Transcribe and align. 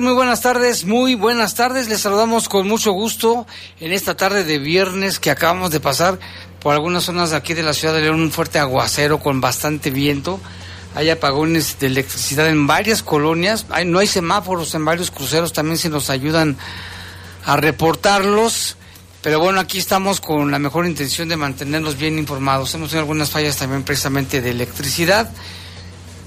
Muy 0.00 0.14
buenas 0.14 0.40
tardes, 0.40 0.86
muy 0.86 1.14
buenas 1.14 1.54
tardes. 1.54 1.86
Les 1.86 2.00
saludamos 2.00 2.48
con 2.48 2.66
mucho 2.66 2.92
gusto 2.92 3.46
en 3.78 3.92
esta 3.92 4.16
tarde 4.16 4.42
de 4.42 4.58
viernes 4.58 5.20
que 5.20 5.30
acabamos 5.30 5.70
de 5.70 5.80
pasar 5.80 6.18
por 6.60 6.72
algunas 6.72 7.04
zonas 7.04 7.34
aquí 7.34 7.52
de 7.52 7.62
la 7.62 7.74
ciudad 7.74 7.92
de 7.92 8.00
León, 8.00 8.22
un 8.22 8.32
fuerte 8.32 8.58
aguacero 8.58 9.18
con 9.18 9.42
bastante 9.42 9.90
viento. 9.90 10.40
Hay 10.94 11.10
apagones 11.10 11.78
de 11.78 11.88
electricidad 11.88 12.48
en 12.48 12.66
varias 12.66 13.02
colonias. 13.02 13.66
No 13.84 13.98
hay 13.98 14.06
semáforos 14.06 14.74
en 14.74 14.86
varios 14.86 15.10
cruceros, 15.10 15.52
también 15.52 15.76
se 15.76 15.90
nos 15.90 16.08
ayudan 16.08 16.56
a 17.44 17.56
reportarlos. 17.58 18.76
Pero 19.20 19.40
bueno, 19.40 19.60
aquí 19.60 19.78
estamos 19.78 20.22
con 20.22 20.50
la 20.50 20.58
mejor 20.58 20.86
intención 20.86 21.28
de 21.28 21.36
mantenernos 21.36 21.98
bien 21.98 22.18
informados. 22.18 22.72
Hemos 22.74 22.88
tenido 22.88 23.02
algunas 23.02 23.30
fallas 23.30 23.58
también 23.58 23.82
precisamente 23.82 24.40
de 24.40 24.50
electricidad 24.52 25.30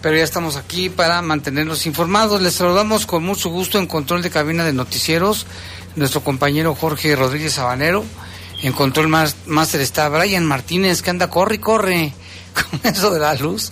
pero 0.05 0.17
ya 0.17 0.23
estamos 0.23 0.55
aquí 0.55 0.91
para 0.91 1.19
mantenernos 1.23 1.87
informados. 1.87 2.39
Les 2.39 2.53
saludamos 2.53 3.07
con 3.07 3.23
mucho 3.23 3.49
gusto 3.49 3.79
en 3.79 3.87
control 3.87 4.21
de 4.21 4.29
cabina 4.29 4.63
de 4.63 4.71
noticieros, 4.71 5.47
nuestro 5.95 6.21
compañero 6.23 6.75
Jorge 6.75 7.15
Rodríguez 7.15 7.53
Sabanero. 7.53 8.05
En 8.61 8.71
control 8.71 9.07
máster 9.07 9.81
está 9.81 10.07
Brian 10.09 10.45
Martínez, 10.45 11.01
que 11.01 11.09
anda, 11.09 11.31
corre 11.31 11.55
y 11.55 11.57
corre 11.57 12.13
con 12.53 12.81
eso 12.83 13.09
de 13.09 13.19
la 13.19 13.33
luz. 13.33 13.71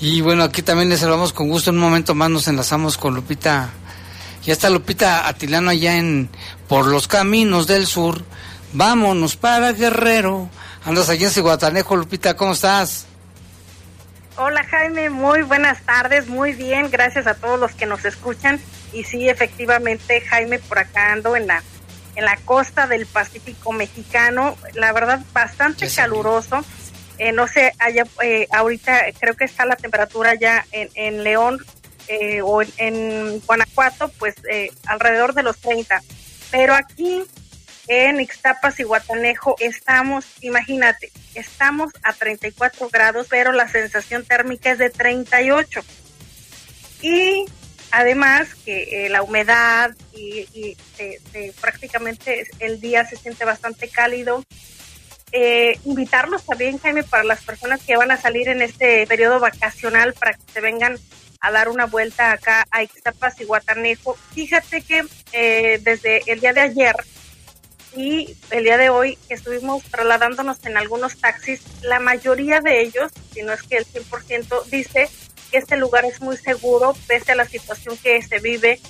Y 0.00 0.20
bueno, 0.20 0.44
aquí 0.44 0.62
también 0.62 0.88
les 0.88 1.00
saludamos 1.00 1.32
con 1.32 1.48
gusto. 1.48 1.70
En 1.70 1.78
un 1.78 1.82
momento 1.82 2.14
más 2.14 2.30
nos 2.30 2.46
enlazamos 2.46 2.96
con 2.96 3.16
Lupita. 3.16 3.70
Ya 4.44 4.52
está 4.52 4.70
Lupita 4.70 5.26
Atilano 5.26 5.70
allá 5.70 5.96
en 5.96 6.30
por 6.68 6.86
los 6.86 7.08
caminos 7.08 7.66
del 7.66 7.88
sur. 7.88 8.22
Vámonos 8.72 9.34
para 9.34 9.72
Guerrero. 9.72 10.48
Andas 10.84 11.08
allá 11.08 11.26
en 11.26 11.32
Ciguatanejo, 11.32 11.96
Lupita, 11.96 12.36
¿cómo 12.36 12.52
estás? 12.52 13.09
Hola 14.42 14.64
Jaime, 14.64 15.10
muy 15.10 15.42
buenas 15.42 15.82
tardes, 15.82 16.26
muy 16.26 16.54
bien, 16.54 16.90
gracias 16.90 17.26
a 17.26 17.34
todos 17.34 17.60
los 17.60 17.74
que 17.74 17.84
nos 17.84 18.06
escuchan. 18.06 18.58
Y 18.90 19.04
sí, 19.04 19.28
efectivamente, 19.28 20.22
Jaime, 20.22 20.58
por 20.58 20.78
acá 20.78 21.12
ando 21.12 21.36
en 21.36 21.46
la, 21.46 21.62
en 22.16 22.24
la 22.24 22.38
costa 22.38 22.86
del 22.86 23.04
Pacífico 23.04 23.70
mexicano, 23.72 24.56
la 24.72 24.94
verdad 24.94 25.20
bastante 25.34 25.90
caluroso. 25.94 26.64
Eh, 27.18 27.32
no 27.32 27.48
sé, 27.48 27.74
allá, 27.78 28.04
eh, 28.22 28.46
ahorita 28.50 29.02
creo 29.20 29.36
que 29.36 29.44
está 29.44 29.66
la 29.66 29.76
temperatura 29.76 30.34
ya 30.36 30.64
en, 30.72 30.88
en 30.94 31.22
León 31.22 31.62
eh, 32.08 32.40
o 32.40 32.62
en, 32.78 33.40
Guanajuato, 33.40 34.08
pues 34.18 34.36
eh, 34.50 34.70
alrededor 34.86 35.34
de 35.34 35.42
los 35.42 35.58
30. 35.58 36.00
Pero 36.50 36.72
aquí 36.74 37.24
en 37.90 38.20
Ixtapas 38.20 38.78
y 38.78 38.84
Guatanejo 38.84 39.56
estamos, 39.58 40.24
imagínate, 40.42 41.10
estamos 41.34 41.92
a 42.04 42.12
34 42.12 42.88
grados, 42.88 43.26
pero 43.28 43.50
la 43.50 43.66
sensación 43.66 44.24
térmica 44.24 44.70
es 44.70 44.78
de 44.78 44.90
38. 44.90 45.80
Y 47.02 47.46
además 47.90 48.54
que 48.64 49.08
la 49.10 49.22
humedad 49.22 49.90
y, 50.12 50.76
prácticamente 51.60 52.46
el 52.60 52.80
día 52.80 53.04
se 53.04 53.16
siente 53.16 53.44
bastante 53.44 53.88
cálido 53.88 54.44
eh, 55.32 55.78
invitarlos 55.84 56.44
también, 56.44 56.78
Jaime, 56.78 57.02
para 57.02 57.24
las 57.24 57.42
personas 57.42 57.82
que 57.82 57.96
van 57.96 58.12
a 58.12 58.16
salir 58.16 58.48
en 58.48 58.62
este 58.62 59.04
periodo 59.08 59.40
vacacional 59.40 60.12
para 60.14 60.34
que 60.34 60.52
se 60.52 60.60
vengan 60.60 60.96
a 61.40 61.50
dar 61.50 61.68
una 61.68 61.86
vuelta 61.86 62.30
acá 62.30 62.66
a 62.70 62.84
Ixtapas 62.84 63.40
y 63.40 63.44
Guatanejo. 63.44 64.16
Fíjate 64.32 64.82
que 64.82 65.04
eh, 65.32 65.80
desde 65.82 66.22
el 66.30 66.38
día 66.38 66.52
de 66.52 66.60
ayer 66.60 66.94
y 67.96 68.36
el 68.50 68.64
día 68.64 68.76
de 68.76 68.90
hoy 68.90 69.18
estuvimos 69.28 69.82
trasladándonos 69.84 70.64
en 70.64 70.76
algunos 70.76 71.16
taxis, 71.18 71.60
la 71.82 71.98
mayoría 71.98 72.60
de 72.60 72.82
ellos, 72.82 73.10
si 73.32 73.42
no 73.42 73.52
es 73.52 73.62
que 73.62 73.76
el 73.76 73.86
100%, 73.86 74.64
dice 74.66 75.08
que 75.50 75.58
este 75.58 75.76
lugar 75.76 76.04
es 76.04 76.20
muy 76.20 76.36
seguro 76.36 76.94
pese 77.06 77.32
a 77.32 77.34
la 77.34 77.46
situación 77.46 77.96
que 77.96 78.22
se 78.22 78.38
vive 78.38 78.80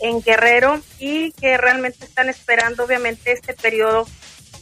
en 0.00 0.22
Guerrero 0.22 0.80
y 0.98 1.32
que 1.32 1.56
realmente 1.56 2.04
están 2.04 2.28
esperando 2.28 2.84
obviamente 2.84 3.32
este 3.32 3.54
periodo 3.54 4.06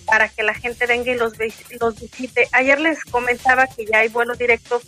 para 0.07 0.29
que 0.29 0.43
la 0.43 0.55
gente 0.55 0.87
venga 0.87 1.13
y 1.13 1.17
los, 1.17 1.35
los 1.81 2.01
visite. 2.01 2.49
Ayer 2.53 2.81
les 2.81 3.05
comentaba 3.05 3.67
que 3.67 3.87
ya 3.87 3.99
hay 3.99 4.09
vuelo 4.09 4.35
directo 4.35 4.83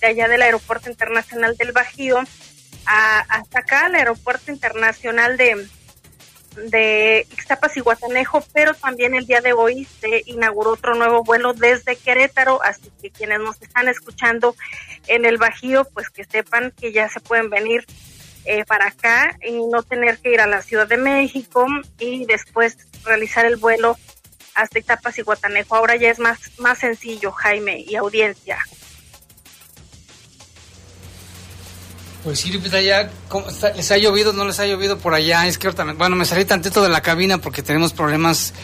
de 0.00 0.06
allá 0.08 0.28
del 0.28 0.42
Aeropuerto 0.42 0.90
Internacional 0.90 1.56
del 1.56 1.72
Bajío 1.72 2.18
a, 2.86 3.20
hasta 3.20 3.60
acá, 3.60 3.86
al 3.86 3.94
Aeropuerto 3.94 4.50
Internacional 4.50 5.36
de, 5.36 5.66
de 6.56 7.26
Ixtapas 7.32 7.76
y 7.76 7.80
Guatanejo, 7.80 8.44
pero 8.52 8.74
también 8.74 9.14
el 9.14 9.26
día 9.26 9.40
de 9.40 9.52
hoy 9.52 9.86
se 10.00 10.22
inauguró 10.26 10.72
otro 10.72 10.94
nuevo 10.94 11.24
vuelo 11.24 11.52
desde 11.54 11.96
Querétaro, 11.96 12.62
así 12.62 12.90
que 13.00 13.10
quienes 13.10 13.40
nos 13.40 13.60
están 13.62 13.88
escuchando 13.88 14.54
en 15.06 15.24
el 15.24 15.38
Bajío, 15.38 15.84
pues 15.92 16.10
que 16.10 16.24
sepan 16.24 16.72
que 16.78 16.92
ya 16.92 17.08
se 17.08 17.20
pueden 17.20 17.50
venir 17.50 17.84
eh, 18.44 18.64
para 18.64 18.88
acá 18.88 19.38
y 19.46 19.64
no 19.66 19.82
tener 19.82 20.18
que 20.18 20.32
ir 20.32 20.40
a 20.40 20.46
la 20.46 20.62
Ciudad 20.62 20.86
de 20.86 20.96
México 20.96 21.66
y 21.98 22.26
después 22.26 22.76
realizar 23.04 23.46
el 23.46 23.56
vuelo 23.56 23.96
hasta 24.54 24.78
Itapas 24.78 25.18
y 25.18 25.22
Guatanejo. 25.22 25.76
Ahora 25.76 25.96
ya 25.96 26.10
es 26.10 26.18
más, 26.18 26.38
más 26.58 26.78
sencillo, 26.78 27.32
Jaime, 27.32 27.84
y 27.86 27.96
audiencia. 27.96 28.58
Pues 32.24 32.38
sí, 32.38 32.52
Lupita, 32.52 32.80
ya, 32.80 33.10
¿les 33.74 33.90
ha 33.90 33.96
llovido 33.96 34.32
no 34.32 34.44
les 34.44 34.60
ha 34.60 34.66
llovido 34.66 34.98
por 34.98 35.12
allá? 35.12 35.46
Es 35.48 35.58
que 35.58 35.66
ahorita, 35.66 35.84
bueno, 35.94 36.14
me 36.14 36.24
salí 36.24 36.44
tantito 36.44 36.82
de 36.82 36.88
la 36.88 37.00
cabina 37.00 37.38
porque 37.38 37.62
tenemos 37.62 37.92
problemas 37.92 38.54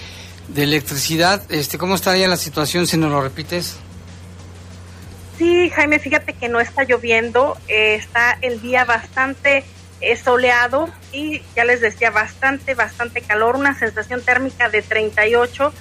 de 0.47 0.63
electricidad. 0.63 1.43
Este, 1.51 1.77
¿Cómo 1.77 1.97
está 1.97 2.17
ya 2.17 2.29
la 2.29 2.37
situación, 2.37 2.87
si 2.87 2.97
nos 2.97 3.11
lo 3.11 3.21
repites? 3.21 3.77
Sí, 5.39 5.71
Jaime, 5.71 5.99
fíjate 5.99 6.35
que 6.35 6.49
no 6.49 6.61
está 6.61 6.85
lloviendo, 6.85 7.57
eh, 7.69 7.95
está 7.95 8.39
el 8.43 8.61
día 8.61 8.85
bastante 8.85 9.65
eh, 10.01 10.17
soleado 10.17 10.89
y 11.13 11.43
ya 11.57 11.65
les 11.65 11.81
decía, 11.81 12.11
bastante, 12.11 12.75
bastante 12.75 13.23
calor, 13.23 13.57
una 13.57 13.77
sensación 13.77 14.23
térmica 14.23 14.69
de 14.69 14.83
38, 14.83 15.73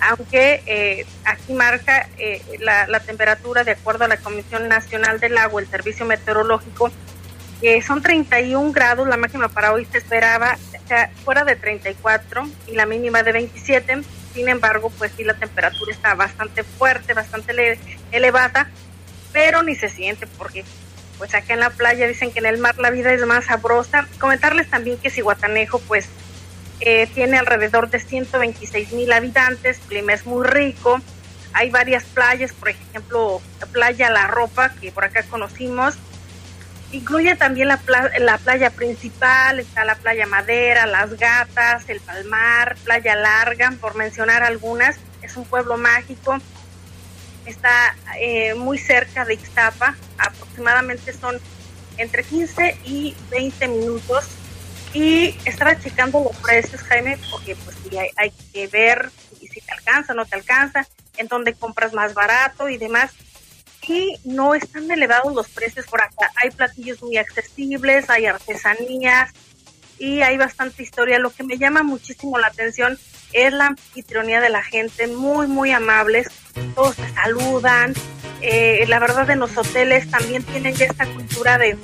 aunque 0.00 0.62
eh, 0.66 1.06
aquí 1.24 1.54
marca 1.54 2.08
eh, 2.18 2.42
la, 2.60 2.86
la, 2.86 3.00
temperatura 3.00 3.64
de 3.64 3.72
acuerdo 3.72 4.04
a 4.04 4.08
la 4.08 4.18
Comisión 4.18 4.68
Nacional 4.68 5.20
del 5.20 5.38
Agua, 5.38 5.62
el 5.62 5.68
Servicio 5.68 6.04
Meteorológico, 6.04 6.90
son 7.82 8.02
31 8.02 8.72
grados, 8.72 9.06
la 9.06 9.16
máxima 9.16 9.48
para 9.48 9.72
hoy 9.72 9.86
se 9.90 9.98
esperaba 9.98 10.58
fuera 11.24 11.44
de 11.44 11.56
34 11.56 12.48
y 12.66 12.72
la 12.72 12.86
mínima 12.86 13.22
de 13.22 13.32
27, 13.32 14.02
sin 14.34 14.48
embargo, 14.48 14.90
pues 14.98 15.12
sí, 15.16 15.24
la 15.24 15.34
temperatura 15.34 15.92
está 15.92 16.14
bastante 16.14 16.64
fuerte, 16.64 17.14
bastante 17.14 17.78
elevada, 18.10 18.68
pero 19.32 19.62
ni 19.62 19.74
se 19.74 19.88
siente 19.88 20.26
porque 20.26 20.64
pues 21.18 21.34
acá 21.34 21.54
en 21.54 21.60
la 21.60 21.70
playa 21.70 22.08
dicen 22.08 22.32
que 22.32 22.40
en 22.40 22.46
el 22.46 22.58
mar 22.58 22.78
la 22.78 22.90
vida 22.90 23.12
es 23.12 23.24
más 23.26 23.44
sabrosa. 23.44 24.08
Comentarles 24.18 24.68
también 24.68 24.98
que 24.98 25.10
Cihuatanejo 25.10 25.78
pues 25.80 26.08
eh, 26.80 27.06
tiene 27.14 27.38
alrededor 27.38 27.90
de 27.90 28.00
126 28.00 28.92
mil 28.92 29.12
habitantes, 29.12 29.78
clima 29.88 30.14
es 30.14 30.26
muy 30.26 30.46
rico, 30.46 31.00
hay 31.52 31.70
varias 31.70 32.04
playas, 32.04 32.52
por 32.52 32.70
ejemplo, 32.70 33.40
la 33.60 33.66
playa 33.66 34.10
La 34.10 34.26
Ropa, 34.26 34.70
que 34.80 34.90
por 34.90 35.04
acá 35.04 35.22
conocimos, 35.22 35.94
incluye 36.92 37.34
también 37.36 37.68
la, 37.68 37.80
la 38.18 38.38
playa 38.38 38.70
principal, 38.70 39.58
está 39.58 39.84
la 39.84 39.96
playa 39.96 40.26
Madera, 40.26 40.86
Las 40.86 41.18
Gatas, 41.18 41.88
el 41.88 42.00
Palmar, 42.00 42.76
Playa 42.84 43.16
Larga, 43.16 43.72
por 43.80 43.96
mencionar 43.96 44.42
algunas, 44.42 44.96
es 45.22 45.36
un 45.36 45.44
pueblo 45.44 45.78
mágico, 45.78 46.38
está 47.46 47.96
eh, 48.20 48.54
muy 48.54 48.78
cerca 48.78 49.24
de 49.24 49.34
Ixtapa, 49.34 49.96
aproximadamente 50.18 51.12
son 51.12 51.40
entre 51.98 52.24
15 52.24 52.78
y 52.84 53.16
20 53.30 53.68
minutos. 53.68 54.24
Y 54.94 55.38
estaba 55.46 55.78
checando 55.80 56.22
los 56.22 56.36
precios, 56.36 56.82
Jaime, 56.82 57.18
porque 57.30 57.56
pues 57.56 57.76
hay, 57.98 58.10
hay 58.16 58.30
que 58.52 58.66
ver 58.66 59.10
si 59.40 59.48
te 59.48 59.72
alcanza, 59.72 60.12
no 60.12 60.26
te 60.26 60.36
alcanza, 60.36 60.86
en 61.16 61.28
dónde 61.28 61.54
compras 61.54 61.94
más 61.94 62.12
barato 62.12 62.68
y 62.68 62.76
demás. 62.76 63.12
Y 63.88 64.16
no 64.24 64.54
están 64.54 64.90
elevados 64.90 65.34
los 65.34 65.48
precios 65.48 65.86
por 65.86 66.00
acá. 66.02 66.30
Hay 66.42 66.50
platillos 66.50 67.02
muy 67.02 67.16
accesibles, 67.16 68.08
hay 68.08 68.26
artesanías 68.26 69.30
y 69.98 70.22
hay 70.22 70.36
bastante 70.36 70.82
historia. 70.82 71.18
Lo 71.18 71.30
que 71.30 71.42
me 71.42 71.58
llama 71.58 71.82
muchísimo 71.82 72.38
la 72.38 72.46
atención 72.46 72.98
es 73.32 73.52
la 73.52 73.68
anfitrionía 73.68 74.40
de 74.40 74.50
la 74.50 74.62
gente, 74.62 75.06
muy, 75.06 75.46
muy 75.46 75.72
amables, 75.72 76.28
todos 76.74 76.96
se 76.96 77.08
saludan. 77.14 77.94
Eh, 78.40 78.84
la 78.88 78.98
verdad, 78.98 79.30
en 79.30 79.38
los 79.38 79.56
hoteles 79.56 80.10
también 80.10 80.42
tienen 80.42 80.74
ya 80.74 80.86
esta 80.86 81.06
cultura 81.06 81.58
de, 81.58 81.76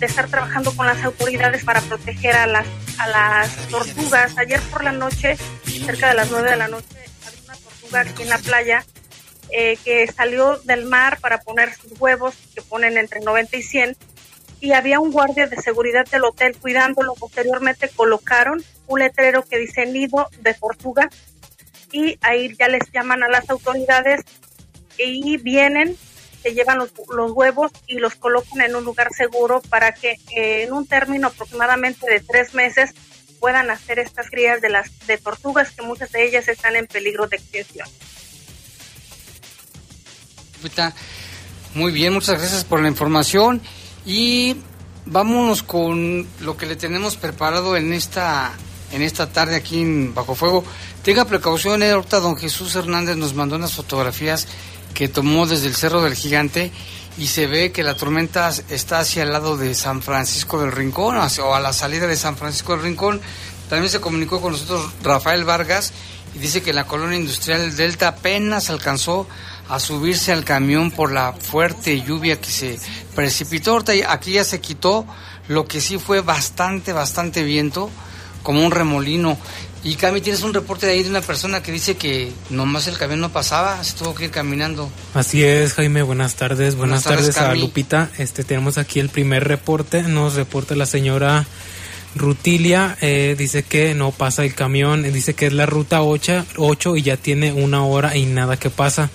estar 0.00 0.28
trabajando 0.28 0.72
con 0.76 0.86
las 0.86 1.02
autoridades 1.02 1.64
para 1.64 1.80
proteger 1.80 2.36
a 2.36 2.46
las, 2.46 2.66
a 2.98 3.08
las 3.08 3.68
tortugas. 3.68 4.38
Ayer 4.38 4.60
por 4.70 4.84
la 4.84 4.92
noche, 4.92 5.36
cerca 5.84 6.08
de 6.08 6.14
las 6.14 6.30
nueve 6.30 6.50
de 6.50 6.56
la 6.56 6.68
noche, 6.68 6.86
había 7.26 7.42
una 7.44 7.56
tortuga 7.56 8.00
aquí 8.00 8.22
en 8.22 8.28
la 8.28 8.38
playa 8.38 8.84
eh, 9.50 9.78
que 9.84 10.06
salió 10.06 10.58
del 10.58 10.84
mar 10.84 11.18
para 11.20 11.40
poner 11.40 11.74
sus 11.74 11.98
huevos, 12.00 12.34
que 12.54 12.62
ponen 12.62 12.98
entre 12.98 13.20
90 13.20 13.56
y 13.56 13.62
100, 13.62 13.96
y 14.60 14.72
había 14.72 15.00
un 15.00 15.12
guardia 15.12 15.46
de 15.46 15.56
seguridad 15.56 16.06
del 16.06 16.24
hotel 16.24 16.56
cuidándolo. 16.56 17.14
Posteriormente 17.14 17.88
colocaron 17.88 18.62
un 18.86 18.98
letrero 18.98 19.42
que 19.42 19.58
dice 19.58 19.86
nido 19.86 20.28
de 20.40 20.54
tortuga 20.54 21.08
y 21.92 22.18
ahí 22.20 22.54
ya 22.58 22.68
les 22.68 22.90
llaman 22.92 23.22
a 23.22 23.28
las 23.28 23.48
autoridades 23.50 24.22
y 24.98 25.36
vienen, 25.38 25.96
se 26.42 26.54
llevan 26.54 26.78
los, 26.78 26.92
huevos 27.32 27.70
y 27.86 27.98
los 27.98 28.16
colocan 28.16 28.60
en 28.60 28.76
un 28.76 28.84
lugar 28.84 29.12
seguro 29.12 29.60
para 29.68 29.92
que 29.92 30.18
eh, 30.36 30.64
en 30.64 30.72
un 30.72 30.86
término 30.86 31.28
aproximadamente 31.28 32.10
de 32.10 32.20
tres 32.20 32.54
meses 32.54 32.94
puedan 33.38 33.70
hacer 33.70 33.98
estas 34.00 34.28
crías 34.28 34.60
de 34.60 34.68
las 34.68 35.06
de 35.06 35.18
tortugas 35.18 35.70
que 35.70 35.82
muchas 35.82 36.10
de 36.12 36.24
ellas 36.24 36.48
están 36.48 36.76
en 36.76 36.86
peligro 36.86 37.28
de 37.28 37.36
extinción. 37.36 37.88
Muy 41.74 41.92
bien, 41.92 42.12
muchas 42.12 42.38
gracias 42.38 42.64
por 42.64 42.80
la 42.80 42.88
información 42.88 43.60
y 44.04 44.56
vámonos 45.06 45.62
con 45.62 46.26
lo 46.40 46.56
que 46.56 46.66
le 46.66 46.76
tenemos 46.76 47.16
preparado 47.16 47.76
en 47.76 47.92
esta 47.92 48.52
en 48.92 49.02
esta 49.02 49.30
tarde 49.30 49.56
aquí 49.56 49.82
en 49.82 50.14
Bajo 50.14 50.34
Fuego. 50.34 50.64
Tenga 51.02 51.26
precaución, 51.26 51.82
eh, 51.82 51.90
ahorita 51.90 52.20
don 52.20 52.36
Jesús 52.36 52.74
Hernández 52.74 53.16
nos 53.16 53.34
mandó 53.34 53.56
unas 53.56 53.74
fotografías 53.74 54.48
que 54.94 55.08
tomó 55.08 55.46
desde 55.46 55.66
el 55.66 55.74
Cerro 55.74 56.02
del 56.02 56.14
Gigante 56.14 56.72
y 57.18 57.26
se 57.26 57.46
ve 57.46 57.72
que 57.72 57.82
la 57.82 57.94
tormenta 57.94 58.50
está 58.68 59.00
hacia 59.00 59.24
el 59.24 59.32
lado 59.32 59.56
de 59.56 59.74
San 59.74 60.02
Francisco 60.02 60.60
del 60.60 60.72
Rincón 60.72 61.16
o 61.16 61.54
a 61.54 61.60
la 61.60 61.72
salida 61.72 62.06
de 62.06 62.16
San 62.16 62.36
Francisco 62.36 62.72
del 62.72 62.82
Rincón. 62.82 63.20
También 63.68 63.90
se 63.90 64.00
comunicó 64.00 64.40
con 64.40 64.52
nosotros 64.52 64.90
Rafael 65.02 65.44
Vargas 65.44 65.92
y 66.34 66.38
dice 66.38 66.62
que 66.62 66.72
la 66.72 66.86
colonia 66.86 67.18
industrial 67.18 67.76
Delta 67.76 68.08
apenas 68.08 68.70
alcanzó 68.70 69.26
a 69.68 69.78
subirse 69.78 70.32
al 70.32 70.44
camión 70.44 70.90
por 70.90 71.12
la 71.12 71.32
fuerte 71.32 72.00
lluvia 72.00 72.40
que 72.40 72.50
se 72.50 72.78
precipitó. 73.14 73.82
Aquí 74.08 74.32
ya 74.32 74.44
se 74.44 74.60
quitó, 74.60 75.06
lo 75.48 75.66
que 75.66 75.80
sí 75.80 75.98
fue 75.98 76.20
bastante, 76.20 76.92
bastante 76.92 77.42
viento 77.42 77.90
como 78.42 78.64
un 78.64 78.70
remolino. 78.72 79.38
Y 79.84 79.94
Cami, 79.94 80.20
tienes 80.20 80.42
un 80.42 80.52
reporte 80.52 80.86
de 80.86 80.92
ahí 80.92 81.02
de 81.04 81.10
una 81.10 81.20
persona 81.20 81.62
que 81.62 81.70
dice 81.70 81.96
que 81.96 82.32
nomás 82.50 82.88
el 82.88 82.98
camión 82.98 83.20
no 83.20 83.30
pasaba, 83.30 83.82
se 83.84 83.96
tuvo 83.96 84.14
que 84.14 84.24
ir 84.24 84.30
caminando. 84.30 84.90
Así 85.14 85.44
es, 85.44 85.74
Jaime, 85.74 86.02
buenas 86.02 86.34
tardes. 86.34 86.74
Buenas, 86.74 87.04
tardes, 87.04 87.36
a 87.38 87.54
Lupita. 87.54 88.10
Este, 88.18 88.42
tenemos 88.42 88.76
aquí 88.76 88.98
el 88.98 89.08
primer 89.08 89.44
reporte, 89.44 90.02
nos 90.02 90.34
reporta 90.34 90.74
la 90.74 90.86
señora 90.86 91.46
Rutilia, 92.16 92.96
eh, 93.00 93.36
dice 93.38 93.62
que 93.62 93.94
no 93.94 94.10
pasa 94.10 94.44
el 94.44 94.54
camión, 94.54 95.02
dice 95.12 95.34
que 95.34 95.46
es 95.46 95.52
la 95.52 95.66
ruta 95.66 96.02
8, 96.02 96.46
8 96.56 96.96
y 96.96 97.02
ya 97.02 97.16
tiene 97.16 97.52
una 97.52 97.84
hora 97.84 98.16
y 98.16 98.26
nada 98.26 98.56
que 98.56 98.70
pasa. 98.70 99.10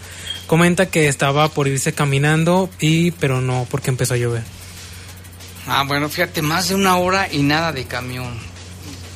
Comenta 0.53 0.85
que 0.85 1.07
estaba 1.07 1.49
por 1.49 1.67
irse 1.67 1.93
caminando 1.93 2.69
y 2.79 3.09
pero 3.09 3.41
no 3.41 3.65
porque 3.71 3.89
empezó 3.89 4.13
a 4.13 4.17
llover. 4.17 4.43
Ah, 5.65 5.83
bueno, 5.87 6.09
fíjate, 6.09 6.43
más 6.43 6.69
de 6.69 6.75
una 6.75 6.95
hora 6.97 7.27
y 7.31 7.41
nada 7.41 7.71
de 7.71 7.85
camión. 7.85 8.37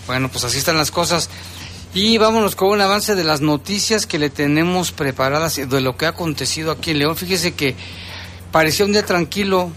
Bueno, 0.07 0.29
pues 0.29 0.45
así 0.45 0.57
están 0.57 0.77
las 0.77 0.89
cosas. 0.89 1.29
Y 1.93 2.17
vámonos 2.17 2.55
con 2.55 2.69
un 2.69 2.81
avance 2.81 3.13
de 3.13 3.23
las 3.23 3.41
noticias 3.41 4.07
que 4.07 4.17
le 4.17 4.31
tenemos 4.31 4.91
preparadas 4.91 5.57
de 5.57 5.79
lo 5.79 5.95
que 5.95 6.07
ha 6.07 6.09
acontecido 6.09 6.71
aquí 6.71 6.89
en 6.89 6.97
León. 6.97 7.15
Fíjese 7.15 7.53
que 7.53 7.75
parecía 8.51 8.87
un 8.87 8.93
día 8.93 9.05
tranquilo, 9.05 9.69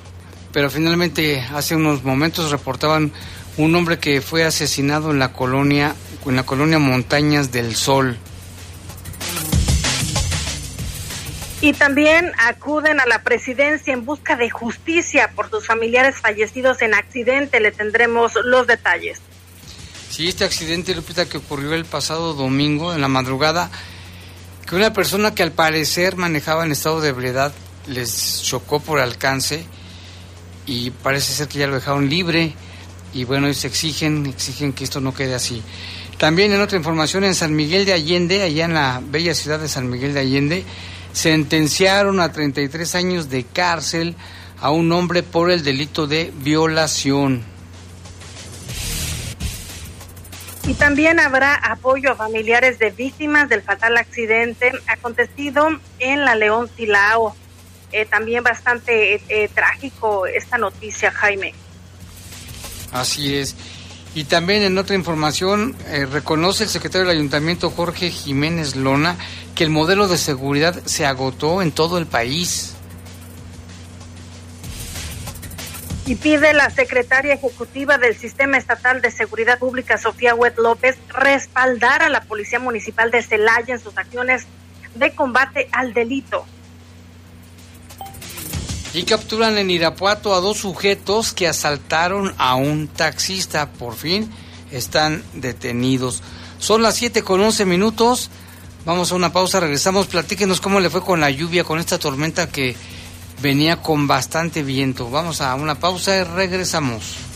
pero 0.55 0.71
finalmente 0.71 1.43
hace 1.55 1.77
unos 1.77 2.05
momentos 2.05 2.51
reportaban 2.51 3.13
un 3.59 3.75
hombre 3.75 3.99
que 3.99 4.23
fue 4.23 4.45
asesinado 4.45 5.11
en 5.11 5.19
la 5.19 5.35
colonia, 5.35 5.95
en 6.25 6.37
la 6.37 6.45
colonia 6.45 6.79
Montañas 6.79 7.53
del 7.53 7.77
Sol. 7.77 8.17
Y 11.61 11.75
también 11.75 12.33
acuden 12.39 13.01
a 13.01 13.07
la 13.07 13.23
presidencia 13.23 13.93
en 13.93 14.05
busca 14.07 14.37
de 14.37 14.49
justicia 14.49 15.31
por 15.35 15.51
sus 15.51 15.67
familiares 15.67 16.17
fallecidos 16.17 16.81
en 16.81 16.95
accidente. 16.95 17.61
Le 17.61 17.71
tendremos 17.71 18.33
los 18.45 18.67
detalles. 18.67 19.21
Sí, 20.09 20.29
este 20.29 20.45
accidente, 20.45 20.95
Lupita, 20.95 21.29
que 21.29 21.37
ocurrió 21.37 21.75
el 21.75 21.85
pasado 21.85 22.35
domingo 22.35 22.95
en 22.95 23.01
la 23.01 23.09
madrugada, 23.09 23.71
que 24.67 24.75
una 24.75 24.93
persona 24.93 25.35
que 25.35 25.43
al 25.43 25.53
parecer 25.53 26.17
manejaba 26.17 26.65
en 26.65 26.73
estado 26.73 27.01
de 27.01 27.11
ebriedad 27.11 27.53
les 27.87 28.43
chocó 28.43 28.81
por 28.81 28.99
alcance 28.99 29.65
y 30.67 30.91
parece 30.91 31.33
ser 31.33 31.49
que 31.49 31.59
ya 31.59 31.67
lo 31.67 31.75
dejaron 31.75 32.09
libre 32.09 32.55
y 33.13 33.25
bueno, 33.25 33.47
ellos 33.47 33.65
exigen, 33.65 34.27
exigen 34.27 34.73
que 34.73 34.85
esto 34.85 35.01
no 35.01 35.15
quede 35.15 35.35
así. 35.35 35.63
También 36.19 36.53
en 36.53 36.61
otra 36.61 36.77
información, 36.77 37.25
en 37.25 37.35
San 37.35 37.55
Miguel 37.55 37.87
de 37.87 37.93
Allende, 37.93 38.43
allá 38.43 38.65
en 38.67 38.75
la 38.75 39.01
bella 39.03 39.35
ciudad 39.35 39.59
de 39.59 39.69
San 39.69 39.89
Miguel 39.89 40.15
de 40.15 40.21
Allende, 40.21 40.65
sentenciaron 41.13 42.21
a 42.21 42.33
33 42.33 42.95
años 42.95 43.31
de 43.31 43.45
cárcel 43.45 44.17
a 44.61 44.71
un 44.71 44.93
hombre 44.93 45.23
por 45.23 45.51
el 45.51 45.65
delito 45.65 46.07
de 46.07 46.33
violación. 46.37 47.43
Y 50.67 50.75
también 50.75 51.19
habrá 51.19 51.55
apoyo 51.55 52.13
a 52.13 52.15
familiares 52.15 52.79
de 52.79 52.91
víctimas 52.91 53.49
del 53.49 53.63
fatal 53.63 53.97
accidente 53.97 54.73
acontecido 54.87 55.69
en 55.99 56.25
la 56.25 56.35
León 56.35 56.71
Silao. 56.77 57.35
Eh, 57.93 58.07
también 58.07 58.45
bastante 58.45 59.15
eh, 59.15 59.23
eh, 59.29 59.49
trágico 59.53 60.27
esta 60.27 60.59
noticia, 60.59 61.11
Jaime. 61.11 61.55
Así 62.93 63.35
es. 63.35 63.57
Y 64.15 64.25
también 64.25 64.63
en 64.63 64.77
otra 64.77 64.97
información, 64.97 65.77
reconoce 66.11 66.65
el 66.65 66.71
secretario 66.71 67.07
del 67.07 67.17
ayuntamiento 67.17 67.71
Jorge 67.71 68.11
Jiménez 68.11 68.75
Lona 68.75 69.17
que 69.55 69.65
el 69.65 69.71
modelo 69.71 70.09
de 70.09 70.19
seguridad 70.19 70.83
se 70.85 71.07
agotó 71.07 71.63
en 71.63 71.71
todo 71.71 71.99
el 71.99 72.07
país. 72.07 72.75
Y 76.07 76.17
pide 76.17 76.53
la 76.55 76.71
secretaria 76.71 77.35
ejecutiva 77.35 77.99
del 77.99 78.17
Sistema 78.17 78.59
Estatal 78.59 79.01
de 79.01 79.13
Seguridad 79.13 79.61
Pública, 79.61 79.97
Sofía 79.97 80.35
Huet 80.35 80.59
López, 80.59 80.99
respaldar 81.09 82.03
a 82.03 82.09
la 82.09 82.23
Policía 82.23 82.59
Municipal 82.59 83.13
de 83.13 83.23
Celaya 83.23 83.75
en 83.75 83.81
sus 83.81 83.97
acciones 83.97 84.47
de 84.97 85.15
combate 85.15 85.69
al 85.71 85.95
delito. 85.95 86.47
Y 88.93 89.05
capturan 89.05 89.57
en 89.57 89.71
Irapuato 89.71 90.35
a 90.35 90.41
dos 90.41 90.59
sujetos 90.59 91.33
que 91.33 91.47
asaltaron 91.47 92.35
a 92.39 92.57
un 92.57 92.89
taxista. 92.89 93.71
Por 93.71 93.95
fin 93.95 94.31
están 94.73 95.23
detenidos. 95.35 96.23
Son 96.59 96.83
las 96.83 96.97
7 96.97 97.23
con 97.23 97.41
11 97.41 97.65
minutos. 97.67 98.31
Vamos 98.85 99.13
a 99.13 99.15
una 99.15 99.33
pausa, 99.33 99.61
regresamos. 99.61 100.07
Platíquenos 100.07 100.61
cómo 100.61 100.81
le 100.81 100.91
fue 100.91 101.03
con 101.03 101.21
la 101.21 101.31
lluvia, 101.31 101.65
con 101.65 101.79
esta 101.79 101.99
tormenta 101.99 102.49
que 102.49 102.75
venía 103.41 103.81
con 103.81 104.07
bastante 104.07 104.63
viento. 104.63 105.09
Vamos 105.09 105.41
a 105.41 105.55
una 105.55 105.77
pausa 105.77 106.17
y 106.19 106.25
regresamos. 106.25 107.30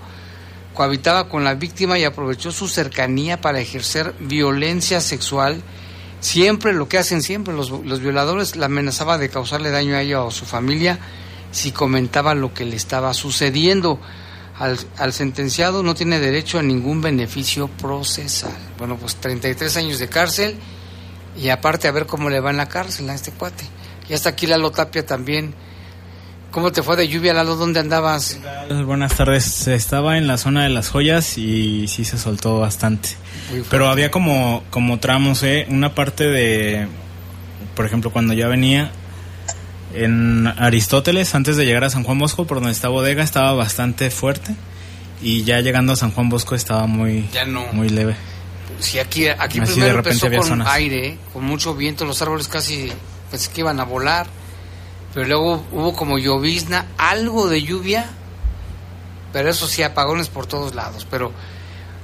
cohabitaba 0.74 1.28
con 1.28 1.42
la 1.42 1.54
víctima 1.54 1.98
y 1.98 2.04
aprovechó 2.04 2.52
su 2.52 2.68
cercanía 2.68 3.40
para 3.40 3.60
ejercer 3.60 4.14
violencia 4.20 5.00
sexual 5.00 5.62
Siempre 6.20 6.72
lo 6.72 6.88
que 6.88 6.98
hacen 6.98 7.22
siempre 7.22 7.54
los, 7.54 7.70
los 7.70 8.00
violadores 8.00 8.56
la 8.56 8.66
amenazaba 8.66 9.18
de 9.18 9.30
causarle 9.30 9.70
daño 9.70 9.96
a 9.96 10.02
ella 10.02 10.22
o 10.22 10.28
a 10.28 10.32
su 10.32 10.44
familia 10.44 10.98
si 11.50 11.72
comentaba 11.72 12.34
lo 12.34 12.54
que 12.54 12.64
le 12.64 12.76
estaba 12.76 13.12
sucediendo. 13.14 13.98
Al, 14.58 14.78
al, 14.98 15.14
sentenciado 15.14 15.82
no 15.82 15.94
tiene 15.94 16.20
derecho 16.20 16.58
a 16.58 16.62
ningún 16.62 17.00
beneficio 17.00 17.68
procesal. 17.68 18.56
Bueno, 18.78 18.96
pues 18.96 19.16
33 19.16 19.76
años 19.78 19.98
de 19.98 20.08
cárcel 20.08 20.58
y 21.36 21.48
aparte 21.48 21.88
a 21.88 21.92
ver 21.92 22.06
cómo 22.06 22.28
le 22.28 22.40
va 22.40 22.50
en 22.50 22.58
la 22.58 22.68
cárcel 22.68 23.08
a 23.08 23.14
este 23.14 23.32
cuate. 23.32 23.64
Y 24.08 24.14
hasta 24.14 24.30
aquí 24.30 24.46
Lalo 24.46 24.70
Tapia 24.70 25.06
también. 25.06 25.54
¿Cómo 26.50 26.72
te 26.72 26.82
fue 26.82 26.96
de 26.96 27.06
lluvia, 27.06 27.32
Lalo? 27.32 27.54
¿Dónde 27.54 27.78
andabas? 27.78 28.40
Buenas 28.84 29.14
tardes. 29.14 29.68
Estaba 29.68 30.18
en 30.18 30.26
la 30.26 30.36
zona 30.36 30.64
de 30.64 30.70
las 30.70 30.88
joyas 30.88 31.38
y 31.38 31.86
sí 31.86 32.04
se 32.04 32.18
soltó 32.18 32.58
bastante. 32.58 33.10
Pero 33.70 33.88
había 33.88 34.10
como, 34.10 34.64
como 34.70 34.98
tramos, 34.98 35.44
¿eh? 35.44 35.66
Una 35.70 35.94
parte 35.94 36.26
de, 36.26 36.88
por 37.76 37.86
ejemplo, 37.86 38.10
cuando 38.10 38.34
ya 38.34 38.48
venía 38.48 38.90
en 39.94 40.48
Aristóteles, 40.48 41.34
antes 41.36 41.56
de 41.56 41.66
llegar 41.66 41.84
a 41.84 41.90
San 41.90 42.02
Juan 42.02 42.18
Bosco, 42.18 42.46
por 42.46 42.58
donde 42.58 42.72
está 42.72 42.88
bodega, 42.88 43.22
estaba 43.22 43.52
bastante 43.52 44.10
fuerte. 44.10 44.54
Y 45.22 45.44
ya 45.44 45.60
llegando 45.60 45.92
a 45.92 45.96
San 45.96 46.10
Juan 46.10 46.30
Bosco 46.30 46.56
estaba 46.56 46.88
muy, 46.88 47.28
muy 47.72 47.90
leve. 47.90 48.16
Sí, 48.80 48.98
aquí, 48.98 49.28
aquí 49.28 49.60
primero 49.60 49.98
empezó 49.98 50.28
con 50.30 50.62
aire, 50.66 51.16
con 51.32 51.44
mucho 51.44 51.74
viento, 51.74 52.04
los 52.04 52.20
árboles 52.22 52.48
casi 52.48 52.90
pensé 53.30 53.52
que 53.52 53.60
iban 53.60 53.78
a 53.78 53.84
volar. 53.84 54.26
Pero 55.14 55.26
luego 55.26 55.64
hubo 55.72 55.94
como 55.94 56.18
llovizna, 56.18 56.86
algo 56.96 57.48
de 57.48 57.62
lluvia, 57.62 58.06
pero 59.32 59.48
eso 59.50 59.66
sí, 59.66 59.82
apagones 59.82 60.28
por 60.28 60.46
todos 60.46 60.74
lados. 60.74 61.06
Pero 61.10 61.32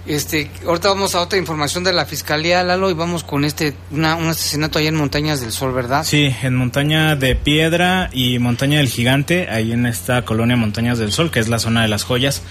este, 0.06 0.50
ahorita 0.64 0.88
vamos 0.88 1.14
a 1.16 1.20
otra 1.20 1.38
información 1.38 1.82
de 1.82 1.92
la 1.92 2.06
Fiscalía, 2.06 2.62
Lalo, 2.62 2.90
y 2.90 2.94
vamos 2.94 3.24
con 3.24 3.44
este, 3.44 3.74
una, 3.90 4.14
un 4.14 4.28
asesinato 4.28 4.78
allá 4.78 4.88
en 4.88 4.96
Montañas 4.96 5.40
del 5.40 5.50
Sol, 5.50 5.72
¿verdad? 5.72 6.04
Sí, 6.04 6.32
en 6.42 6.54
Montaña 6.54 7.16
de 7.16 7.34
Piedra 7.34 8.08
y 8.12 8.38
Montaña 8.38 8.78
del 8.78 8.88
Gigante, 8.88 9.48
ahí 9.50 9.72
en 9.72 9.84
esta 9.86 10.24
colonia 10.24 10.56
Montañas 10.56 10.98
del 10.98 11.12
Sol, 11.12 11.30
que 11.30 11.40
es 11.40 11.48
la 11.48 11.58
zona 11.58 11.82
de 11.82 11.88
las 11.88 12.04
joyas. 12.04 12.42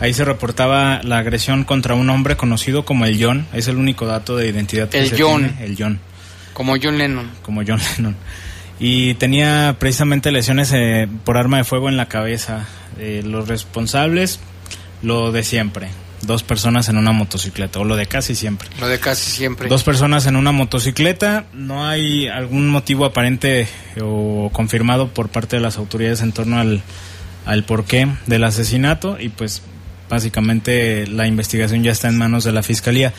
Ahí 0.00 0.12
se 0.12 0.24
reportaba 0.24 1.00
la 1.04 1.18
agresión 1.18 1.62
contra 1.62 1.94
un 1.94 2.10
hombre 2.10 2.36
conocido 2.36 2.84
como 2.84 3.04
el 3.04 3.22
John, 3.22 3.46
es 3.52 3.68
el 3.68 3.76
único 3.76 4.06
dato 4.06 4.36
de 4.36 4.48
identidad 4.48 4.88
que 4.88 4.98
el 4.98 5.14
John. 5.16 5.56
el 5.60 5.76
John. 5.78 6.00
Como 6.52 6.74
John 6.82 6.98
Lennon. 6.98 7.30
Como 7.42 7.62
John 7.64 7.80
Lennon. 7.96 8.16
Y 8.78 9.14
tenía 9.14 9.76
precisamente 9.78 10.32
lesiones 10.32 10.72
eh, 10.72 11.08
por 11.24 11.36
arma 11.36 11.58
de 11.58 11.64
fuego 11.64 11.88
en 11.88 11.96
la 11.96 12.06
cabeza. 12.06 12.66
Eh, 12.98 13.22
los 13.24 13.48
responsables, 13.48 14.40
lo 15.02 15.32
de 15.32 15.42
siempre 15.42 15.88
dos 16.26 16.42
personas 16.42 16.88
en 16.88 16.96
una 16.96 17.12
motocicleta, 17.12 17.78
o 17.80 17.84
lo 17.84 17.96
de 17.96 18.06
casi 18.06 18.34
siempre. 18.34 18.68
Lo 18.80 18.88
de 18.88 18.98
casi 18.98 19.30
siempre. 19.30 19.68
Dos 19.68 19.84
personas 19.84 20.26
en 20.26 20.36
una 20.36 20.52
motocicleta, 20.52 21.44
no 21.52 21.86
hay 21.86 22.28
algún 22.28 22.68
motivo 22.68 23.04
aparente 23.04 23.68
o 24.00 24.50
confirmado 24.52 25.08
por 25.08 25.28
parte 25.28 25.56
de 25.56 25.62
las 25.62 25.76
autoridades 25.76 26.22
en 26.22 26.32
torno 26.32 26.58
al, 26.58 26.82
al 27.46 27.64
porqué 27.64 28.08
del 28.26 28.44
asesinato 28.44 29.18
y 29.20 29.28
pues 29.28 29.62
básicamente 30.08 31.06
la 31.06 31.26
investigación 31.26 31.82
ya 31.82 31.92
está 31.92 32.08
en 32.08 32.18
manos 32.18 32.44
de 32.44 32.52
la 32.52 32.62
Fiscalía. 32.62 33.12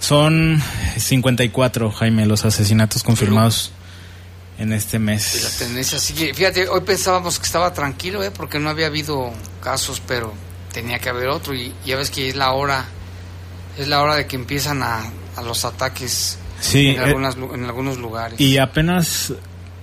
Son 0.00 0.60
54, 0.96 1.90
Jaime, 1.90 2.26
los 2.26 2.44
asesinatos 2.44 3.02
confirmados 3.02 3.72
en 4.58 4.72
este 4.72 4.98
mes. 4.98 5.42
la 5.42 5.66
tendencia 5.66 5.98
sigue. 5.98 6.32
Fíjate, 6.34 6.68
hoy 6.68 6.80
pensábamos 6.82 7.38
que 7.38 7.46
estaba 7.46 7.72
tranquilo, 7.72 8.22
¿eh? 8.22 8.30
porque 8.30 8.58
no 8.58 8.70
había 8.70 8.86
habido 8.86 9.32
casos, 9.62 10.00
pero 10.06 10.32
tenía 10.72 10.98
que 10.98 11.08
haber 11.08 11.28
otro. 11.28 11.54
Y 11.54 11.72
ya 11.84 11.96
ves 11.96 12.10
que 12.10 12.28
es 12.28 12.36
la 12.36 12.52
hora, 12.52 12.84
es 13.78 13.88
la 13.88 14.02
hora 14.02 14.16
de 14.16 14.26
que 14.26 14.36
empiezan 14.36 14.82
a, 14.82 15.10
los 15.44 15.64
ataques 15.64 16.38
sí, 16.60 16.88
en, 16.88 17.02
eh, 17.02 17.34
en 17.54 17.64
algunos 17.64 17.98
lugares. 17.98 18.40
Y 18.40 18.58
apenas, 18.58 19.32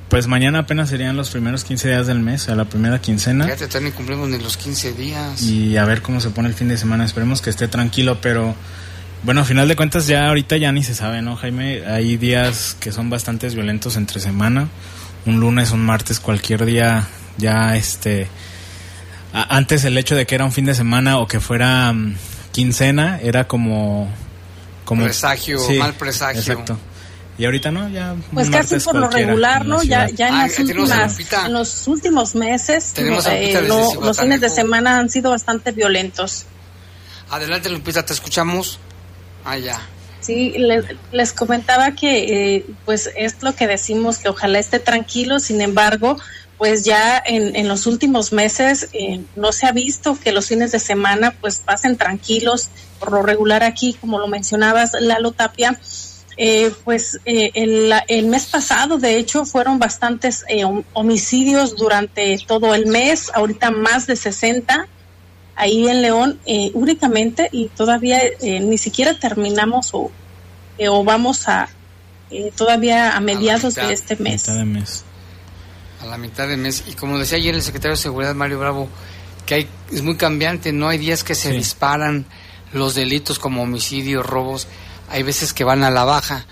pues 0.07 0.27
mañana 0.27 0.59
apenas 0.59 0.89
serían 0.89 1.17
los 1.17 1.29
primeros 1.29 1.63
15 1.65 1.89
días 1.89 2.07
del 2.07 2.19
mes, 2.19 2.47
a 2.47 2.55
la 2.55 2.65
primera 2.65 3.01
quincena. 3.01 3.45
Fíjate, 3.45 3.67
todavía 3.67 3.89
ni 3.89 3.95
cumplimos 3.95 4.29
ni 4.29 4.39
los 4.39 4.55
15 4.55 4.93
días. 4.93 5.41
Y 5.43 5.75
a 5.75 5.83
ver 5.83 6.01
cómo 6.01 6.21
se 6.21 6.29
pone 6.29 6.47
el 6.47 6.55
fin 6.55 6.69
de 6.69 6.77
semana. 6.77 7.03
Esperemos 7.03 7.41
que 7.41 7.49
esté 7.49 7.67
tranquilo, 7.67 8.19
pero 8.21 8.55
bueno, 9.23 9.41
a 9.41 9.45
final 9.45 9.67
de 9.67 9.75
cuentas 9.75 10.07
ya 10.07 10.27
ahorita 10.27 10.57
ya 10.57 10.71
ni 10.71 10.83
se 10.83 10.95
sabe, 10.95 11.21
¿no, 11.21 11.35
Jaime? 11.35 11.85
Hay 11.85 12.17
días 12.17 12.75
que 12.79 12.91
son 12.91 13.09
bastante 13.09 13.47
violentos 13.49 13.95
entre 13.95 14.19
semana. 14.19 14.67
Un 15.25 15.39
lunes, 15.39 15.71
un 15.71 15.85
martes, 15.85 16.19
cualquier 16.19 16.65
día 16.65 17.07
ya 17.37 17.75
este... 17.75 18.27
antes 19.33 19.83
el 19.83 19.97
hecho 19.97 20.15
de 20.15 20.25
que 20.25 20.35
era 20.35 20.45
un 20.45 20.51
fin 20.51 20.65
de 20.65 20.73
semana 20.73 21.19
o 21.19 21.27
que 21.27 21.39
fuera 21.39 21.93
mm, 21.93 22.15
quincena 22.51 23.19
era 23.21 23.47
como... 23.47 24.11
como 24.85 25.03
presagio, 25.03 25.59
mal 25.77 25.93
presagio. 25.93 26.41
Exacto. 26.41 26.79
Y 27.37 27.45
ahorita 27.45 27.71
no, 27.71 27.89
ya. 27.89 28.15
Pues 28.33 28.49
casi 28.49 28.79
por 28.79 28.95
lo 28.95 29.09
regular, 29.09 29.65
¿no? 29.65 29.81
Ya, 29.83 30.07
ya 30.09 30.27
en, 30.27 30.37
las 30.37 30.59
últimas, 30.59 31.17
en 31.45 31.53
los 31.53 31.87
últimos 31.87 32.35
meses, 32.35 32.93
eh, 32.97 33.61
los 33.67 34.19
fines 34.19 34.41
de 34.41 34.49
semana 34.49 34.99
han 34.99 35.09
sido 35.09 35.31
bastante 35.31 35.71
violentos. 35.71 36.45
Adelante, 37.29 37.69
Lupita, 37.69 38.05
te 38.05 38.13
escuchamos. 38.13 38.79
Ah, 39.43 39.57
ya. 39.57 39.81
Sí, 40.21 40.53
les, 41.11 41.33
comentaba 41.33 41.91
que 41.95 42.55
eh, 42.55 42.65
pues 42.85 43.09
es 43.15 43.41
lo 43.41 43.55
que 43.55 43.65
decimos, 43.65 44.19
que 44.19 44.29
ojalá 44.29 44.59
esté 44.59 44.77
tranquilo, 44.77 45.39
sin 45.39 45.61
embargo, 45.61 46.15
pues 46.59 46.85
ya 46.85 47.21
en, 47.25 47.55
en 47.55 47.67
los 47.67 47.87
últimos 47.87 48.31
meses 48.31 48.89
eh, 48.93 49.21
no 49.35 49.51
se 49.51 49.65
ha 49.65 49.71
visto 49.71 50.15
que 50.23 50.31
los 50.31 50.47
fines 50.47 50.71
de 50.71 50.77
semana 50.77 51.35
pues 51.41 51.57
pasen 51.57 51.97
tranquilos, 51.97 52.69
por 52.99 53.11
lo 53.11 53.23
regular 53.23 53.63
aquí, 53.63 53.93
como 53.99 54.19
lo 54.19 54.27
mencionabas, 54.27 54.91
Lalo 54.99 55.31
Tapia, 55.31 55.79
eh, 56.37 56.71
pues 56.83 57.19
el, 57.25 57.91
el, 58.07 58.27
mes 58.27 58.45
pasado, 58.45 58.99
de 58.99 59.17
hecho, 59.17 59.43
fueron 59.45 59.79
bastantes 59.79 60.45
homicidios 60.93 61.75
durante 61.75 62.37
todo 62.47 62.75
el 62.75 62.85
mes, 62.85 63.31
ahorita 63.33 63.71
más 63.71 64.05
de 64.05 64.15
60 64.15 64.87
ahí 65.55 65.87
en 65.87 66.01
León 66.01 66.39
eh, 66.45 66.71
únicamente 66.73 67.49
y 67.51 67.67
todavía 67.67 68.21
eh, 68.23 68.59
ni 68.59 68.77
siquiera 68.77 69.19
terminamos 69.19 69.89
o, 69.93 70.11
eh, 70.77 70.89
o 70.89 71.03
vamos 71.03 71.47
a 71.47 71.69
todavía 72.55 73.17
a 73.17 73.19
mediados 73.19 73.75
de 73.75 73.91
este 73.91 74.15
mes. 74.15 74.45
de 74.45 74.63
mes. 74.63 75.03
A 76.01 76.05
la 76.05 76.17
mitad 76.17 76.47
de 76.47 76.55
mes. 76.55 76.83
Y 76.87 76.93
como 76.93 77.19
decía 77.19 77.37
ayer 77.37 77.53
el 77.53 77.61
secretario 77.61 77.97
de 77.97 78.01
Seguridad, 78.01 78.33
Mario 78.35 78.57
Bravo, 78.57 78.87
que 79.45 79.55
hay, 79.55 79.69
es 79.91 80.01
muy 80.01 80.15
cambiante, 80.15 80.71
no 80.71 80.87
hay 80.87 80.97
días 80.97 81.25
que 81.25 81.35
se 81.35 81.51
disparan 81.51 82.25
los 82.71 82.95
delitos 82.95 83.37
como 83.37 83.63
homicidios, 83.63 84.25
robos, 84.25 84.69
hay 85.09 85.23
veces 85.23 85.53
que 85.53 85.65
van 85.65 85.83
a 85.83 85.91
la 85.91 86.05
baja. 86.05 86.45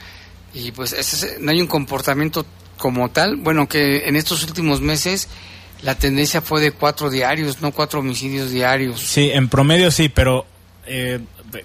Y 0.53 0.73
pues 0.73 0.91
ese, 0.91 1.37
no 1.39 1.51
hay 1.51 1.61
un 1.61 1.67
comportamiento 1.67 2.45
como 2.77 3.09
tal. 3.09 3.38
Bueno, 3.38 3.69
que 3.69 4.07
en 4.07 4.17
estos 4.17 4.43
últimos 4.43 4.81
meses 4.81 5.29
la 5.81 5.95
tendencia 5.95 6.41
fue 6.41 6.61
de 6.61 6.71
cuatro 6.71 7.09
diarios, 7.09 7.61
no 7.61 7.71
cuatro 7.71 7.99
homicidios 7.99 8.51
diarios. 8.51 8.99
Sí, 8.99 9.31
en 9.31 9.47
promedio 9.47 9.91
sí, 9.91 10.09
pero 10.09 10.45
eh, 10.85 11.19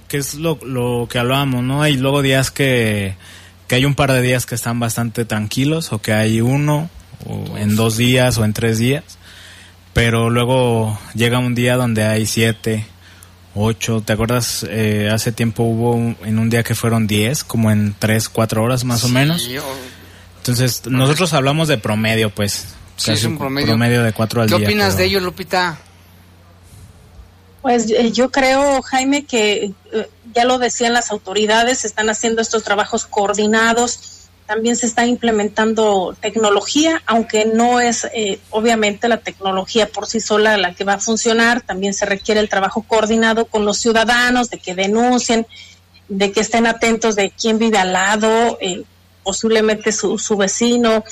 que 0.08 0.18
es 0.18 0.34
lo, 0.34 0.58
lo 0.64 1.08
que 1.10 1.18
hablábamos, 1.18 1.62
¿no? 1.62 1.82
Hay 1.82 1.96
luego 1.96 2.22
días 2.22 2.50
que, 2.50 3.16
que 3.66 3.74
hay 3.74 3.84
un 3.84 3.94
par 3.94 4.12
de 4.12 4.22
días 4.22 4.46
que 4.46 4.54
están 4.54 4.78
bastante 4.78 5.24
tranquilos 5.24 5.92
o 5.92 6.00
que 6.00 6.12
hay 6.12 6.40
uno 6.40 6.90
o 7.26 7.56
en 7.56 7.76
dos 7.76 7.96
días 7.96 8.38
o 8.38 8.44
en 8.44 8.52
tres 8.52 8.78
días, 8.78 9.04
pero 9.92 10.30
luego 10.30 10.98
llega 11.14 11.38
un 11.38 11.54
día 11.54 11.76
donde 11.76 12.04
hay 12.04 12.26
siete, 12.26 12.86
ocho, 13.54 14.00
¿te 14.00 14.12
acuerdas? 14.12 14.66
Eh, 14.68 15.10
hace 15.12 15.32
tiempo 15.32 15.62
hubo 15.64 16.16
en 16.24 16.38
un 16.38 16.50
día 16.50 16.62
que 16.62 16.74
fueron 16.74 17.06
diez, 17.06 17.44
como 17.44 17.70
en 17.70 17.94
tres, 17.98 18.28
cuatro 18.28 18.62
horas 18.62 18.84
más 18.84 19.04
o 19.04 19.08
menos. 19.08 19.48
Entonces, 20.38 20.82
nosotros 20.86 21.32
hablamos 21.32 21.68
de 21.68 21.78
promedio, 21.78 22.30
pues. 22.30 22.74
Sí, 22.96 23.12
es 23.12 23.24
un 23.24 23.38
promedio. 23.38 23.76
de 24.02 24.12
cuatro 24.12 24.42
al 24.42 24.48
¿Qué 24.48 24.54
opinas 24.54 24.96
de 24.96 25.04
ello, 25.04 25.20
Lupita? 25.20 25.78
Pues 27.64 27.90
eh, 27.90 28.12
yo 28.12 28.30
creo, 28.30 28.82
Jaime, 28.82 29.24
que 29.24 29.72
eh, 29.92 30.10
ya 30.34 30.44
lo 30.44 30.58
decían 30.58 30.92
las 30.92 31.10
autoridades, 31.10 31.78
se 31.78 31.86
están 31.86 32.10
haciendo 32.10 32.42
estos 32.42 32.62
trabajos 32.62 33.06
coordinados, 33.06 34.28
también 34.46 34.76
se 34.76 34.84
está 34.84 35.06
implementando 35.06 36.14
tecnología, 36.20 37.02
aunque 37.06 37.46
no 37.46 37.80
es 37.80 38.06
eh, 38.14 38.38
obviamente 38.50 39.08
la 39.08 39.16
tecnología 39.16 39.88
por 39.88 40.06
sí 40.06 40.20
sola 40.20 40.58
la 40.58 40.74
que 40.74 40.84
va 40.84 40.94
a 40.94 40.98
funcionar, 40.98 41.62
también 41.62 41.94
se 41.94 42.04
requiere 42.04 42.40
el 42.40 42.50
trabajo 42.50 42.84
coordinado 42.86 43.46
con 43.46 43.64
los 43.64 43.78
ciudadanos, 43.78 44.50
de 44.50 44.58
que 44.58 44.74
denuncien, 44.74 45.46
de 46.10 46.32
que 46.32 46.40
estén 46.40 46.66
atentos 46.66 47.16
de 47.16 47.30
quién 47.30 47.58
vive 47.58 47.78
al 47.78 47.94
lado, 47.94 48.58
posiblemente 49.22 49.90
su, 49.90 50.18
su 50.18 50.36
vecino, 50.36 51.02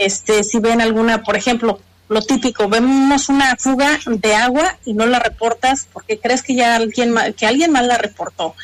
este, 0.00 0.42
si 0.44 0.58
ven 0.60 0.80
alguna, 0.80 1.22
por 1.22 1.36
ejemplo, 1.36 1.78
lo 2.08 2.22
típico, 2.22 2.68
vemos 2.68 3.28
una 3.28 3.54
fuga 3.56 4.00
de 4.06 4.34
agua 4.34 4.78
y 4.84 4.94
no 4.94 5.06
la 5.06 5.20
reportas 5.20 5.86
porque 5.92 6.18
crees 6.18 6.42
que 6.42 6.54
ya 6.54 6.74
alguien, 6.74 7.14
que 7.36 7.46
alguien 7.46 7.70
más 7.70 7.86
la 7.86 7.98
reportó. 7.98 8.54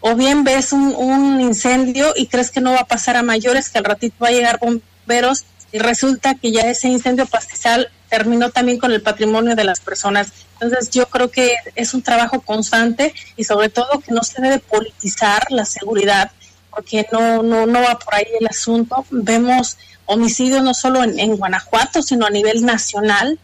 O 0.00 0.16
bien 0.16 0.44
ves 0.44 0.72
un, 0.72 0.94
un 0.96 1.40
incendio 1.40 2.12
y 2.16 2.26
crees 2.26 2.50
que 2.50 2.60
no 2.60 2.72
va 2.72 2.80
a 2.80 2.86
pasar 2.86 3.16
a 3.16 3.22
mayores, 3.22 3.68
que 3.68 3.78
al 3.78 3.84
ratito 3.84 4.16
va 4.22 4.28
a 4.28 4.32
llegar 4.32 4.58
bomberos 4.58 5.44
y 5.72 5.78
resulta 5.78 6.34
que 6.34 6.50
ya 6.50 6.62
ese 6.62 6.88
incendio 6.88 7.26
pastizal 7.26 7.90
terminó 8.08 8.50
también 8.50 8.78
con 8.78 8.90
el 8.92 9.00
patrimonio 9.00 9.54
de 9.54 9.64
las 9.64 9.80
personas. 9.80 10.32
Entonces 10.54 10.90
yo 10.90 11.06
creo 11.06 11.30
que 11.30 11.54
es 11.76 11.94
un 11.94 12.02
trabajo 12.02 12.40
constante 12.40 13.14
y 13.36 13.44
sobre 13.44 13.68
todo 13.68 14.00
que 14.00 14.12
no 14.12 14.24
se 14.24 14.42
debe 14.42 14.58
politizar 14.58 15.46
la 15.50 15.64
seguridad 15.64 16.32
porque 16.70 17.06
no, 17.12 17.42
no, 17.42 17.66
no 17.66 17.80
va 17.80 17.98
por 17.98 18.14
ahí 18.14 18.26
el 18.38 18.46
asunto. 18.46 19.04
Vemos 19.10 19.78
homicidios 20.10 20.62
no 20.62 20.74
solo 20.74 21.04
en, 21.04 21.36
Guanajuato, 21.36 22.02
sino 22.02 22.26
a 22.26 22.30
nivel 22.30 22.64
nacional, 22.64 23.38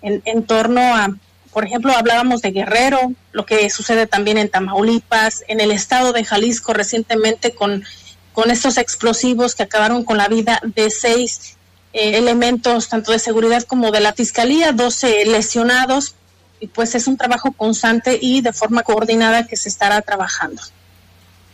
en, 0.00 0.22
en, 0.24 0.44
torno 0.44 0.80
a, 0.80 1.08
por 1.52 1.64
ejemplo, 1.64 1.92
hablábamos 1.92 2.40
de 2.40 2.52
Guerrero, 2.52 3.12
lo 3.32 3.44
que 3.44 3.68
sucede 3.68 4.06
también 4.06 4.38
en 4.38 4.48
Tamaulipas, 4.48 5.42
en 5.48 5.60
el 5.60 5.72
estado 5.72 6.12
de 6.12 6.24
Jalisco 6.24 6.72
recientemente 6.72 7.52
con, 7.52 7.84
con 8.32 8.50
estos 8.50 8.76
explosivos 8.76 9.56
que 9.56 9.64
acabaron 9.64 10.04
con 10.04 10.16
la 10.16 10.28
vida 10.28 10.60
de 10.62 10.88
seis 10.88 11.56
eh, 11.92 12.16
elementos, 12.16 12.88
tanto 12.88 13.10
de 13.10 13.18
seguridad 13.18 13.64
como 13.64 13.90
de 13.90 14.00
la 14.00 14.12
Fiscalía, 14.12 14.72
12 14.72 15.26
lesionados, 15.26 16.14
y 16.60 16.68
pues 16.68 16.94
es 16.94 17.08
un 17.08 17.16
trabajo 17.16 17.50
constante 17.52 18.18
y 18.20 18.40
de 18.40 18.52
forma 18.52 18.84
coordinada 18.84 19.48
que 19.48 19.56
se 19.56 19.68
estará 19.68 20.00
trabajando. 20.00 20.62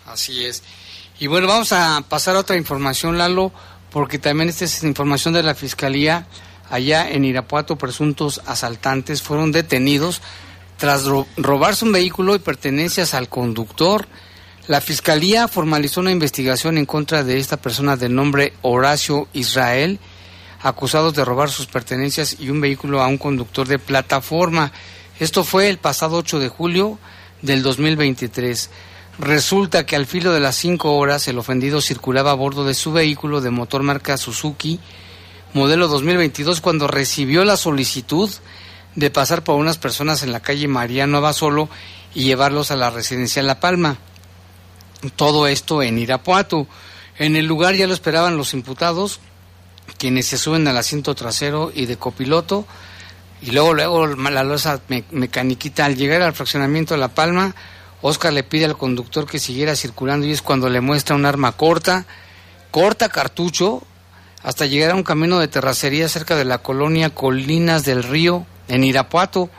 Así 0.06 0.44
es. 0.44 0.62
Y 1.18 1.28
bueno, 1.28 1.46
vamos 1.46 1.72
a 1.72 2.02
pasar 2.08 2.36
a 2.36 2.40
otra 2.40 2.56
información, 2.56 3.16
Lalo 3.16 3.52
porque 3.90 4.18
también 4.18 4.48
esta 4.48 4.64
es 4.64 4.82
información 4.84 5.34
de 5.34 5.42
la 5.42 5.54
Fiscalía, 5.54 6.26
allá 6.70 7.10
en 7.10 7.24
Irapuato 7.24 7.76
presuntos 7.76 8.40
asaltantes 8.46 9.22
fueron 9.22 9.52
detenidos 9.52 10.22
tras 10.78 11.04
robarse 11.36 11.84
un 11.84 11.92
vehículo 11.92 12.34
y 12.34 12.38
pertenencias 12.38 13.12
al 13.12 13.28
conductor. 13.28 14.06
La 14.66 14.80
Fiscalía 14.80 15.48
formalizó 15.48 16.00
una 16.00 16.12
investigación 16.12 16.78
en 16.78 16.86
contra 16.86 17.22
de 17.22 17.38
esta 17.38 17.58
persona 17.58 17.96
de 17.96 18.08
nombre 18.08 18.54
Horacio 18.62 19.28
Israel, 19.32 19.98
acusado 20.62 21.12
de 21.12 21.24
robar 21.24 21.50
sus 21.50 21.66
pertenencias 21.66 22.36
y 22.38 22.50
un 22.50 22.60
vehículo 22.60 23.02
a 23.02 23.08
un 23.08 23.18
conductor 23.18 23.68
de 23.68 23.78
plataforma. 23.78 24.72
Esto 25.18 25.44
fue 25.44 25.68
el 25.68 25.78
pasado 25.78 26.16
8 26.16 26.38
de 26.38 26.48
julio 26.48 26.98
del 27.42 27.62
2023. 27.62 28.70
Resulta 29.18 29.84
que 29.84 29.96
al 29.96 30.06
filo 30.06 30.32
de 30.32 30.40
las 30.40 30.56
cinco 30.56 30.96
horas 30.96 31.28
el 31.28 31.38
ofendido 31.38 31.80
circulaba 31.80 32.30
a 32.30 32.34
bordo 32.34 32.64
de 32.64 32.74
su 32.74 32.92
vehículo 32.92 33.40
de 33.40 33.50
motor 33.50 33.82
marca 33.82 34.16
Suzuki, 34.16 34.80
modelo 35.52 35.88
2022, 35.88 36.60
cuando 36.60 36.86
recibió 36.86 37.44
la 37.44 37.56
solicitud 37.56 38.30
de 38.94 39.10
pasar 39.10 39.44
por 39.44 39.56
unas 39.56 39.78
personas 39.78 40.22
en 40.22 40.32
la 40.32 40.40
calle 40.40 40.68
Mariano 40.68 41.18
Abasolo 41.18 41.68
y 42.14 42.24
llevarlos 42.24 42.70
a 42.70 42.76
la 42.76 42.90
residencia 42.90 43.42
La 43.42 43.60
Palma. 43.60 43.98
Todo 45.16 45.46
esto 45.46 45.82
en 45.82 45.98
Irapuato. 45.98 46.66
En 47.18 47.36
el 47.36 47.46
lugar 47.46 47.74
ya 47.74 47.86
lo 47.86 47.94
esperaban 47.94 48.36
los 48.36 48.54
imputados, 48.54 49.20
quienes 49.98 50.26
se 50.26 50.38
suben 50.38 50.66
al 50.68 50.78
asiento 50.78 51.14
trasero 51.14 51.70
y 51.74 51.86
de 51.86 51.96
copiloto, 51.96 52.66
y 53.42 53.52
luego, 53.52 53.74
luego 53.74 54.06
la 54.06 54.44
losa 54.44 54.80
mecaniquita 55.10 55.84
al 55.84 55.96
llegar 55.96 56.22
al 56.22 56.34
fraccionamiento 56.34 56.94
de 56.94 57.00
La 57.00 57.08
Palma, 57.08 57.54
Oscar 58.02 58.32
le 58.32 58.42
pide 58.42 58.64
al 58.64 58.76
conductor 58.76 59.26
que 59.26 59.38
siguiera 59.38 59.76
circulando 59.76 60.26
y 60.26 60.32
es 60.32 60.42
cuando 60.42 60.68
le 60.68 60.80
muestra 60.80 61.16
un 61.16 61.26
arma 61.26 61.52
corta, 61.52 62.06
corta 62.70 63.08
cartucho, 63.08 63.82
hasta 64.42 64.66
llegar 64.66 64.92
a 64.92 64.94
un 64.94 65.02
camino 65.02 65.38
de 65.38 65.48
terracería 65.48 66.08
cerca 66.08 66.36
de 66.36 66.44
la 66.44 66.58
colonia 66.58 67.10
Colinas 67.10 67.84
del 67.84 68.02
Río, 68.02 68.46
en 68.68 68.84
Irapuato. 68.84 69.50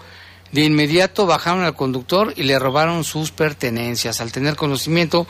De 0.51 0.63
inmediato 0.63 1.25
bajaron 1.25 1.63
al 1.63 1.75
conductor 1.75 2.33
y 2.35 2.43
le 2.43 2.59
robaron 2.59 3.03
sus 3.03 3.31
pertenencias. 3.31 4.19
Al 4.21 4.31
tener 4.31 4.55
conocimiento, 4.55 5.27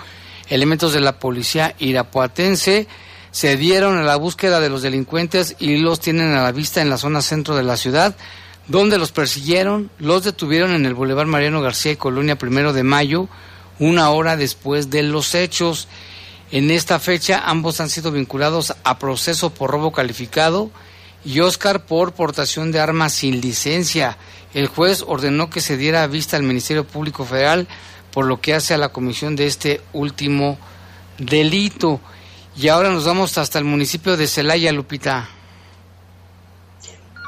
elementos 0.47 0.93
de 0.93 1.01
la 1.01 1.19
policía 1.19 1.75
irapuatense 1.79 2.87
se 3.31 3.55
dieron 3.55 3.97
a 3.97 4.03
la 4.03 4.15
búsqueda 4.15 4.59
de 4.59 4.69
los 4.69 4.81
delincuentes 4.81 5.55
y 5.59 5.77
los 5.77 5.99
tienen 5.99 6.35
a 6.35 6.43
la 6.43 6.51
vista 6.51 6.81
en 6.81 6.89
la 6.89 6.97
zona 6.97 7.21
centro 7.21 7.55
de 7.55 7.63
la 7.63 7.77
ciudad, 7.77 8.15
donde 8.71 8.97
los 8.97 9.11
persiguieron, 9.11 9.91
los 9.99 10.23
detuvieron 10.23 10.71
en 10.71 10.85
el 10.85 10.93
Boulevard 10.93 11.27
Mariano 11.27 11.61
García 11.61 11.91
y 11.91 11.97
Colonia 11.97 12.37
Primero 12.37 12.71
de 12.71 12.83
Mayo, 12.83 13.27
una 13.79 14.09
hora 14.11 14.37
después 14.37 14.89
de 14.89 15.03
los 15.03 15.35
hechos. 15.35 15.89
En 16.51 16.71
esta 16.71 16.97
fecha 16.99 17.43
ambos 17.45 17.81
han 17.81 17.89
sido 17.89 18.13
vinculados 18.13 18.73
a 18.85 18.97
proceso 18.97 19.49
por 19.49 19.71
robo 19.71 19.91
calificado 19.91 20.71
y 21.25 21.41
Oscar 21.41 21.85
por 21.85 22.13
portación 22.13 22.71
de 22.71 22.79
armas 22.79 23.11
sin 23.11 23.41
licencia. 23.41 24.17
El 24.53 24.67
juez 24.67 25.03
ordenó 25.05 25.49
que 25.49 25.59
se 25.59 25.75
diera 25.75 26.07
vista 26.07 26.37
al 26.37 26.43
Ministerio 26.43 26.85
Público 26.85 27.25
Federal 27.25 27.67
por 28.11 28.25
lo 28.25 28.39
que 28.39 28.53
hace 28.53 28.73
a 28.73 28.77
la 28.77 28.89
comisión 28.89 29.35
de 29.35 29.47
este 29.47 29.81
último 29.91 30.57
delito. 31.17 31.99
Y 32.55 32.69
ahora 32.69 32.89
nos 32.89 33.03
vamos 33.03 33.37
hasta 33.37 33.59
el 33.59 33.65
municipio 33.65 34.15
de 34.15 34.27
Celaya, 34.27 34.71
Lupita. 34.71 35.29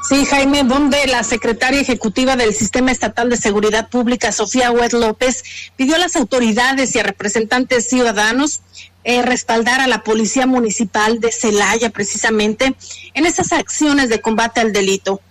Sí, 0.06 0.26
Jaime, 0.26 0.64
donde 0.64 1.06
la 1.06 1.24
secretaria 1.24 1.80
ejecutiva 1.80 2.36
del 2.36 2.54
Sistema 2.54 2.92
Estatal 2.92 3.30
de 3.30 3.38
Seguridad 3.38 3.88
Pública, 3.88 4.32
Sofía 4.32 4.70
Huet 4.70 4.92
López, 4.92 5.42
pidió 5.76 5.94
a 5.94 5.98
las 5.98 6.14
autoridades 6.16 6.94
y 6.94 6.98
a 6.98 7.02
representantes 7.02 7.88
ciudadanos 7.88 8.60
eh, 9.04 9.22
respaldar 9.22 9.80
a 9.80 9.86
la 9.86 10.02
Policía 10.02 10.46
Municipal 10.46 11.20
de 11.20 11.32
Celaya 11.32 11.88
precisamente 11.88 12.74
en 13.14 13.24
esas 13.24 13.52
acciones 13.52 14.10
de 14.10 14.20
combate 14.20 14.60
al 14.60 14.74
delito. 14.74 15.22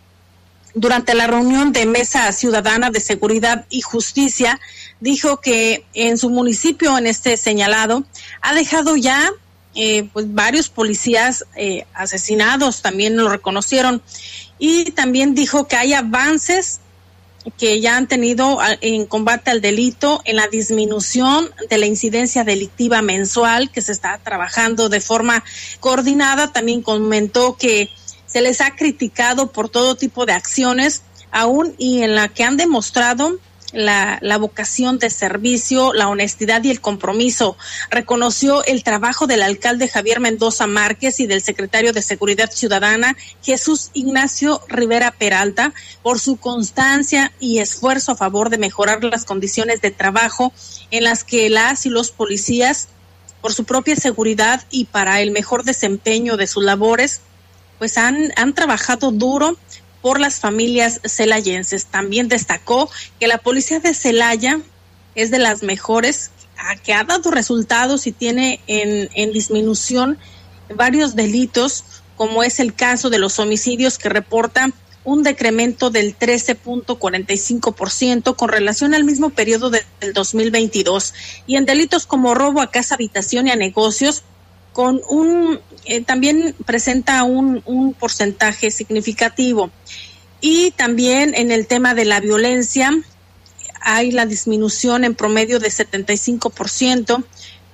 Durante 0.73 1.13
la 1.13 1.27
reunión 1.27 1.71
de 1.71 1.85
Mesa 1.85 2.31
Ciudadana 2.31 2.89
de 2.89 2.99
Seguridad 2.99 3.67
y 3.69 3.81
Justicia, 3.81 4.59
dijo 4.99 5.39
que 5.39 5.85
en 5.93 6.17
su 6.17 6.31
municipio, 6.31 6.97
en 6.97 7.05
este 7.05 7.37
señalado, 7.37 8.05
ha 8.41 8.55
dejado 8.55 8.95
ya 8.95 9.31
eh, 9.75 10.07
pues 10.13 10.31
varios 10.35 10.69
policías 10.69 11.45
eh, 11.55 11.87
asesinados, 11.95 12.83
también 12.83 13.17
lo 13.17 13.27
reconocieron, 13.27 14.03
y 14.59 14.91
también 14.91 15.35
dijo 15.35 15.67
que 15.67 15.75
hay 15.75 15.93
avances 15.93 16.79
que 17.57 17.81
ya 17.81 17.97
han 17.97 18.07
tenido 18.07 18.59
en 18.81 19.05
combate 19.05 19.51
al 19.51 19.61
delito, 19.61 20.21
en 20.25 20.37
la 20.37 20.47
disminución 20.47 21.49
de 21.69 21.77
la 21.77 21.85
incidencia 21.85 22.43
delictiva 22.43 23.01
mensual 23.01 23.69
que 23.69 23.81
se 23.81 23.91
está 23.91 24.17
trabajando 24.23 24.87
de 24.89 25.01
forma 25.01 25.43
coordinada. 25.79 26.53
También 26.53 26.81
comentó 26.81 27.57
que 27.57 27.89
se 28.25 28.41
les 28.41 28.61
ha 28.61 28.75
criticado 28.75 29.51
por 29.51 29.69
todo 29.69 29.95
tipo 29.95 30.25
de 30.25 30.33
acciones 30.33 31.01
aún 31.31 31.75
y 31.77 32.03
en 32.03 32.15
la 32.15 32.29
que 32.29 32.43
han 32.43 32.57
demostrado 32.57 33.37
la, 33.73 34.19
la, 34.21 34.37
vocación 34.37 34.99
de 34.99 35.09
servicio, 35.09 35.93
la 35.93 36.07
honestidad 36.07 36.63
y 36.63 36.69
el 36.69 36.79
compromiso. 36.79 37.57
Reconoció 37.89 38.63
el 38.65 38.83
trabajo 38.83 39.27
del 39.27 39.41
alcalde 39.41 39.87
Javier 39.87 40.19
Mendoza 40.19 40.67
Márquez 40.67 41.19
y 41.19 41.27
del 41.27 41.41
secretario 41.41 41.91
de 41.91 42.01
Seguridad 42.01 42.51
Ciudadana 42.51 43.17
Jesús 43.41 43.89
Ignacio 43.93 44.61
Rivera 44.67 45.11
Peralta 45.11 45.73
por 46.01 46.19
su 46.19 46.37
constancia 46.37 47.31
y 47.39 47.59
esfuerzo 47.59 48.13
a 48.13 48.15
favor 48.15 48.49
de 48.49 48.57
mejorar 48.57 49.03
las 49.03 49.25
condiciones 49.25 49.81
de 49.81 49.91
trabajo 49.91 50.53
en 50.91 51.03
las 51.03 51.23
que 51.23 51.49
las 51.49 51.85
y 51.85 51.89
los 51.89 52.11
policías, 52.11 52.87
por 53.41 53.53
su 53.53 53.65
propia 53.65 53.95
seguridad 53.97 54.63
y 54.69 54.85
para 54.85 55.19
el 55.19 55.31
mejor 55.31 55.65
desempeño 55.65 56.37
de 56.37 56.47
sus 56.47 56.63
labores, 56.63 57.21
pues 57.77 57.97
han, 57.97 58.31
han 58.37 58.53
trabajado 58.53 59.11
duro 59.11 59.57
por 60.03 60.19
las 60.19 60.39
familias 60.39 61.01
celayenses. 61.05 61.85
También 61.85 62.27
destacó 62.27 62.91
que 63.19 63.27
la 63.27 63.39
policía 63.39 63.79
de 63.79 63.95
Celaya 63.95 64.59
es 65.15 65.31
de 65.31 65.39
las 65.39 65.63
mejores, 65.63 66.29
que 66.83 66.93
ha 66.93 67.03
dado 67.05 67.31
resultados 67.31 68.05
y 68.05 68.11
tiene 68.11 68.59
en, 68.67 69.31
disminución 69.31 70.19
varios 70.75 71.15
delitos, 71.15 71.85
como 72.17 72.43
es 72.43 72.59
el 72.59 72.75
caso 72.75 73.09
de 73.09 73.17
los 73.17 73.39
homicidios 73.39 73.97
que 73.97 74.09
reporta 74.09 74.69
un 75.05 75.23
decremento 75.23 75.89
del 75.89 76.19
13.45% 76.19 78.35
con 78.35 78.49
relación 78.49 78.93
al 78.93 79.05
mismo 79.05 79.29
periodo 79.29 79.69
del 79.69 79.85
2022. 80.13 81.13
Y 81.47 81.55
en 81.55 81.63
delitos 81.65 82.05
como 82.05 82.33
robo 82.33 82.59
a 82.61 82.71
casa, 82.71 82.95
habitación 82.95 83.47
y 83.47 83.51
a 83.51 83.55
negocios, 83.55 84.23
con 84.73 85.01
un 85.07 85.59
eh, 85.85 86.01
también 86.01 86.55
presenta 86.65 87.23
un, 87.23 87.61
un 87.65 87.93
porcentaje 87.93 88.71
significativo. 88.71 89.71
Y 90.41 90.71
también 90.71 91.33
en 91.35 91.51
el 91.51 91.67
tema 91.67 91.93
de 91.93 92.05
la 92.05 92.19
violencia 92.19 92.91
hay 93.81 94.11
la 94.11 94.25
disminución 94.25 95.03
en 95.03 95.15
promedio 95.15 95.59
de 95.59 95.69
75% 95.69 97.23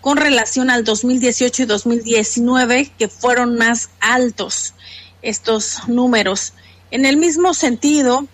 con 0.01 0.17
relación 0.17 0.69
al 0.69 0.83
2018 0.83 1.63
y 1.63 1.65
2019, 1.65 2.91
que 2.97 3.07
fueron 3.07 3.55
más 3.55 3.89
altos 3.99 4.73
estos 5.21 5.87
números. 5.87 6.53
En 6.91 7.05
el 7.05 7.15
mismo 7.17 7.53
sentido, 7.53 8.27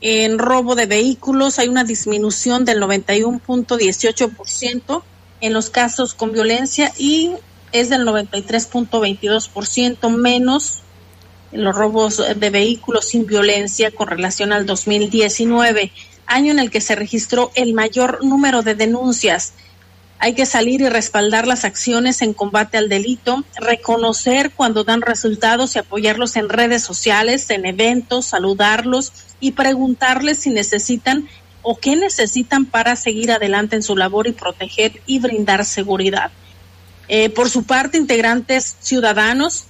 en 0.00 0.38
robo 0.38 0.74
de 0.74 0.86
vehículos 0.86 1.58
hay 1.58 1.68
una 1.68 1.84
disminución 1.84 2.64
del 2.64 2.80
91.18% 2.82 5.02
en 5.40 5.52
los 5.52 5.68
casos 5.70 6.14
con 6.14 6.32
violencia 6.32 6.92
y 6.98 7.32
es 7.72 7.88
del 7.88 8.06
93.22% 8.06 10.10
menos 10.10 10.82
en 11.52 11.64
los 11.64 11.74
robos 11.74 12.18
de 12.18 12.50
vehículos 12.50 13.08
sin 13.08 13.26
violencia 13.26 13.90
con 13.90 14.08
relación 14.08 14.52
al 14.52 14.66
2019, 14.66 15.92
año 16.26 16.52
en 16.52 16.58
el 16.58 16.70
que 16.70 16.80
se 16.80 16.94
registró 16.94 17.50
el 17.54 17.74
mayor 17.74 18.24
número 18.24 18.62
de 18.62 18.74
denuncias. 18.74 19.54
Hay 20.18 20.34
que 20.34 20.46
salir 20.46 20.80
y 20.80 20.88
respaldar 20.88 21.46
las 21.46 21.64
acciones 21.64 22.22
en 22.22 22.32
combate 22.32 22.78
al 22.78 22.88
delito, 22.88 23.44
reconocer 23.56 24.52
cuando 24.52 24.84
dan 24.84 25.02
resultados 25.02 25.74
y 25.74 25.80
apoyarlos 25.80 26.36
en 26.36 26.48
redes 26.48 26.84
sociales, 26.84 27.50
en 27.50 27.66
eventos, 27.66 28.26
saludarlos 28.26 29.12
y 29.40 29.52
preguntarles 29.52 30.38
si 30.38 30.50
necesitan 30.50 31.28
o 31.62 31.76
qué 31.76 31.96
necesitan 31.96 32.66
para 32.66 32.96
seguir 32.96 33.32
adelante 33.32 33.76
en 33.76 33.82
su 33.82 33.96
labor 33.96 34.26
y 34.26 34.32
proteger 34.32 35.00
y 35.06 35.18
brindar 35.18 35.64
seguridad. 35.64 36.30
Eh, 37.14 37.28
por 37.28 37.50
su 37.50 37.64
parte, 37.64 37.98
integrantes 37.98 38.74
ciudadanos 38.80 39.64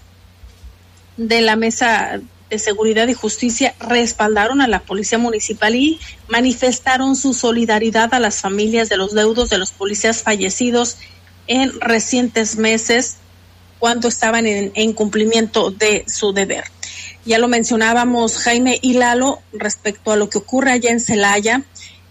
de 1.17 1.41
la 1.41 1.57
Mesa 1.57 2.21
de 2.49 2.59
Seguridad 2.61 3.09
y 3.09 3.15
Justicia 3.15 3.75
respaldaron 3.81 4.61
a 4.61 4.69
la 4.69 4.79
Policía 4.79 5.19
Municipal 5.19 5.75
y 5.75 5.99
manifestaron 6.29 7.17
su 7.17 7.35
solidaridad 7.35 8.15
a 8.15 8.21
las 8.21 8.41
familias 8.41 8.89
de 8.89 8.97
los 8.97 9.13
deudos 9.13 9.51
de 9.51 9.59
los 9.59 9.73
policías 9.73 10.23
fallecidos 10.23 10.99
en 11.49 11.73
recientes 11.81 12.59
meses 12.59 13.17
cuando 13.81 14.07
estaban 14.07 14.47
en, 14.47 14.93
cumplimiento 14.93 15.73
de 15.73 16.05
su 16.07 16.33
deber. 16.33 16.67
Ya 17.25 17.39
lo 17.39 17.49
mencionábamos 17.49 18.39
Jaime 18.39 18.79
y 18.81 18.93
Lalo 18.93 19.41
respecto 19.53 20.13
a 20.13 20.17
lo 20.17 20.31
que 20.31 20.39
ocurre 20.39 20.71
allá 20.71 20.93
en 20.93 21.01
Celaya, 21.01 21.65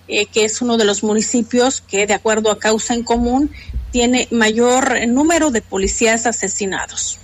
eh, 0.09 0.25
que 0.25 0.43
es 0.43 0.61
uno 0.61 0.75
de 0.75 0.83
los 0.83 1.03
municipios 1.03 1.79
que, 1.79 2.05
de 2.05 2.15
acuerdo 2.15 2.51
a 2.51 2.59
causa 2.59 2.95
en 2.95 3.03
común, 3.03 3.49
tiene 3.91 4.27
mayor 4.31 5.07
número 5.07 5.51
de 5.51 5.61
policías 5.61 6.25
asesinados. 6.25 7.19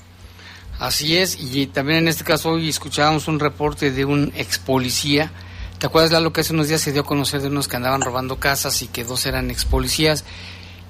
Así 0.80 1.17
es, 1.17 1.38
y 1.39 1.65
también 1.67 1.99
en 1.99 2.08
este 2.08 2.23
caso 2.23 2.51
hoy 2.51 2.69
escuchábamos 2.69 3.27
un 3.27 3.39
reporte 3.39 3.89
de 3.89 4.06
un 4.06 4.32
ex 4.36 4.60
policía. 4.60 5.32
¿Te 5.80 5.88
acuerdas, 5.88 6.21
lo 6.21 6.34
que 6.34 6.41
hace 6.41 6.53
unos 6.53 6.67
días 6.67 6.82
se 6.82 6.91
dio 6.91 7.01
a 7.01 7.06
conocer 7.06 7.41
de 7.41 7.47
unos 7.47 7.67
que 7.67 7.77
andaban 7.77 8.01
robando 8.01 8.39
casas 8.39 8.82
y 8.84 8.88
que 8.88 9.03
dos 9.03 9.25
eran 9.25 9.49
ex 9.49 9.65
policías? 9.65 10.23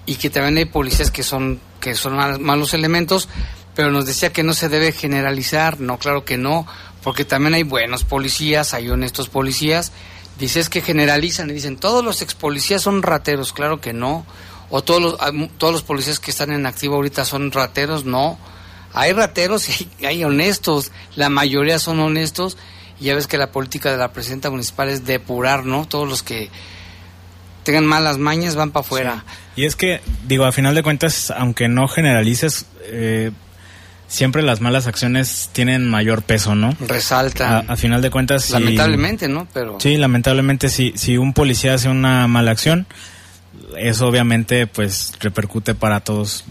Y 0.06 0.16
que 0.16 0.30
también 0.30 0.58
hay 0.58 0.66
policías 0.66 1.12
que 1.12 1.24
son, 1.24 1.60
que 1.80 1.96
son 1.96 2.42
malos 2.42 2.74
elementos, 2.74 3.30
pero 3.76 3.92
nos 3.92 4.06
decía 4.06 4.34
que 4.34 4.44
no 4.44 4.54
se 4.54 4.70
debe 4.70 4.92
generalizar. 4.92 5.80
No, 5.80 5.98
claro 5.98 6.26
que 6.26 6.38
no, 6.38 6.68
porque 7.02 7.24
también 7.24 7.54
hay 7.54 7.64
buenos 7.64 8.04
policías, 8.04 8.74
hay 8.74 8.90
honestos 8.90 9.30
policías. 9.30 9.92
Dices 10.38 10.70
que 10.70 10.82
generalizan 10.82 11.50
y 11.50 11.54
dicen, 11.54 11.78
todos 11.78 12.04
los 12.04 12.22
ex 12.22 12.34
policías 12.34 12.82
son 12.82 13.04
rateros. 13.04 13.54
Claro 13.54 13.80
que 13.80 13.94
no 13.94 14.26
o 14.70 14.84
todos 14.84 15.02
los, 15.02 15.18
todos 15.58 15.74
los 15.74 15.84
policías 15.84 16.20
que 16.20 16.32
están 16.32 16.52
en 16.52 16.66
activo 16.66 16.96
ahorita 16.96 17.26
son 17.26 17.52
rateros, 17.52 18.06
no. 18.06 18.38
Hay 18.94 19.14
rateros 19.14 19.68
y 19.82 20.06
hay, 20.06 20.24
honestos, 20.24 20.92
la 21.16 21.30
mayoría 21.30 21.80
son 21.80 22.00
honestos 22.00 22.58
y 23.00 23.06
ya 23.06 23.16
ves 23.16 23.28
que 23.28 23.38
la 23.38 23.52
política 23.52 23.92
de 23.92 23.98
la 23.98 24.12
presidenta 24.12 24.50
municipal 24.50 24.90
es 24.90 25.06
depurar, 25.06 25.66
¿no? 25.66 25.86
Todos 25.88 26.08
los 26.08 26.24
que 26.24 26.50
tengan 27.64 27.86
malas 27.86 28.18
mañas 28.18 28.56
van 28.56 28.72
para 28.72 28.86
afuera. 28.86 29.26
Y 29.56 29.66
es 29.66 29.76
que, 29.76 30.02
digo, 30.26 30.46
a 30.46 30.52
final 30.52 30.74
de 30.74 30.84
cuentas, 30.84 31.32
aunque 31.32 31.68
no 31.68 31.88
generalices, 31.88 32.66
eh, 32.86 33.32
siempre 34.08 34.42
las 34.42 34.62
malas 34.62 34.88
acciones 34.88 35.50
tienen 35.52 35.90
mayor 35.90 36.22
peso, 36.22 36.56
¿no? 36.56 36.76
Resalta. 36.80 37.60
A, 37.68 37.76
final 37.76 38.02
de 38.02 38.10
cuentas. 38.10 38.50
Lamentablemente, 38.52 39.28
¿no? 39.28 39.48
Pero. 39.54 39.80
Sí, 39.80 39.98
lamentablemente, 39.98 40.70
si, 40.70 40.94
si 40.96 41.18
un 41.18 41.34
policía 41.34 41.74
hace 41.74 41.90
una 41.90 42.28
mala 42.28 42.52
acción, 42.52 42.88
eso 43.78 44.08
obviamente 44.08 44.68
pues 44.68 45.14
repercute 45.20 45.76
para 45.76 46.00
todos. 46.02 46.44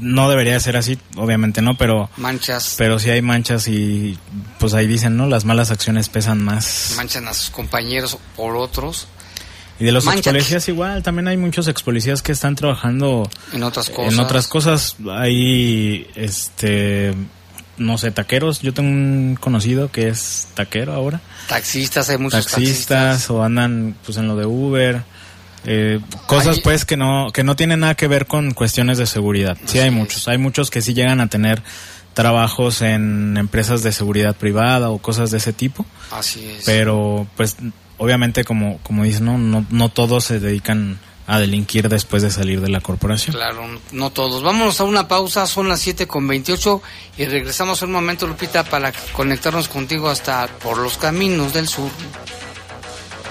No 0.00 0.28
debería 0.28 0.58
ser 0.60 0.76
así, 0.76 0.98
obviamente 1.16 1.62
no, 1.62 1.76
pero 1.76 2.10
manchas. 2.16 2.74
Pero 2.78 2.98
si 2.98 3.10
hay 3.10 3.22
manchas 3.22 3.68
y 3.68 4.18
pues 4.58 4.74
ahí 4.74 4.86
dicen, 4.86 5.16
¿no? 5.16 5.26
Las 5.26 5.44
malas 5.44 5.70
acciones 5.70 6.08
pesan 6.08 6.42
más. 6.42 6.94
Manchan 6.96 7.28
a 7.28 7.34
sus 7.34 7.50
compañeros 7.50 8.18
por 8.36 8.56
otros. 8.56 9.08
Y 9.78 9.84
de 9.84 9.92
los 9.92 10.06
ex 10.06 10.22
policías 10.22 10.68
igual, 10.68 11.02
también 11.02 11.28
hay 11.28 11.36
muchos 11.36 11.66
ex 11.66 11.82
policías 11.82 12.22
que 12.22 12.32
están 12.32 12.54
trabajando 12.54 13.28
en 13.52 13.62
otras 13.62 13.90
cosas. 13.90 14.12
En 14.12 14.20
otras 14.20 14.46
cosas 14.46 14.96
hay 15.08 16.06
este 16.14 17.14
no 17.78 17.98
sé, 17.98 18.10
taqueros. 18.10 18.60
Yo 18.60 18.72
tengo 18.74 18.90
un 18.90 19.36
conocido 19.40 19.90
que 19.90 20.08
es 20.08 20.48
taquero 20.54 20.92
ahora. 20.92 21.20
Taxistas, 21.48 22.08
hay 22.10 22.18
muchos 22.18 22.46
taxistas. 22.46 22.88
taxistas. 22.88 23.30
o 23.30 23.42
andan 23.42 23.96
pues 24.04 24.18
en 24.18 24.28
lo 24.28 24.36
de 24.36 24.46
Uber. 24.46 25.02
Eh, 25.64 26.00
cosas 26.26 26.60
pues 26.60 26.84
que 26.84 26.96
no 26.96 27.30
que 27.32 27.44
no 27.44 27.54
tienen 27.54 27.80
nada 27.80 27.94
que 27.94 28.08
ver 28.08 28.26
con 28.26 28.52
cuestiones 28.52 28.98
de 28.98 29.06
seguridad. 29.06 29.56
Sí 29.64 29.78
hay 29.78 29.90
muchos, 29.90 30.28
hay 30.28 30.38
muchos 30.38 30.70
que 30.70 30.80
sí 30.80 30.94
llegan 30.94 31.20
a 31.20 31.28
tener 31.28 31.62
trabajos 32.14 32.82
en 32.82 33.36
empresas 33.36 33.82
de 33.82 33.92
seguridad 33.92 34.36
privada 34.36 34.90
o 34.90 34.98
cosas 34.98 35.30
de 35.30 35.38
ese 35.38 35.52
tipo. 35.52 35.86
Así 36.10 36.44
es. 36.44 36.64
Pero 36.64 37.26
pues 37.36 37.56
obviamente 37.98 38.44
como 38.44 38.78
como 38.82 39.04
dices, 39.04 39.20
no 39.20 39.38
no 39.38 39.64
no 39.70 39.88
todos 39.88 40.24
se 40.24 40.40
dedican 40.40 40.98
a 41.26 41.38
delinquir 41.38 41.88
después 41.88 42.22
de 42.22 42.30
salir 42.30 42.60
de 42.60 42.68
la 42.68 42.80
corporación. 42.80 43.34
Claro, 43.36 43.66
no 43.92 44.10
todos. 44.10 44.42
Vámonos 44.42 44.80
a 44.80 44.84
una 44.84 45.06
pausa, 45.08 45.46
son 45.46 45.68
las 45.68 45.80
7 45.80 46.06
con 46.06 46.26
28 46.26 46.82
y 47.18 47.24
regresamos 47.26 47.82
un 47.82 47.92
momento, 47.92 48.26
Lupita, 48.26 48.64
para 48.64 48.92
conectarnos 49.12 49.68
contigo 49.68 50.08
hasta 50.08 50.48
por 50.62 50.78
los 50.78 50.98
caminos 50.98 51.52
del 51.52 51.68
sur. 51.68 51.90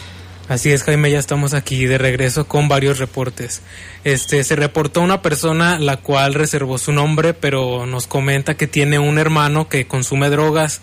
Así 0.49 0.73
es, 0.73 0.83
Jaime, 0.83 1.13
ya 1.13 1.21
estamos 1.21 1.55
aquí 1.55 1.87
de 1.87 1.97
regreso 1.97 2.49
con 2.49 2.67
varios 2.67 2.99
reportes. 2.99 3.63
Este, 4.03 4.43
se 4.43 4.57
reportó 4.57 5.01
una 5.01 5.23
persona 5.23 5.79
la 5.79 5.99
cual 5.99 6.35
reservó 6.35 6.77
su 6.79 6.91
nombre, 6.91 7.35
pero 7.35 7.87
nos 7.87 8.09
comenta 8.09 8.57
que 8.57 8.67
tiene 8.67 8.99
un 8.99 9.19
hermano 9.19 9.69
que 9.69 9.87
consume 9.87 10.29
drogas. 10.29 10.81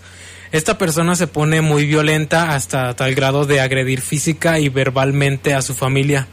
Esta 0.51 0.77
persona 0.77 1.15
se 1.15 1.27
pone 1.27 1.61
muy 1.61 1.85
violenta 1.85 2.55
hasta 2.55 2.95
tal 2.95 3.15
grado 3.15 3.45
de 3.45 3.59
agredir 3.59 4.01
física 4.01 4.59
y 4.59 4.69
verbalmente 4.69 5.53
a 5.53 5.61
su 5.61 5.73
familia. 5.73 6.27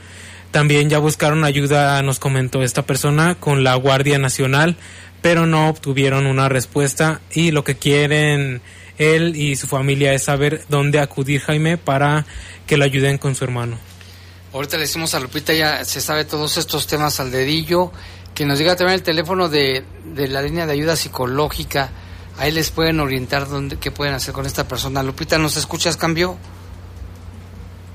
También 0.52 0.88
ya 0.88 0.98
buscaron 0.98 1.44
ayuda, 1.44 2.00
nos 2.02 2.20
comentó 2.20 2.62
esta 2.62 2.82
persona, 2.82 3.34
con 3.34 3.64
la 3.64 3.74
Guardia 3.74 4.18
Nacional, 4.18 4.76
pero 5.20 5.46
no 5.46 5.68
obtuvieron 5.68 6.26
una 6.26 6.48
respuesta 6.48 7.20
y 7.32 7.50
lo 7.50 7.64
que 7.64 7.76
quieren 7.76 8.62
él 8.98 9.34
y 9.34 9.56
su 9.56 9.66
familia 9.66 10.12
es 10.12 10.22
saber 10.22 10.64
dónde 10.68 11.00
acudir 11.00 11.40
Jaime 11.40 11.76
para 11.76 12.24
que 12.66 12.76
lo 12.76 12.84
ayuden 12.84 13.18
con 13.18 13.34
su 13.34 13.42
hermano. 13.42 13.78
Ahorita 14.52 14.76
le 14.76 14.82
decimos 14.82 15.14
a 15.14 15.20
Lupita, 15.20 15.52
ya 15.52 15.84
se 15.84 16.00
sabe 16.00 16.24
todos 16.24 16.56
estos 16.56 16.86
temas 16.86 17.18
al 17.18 17.32
dedillo, 17.32 17.90
que 18.34 18.44
nos 18.44 18.58
diga 18.58 18.76
también 18.76 18.94
el 18.94 19.02
teléfono 19.02 19.48
de, 19.48 19.82
de 20.04 20.28
la 20.28 20.42
línea 20.42 20.66
de 20.66 20.72
ayuda 20.72 20.94
psicológica, 20.94 21.90
ahí 22.38 22.50
les 22.50 22.70
pueden 22.70 23.00
orientar 23.00 23.48
dónde, 23.48 23.78
qué 23.78 23.90
pueden 23.90 24.14
hacer 24.14 24.34
con 24.34 24.46
esta 24.46 24.66
persona. 24.66 25.02
Lupita, 25.02 25.38
¿nos 25.38 25.56
escuchas, 25.56 25.96
cambio? 25.96 26.36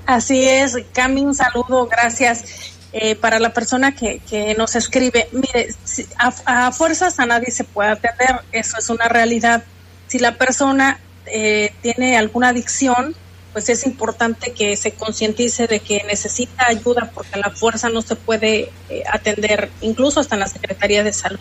Así 0.05 0.47
es, 0.47 0.75
Cami, 0.93 1.21
un 1.21 1.35
saludo, 1.35 1.87
gracias. 1.87 2.73
Eh, 2.91 3.15
para 3.15 3.39
la 3.39 3.53
persona 3.53 3.95
que, 3.95 4.19
que 4.27 4.55
nos 4.55 4.75
escribe, 4.75 5.29
mire, 5.31 5.75
a, 6.17 6.67
a, 6.67 6.71
fuerzas 6.71 7.19
a 7.19 7.27
nadie 7.27 7.51
se 7.51 7.63
puede 7.63 7.91
atender, 7.91 8.41
eso 8.51 8.77
es 8.79 8.89
una 8.89 9.07
realidad. 9.07 9.63
Si 10.07 10.17
la 10.17 10.39
persona 10.39 10.99
eh, 11.27 11.71
tiene 11.83 12.17
alguna 12.17 12.49
adicción, 12.49 13.15
pues 13.53 13.69
es 13.69 13.85
importante 13.85 14.53
que 14.53 14.75
se 14.75 14.93
concientice 14.93 15.67
de 15.67 15.79
que 15.79 16.03
necesita 16.07 16.67
ayuda 16.67 17.11
porque 17.13 17.35
a 17.35 17.37
la 17.37 17.51
fuerza 17.51 17.89
no 17.89 18.01
se 18.01 18.15
puede 18.15 18.71
eh, 18.89 19.03
atender, 19.11 19.69
incluso 19.81 20.19
hasta 20.19 20.35
en 20.35 20.41
la 20.41 20.47
Secretaría 20.47 21.03
de 21.03 21.13
Salud, 21.13 21.39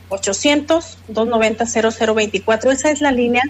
800-290-0024. 0.09 2.71
Esa 2.71 2.91
es 2.91 2.99
la 2.99 3.13
línea 3.13 3.43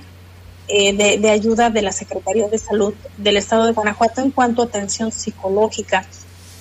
eh, 0.68 0.96
de, 0.96 1.18
de, 1.18 1.30
ayuda 1.32 1.72
de 1.72 1.82
la 1.82 1.92
Secretaría 1.92 2.48
de 2.50 2.60
Salud 2.60 2.94
del 3.18 3.38
Estado 3.38 3.66
de 3.66 3.72
Guanajuato 3.72 4.22
en 4.22 4.30
cuanto 4.30 4.62
a 4.62 4.66
atención 4.66 5.12
psicológica 5.12 6.06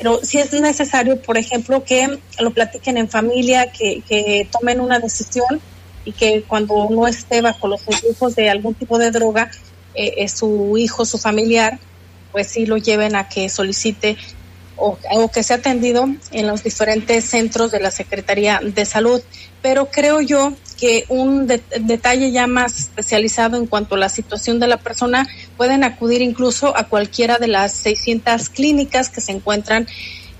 pero 0.02 0.18
si 0.24 0.38
es 0.38 0.52
necesario, 0.52 1.22
por 1.22 1.38
ejemplo, 1.38 1.84
que 1.84 2.18
lo 2.40 2.50
platiquen 2.50 2.96
en 2.96 3.08
familia, 3.08 3.70
que, 3.70 4.48
tomen 4.50 4.80
una 4.80 4.98
decisión 4.98 5.60
y 6.04 6.10
que 6.10 6.42
cuando 6.42 6.88
no 6.90 7.06
esté 7.06 7.40
bajo 7.40 7.68
los 7.68 7.82
influjos 7.86 8.34
de 8.34 8.50
algún 8.50 8.74
tipo 8.74 8.98
de 8.98 9.12
droga, 9.12 9.48
eh, 9.94 10.28
su 10.28 10.76
hijo, 10.76 11.04
su 11.04 11.18
familiar, 11.18 11.78
pues 12.32 12.48
sí 12.48 12.66
lo 12.66 12.78
lleven 12.78 13.14
a 13.14 13.28
que 13.28 13.48
solicite 13.48 14.16
o, 14.76 14.98
que 15.32 15.42
sea 15.42 15.56
atendido 15.56 16.08
en 16.30 16.46
los 16.46 16.62
diferentes 16.62 17.24
centros 17.24 17.70
de 17.70 17.80
la 17.80 17.90
Secretaría 17.90 18.60
de 18.62 18.84
Salud. 18.84 19.22
Pero 19.60 19.90
creo 19.90 20.20
yo 20.20 20.52
que 20.78 21.04
un 21.08 21.46
detalle 21.46 22.32
ya 22.32 22.46
más 22.46 22.78
especializado 22.78 23.56
en 23.56 23.66
cuanto 23.66 23.94
a 23.94 23.98
la 23.98 24.08
situación 24.08 24.58
de 24.58 24.66
la 24.66 24.78
persona, 24.78 25.28
pueden 25.56 25.84
acudir 25.84 26.22
incluso 26.22 26.76
a 26.76 26.88
cualquiera 26.88 27.38
de 27.38 27.46
las 27.46 27.72
600 27.72 28.48
clínicas 28.48 29.08
que 29.08 29.20
se 29.20 29.32
encuentran 29.32 29.86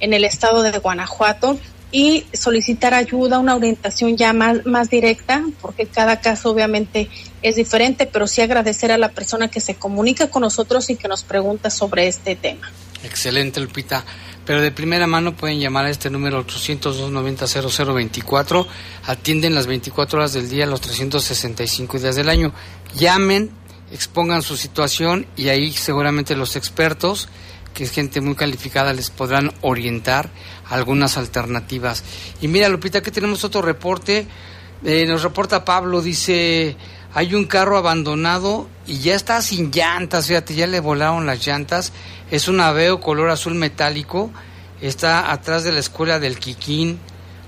en 0.00 0.12
el 0.12 0.24
estado 0.24 0.62
de 0.62 0.76
Guanajuato 0.78 1.58
y 1.92 2.24
solicitar 2.32 2.94
ayuda, 2.94 3.38
una 3.38 3.54
orientación 3.54 4.16
ya 4.16 4.32
más, 4.32 4.66
más 4.66 4.90
directa, 4.90 5.44
porque 5.60 5.86
cada 5.86 6.20
caso 6.20 6.50
obviamente 6.50 7.08
es 7.42 7.56
diferente, 7.56 8.06
pero 8.06 8.26
sí 8.26 8.40
agradecer 8.40 8.90
a 8.90 8.98
la 8.98 9.10
persona 9.10 9.48
que 9.48 9.60
se 9.60 9.76
comunica 9.76 10.30
con 10.30 10.42
nosotros 10.42 10.90
y 10.90 10.96
que 10.96 11.06
nos 11.06 11.22
pregunta 11.22 11.70
sobre 11.70 12.08
este 12.08 12.34
tema. 12.34 12.72
Excelente, 13.04 13.60
Lupita 13.60 14.04
pero 14.44 14.60
de 14.60 14.72
primera 14.72 15.06
mano 15.06 15.36
pueden 15.36 15.60
llamar 15.60 15.86
a 15.86 15.90
este 15.90 16.10
número 16.10 16.44
800-290-0024. 16.46 18.66
Atienden 19.06 19.54
las 19.54 19.66
24 19.66 20.18
horas 20.18 20.32
del 20.32 20.50
día, 20.50 20.66
los 20.66 20.80
365 20.80 21.98
días 21.98 22.16
del 22.16 22.28
año. 22.28 22.52
Llamen, 22.96 23.52
expongan 23.92 24.42
su 24.42 24.56
situación 24.56 25.26
y 25.36 25.48
ahí 25.48 25.70
seguramente 25.72 26.34
los 26.34 26.56
expertos, 26.56 27.28
que 27.74 27.84
es 27.84 27.90
gente 27.90 28.20
muy 28.20 28.34
calificada, 28.34 28.92
les 28.92 29.10
podrán 29.10 29.52
orientar 29.60 30.30
algunas 30.68 31.16
alternativas. 31.16 32.04
Y 32.40 32.48
mira, 32.48 32.68
Lupita, 32.68 33.02
que 33.02 33.10
tenemos 33.10 33.44
otro 33.44 33.62
reporte. 33.62 34.26
Eh, 34.84 35.06
nos 35.06 35.22
reporta 35.22 35.64
Pablo, 35.64 36.02
dice, 36.02 36.76
hay 37.14 37.34
un 37.34 37.44
carro 37.44 37.76
abandonado 37.76 38.68
y 38.86 38.98
ya 38.98 39.14
está 39.14 39.40
sin 39.42 39.70
llantas, 39.70 40.26
fíjate, 40.26 40.54
ya 40.54 40.66
le 40.66 40.80
volaron 40.80 41.24
las 41.24 41.46
llantas 41.46 41.92
es 42.32 42.48
un 42.48 42.60
Aveo 42.60 42.98
color 42.98 43.28
azul 43.28 43.54
metálico. 43.54 44.30
Está 44.80 45.30
atrás 45.30 45.64
de 45.64 45.72
la 45.72 45.80
escuela 45.80 46.18
del 46.18 46.38
Quiquín, 46.38 46.98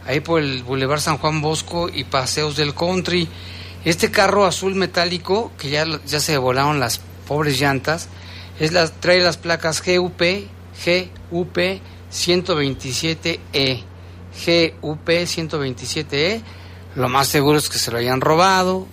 ahí 0.06 0.20
por 0.20 0.42
el 0.42 0.62
Boulevard 0.62 1.00
San 1.00 1.16
Juan 1.16 1.40
Bosco 1.40 1.88
y 1.88 2.04
Paseos 2.04 2.54
del 2.54 2.74
Country. 2.74 3.26
Este 3.87 4.10
carro 4.10 4.44
azul 4.44 4.74
metálico, 4.74 5.52
que 5.56 5.70
ya, 5.70 5.87
ya 6.04 6.20
se 6.20 6.37
volaron 6.37 6.80
las 6.80 7.00
pobres 7.26 7.58
llantas, 7.58 8.10
es 8.59 8.73
la, 8.73 8.88
trae 8.88 9.21
las 9.21 9.37
placas 9.37 9.83
GUP, 9.85 10.21
GUP 11.31 11.59
127E. 12.12 13.85
GUP 14.81 15.09
127E. 15.09 16.43
Lo 16.97 17.09
más 17.09 17.29
seguro 17.29 17.59
es 17.59 17.69
que 17.69 17.79
se 17.79 17.90
lo 17.90 17.99
hayan 17.99 18.21
robado, 18.21 18.87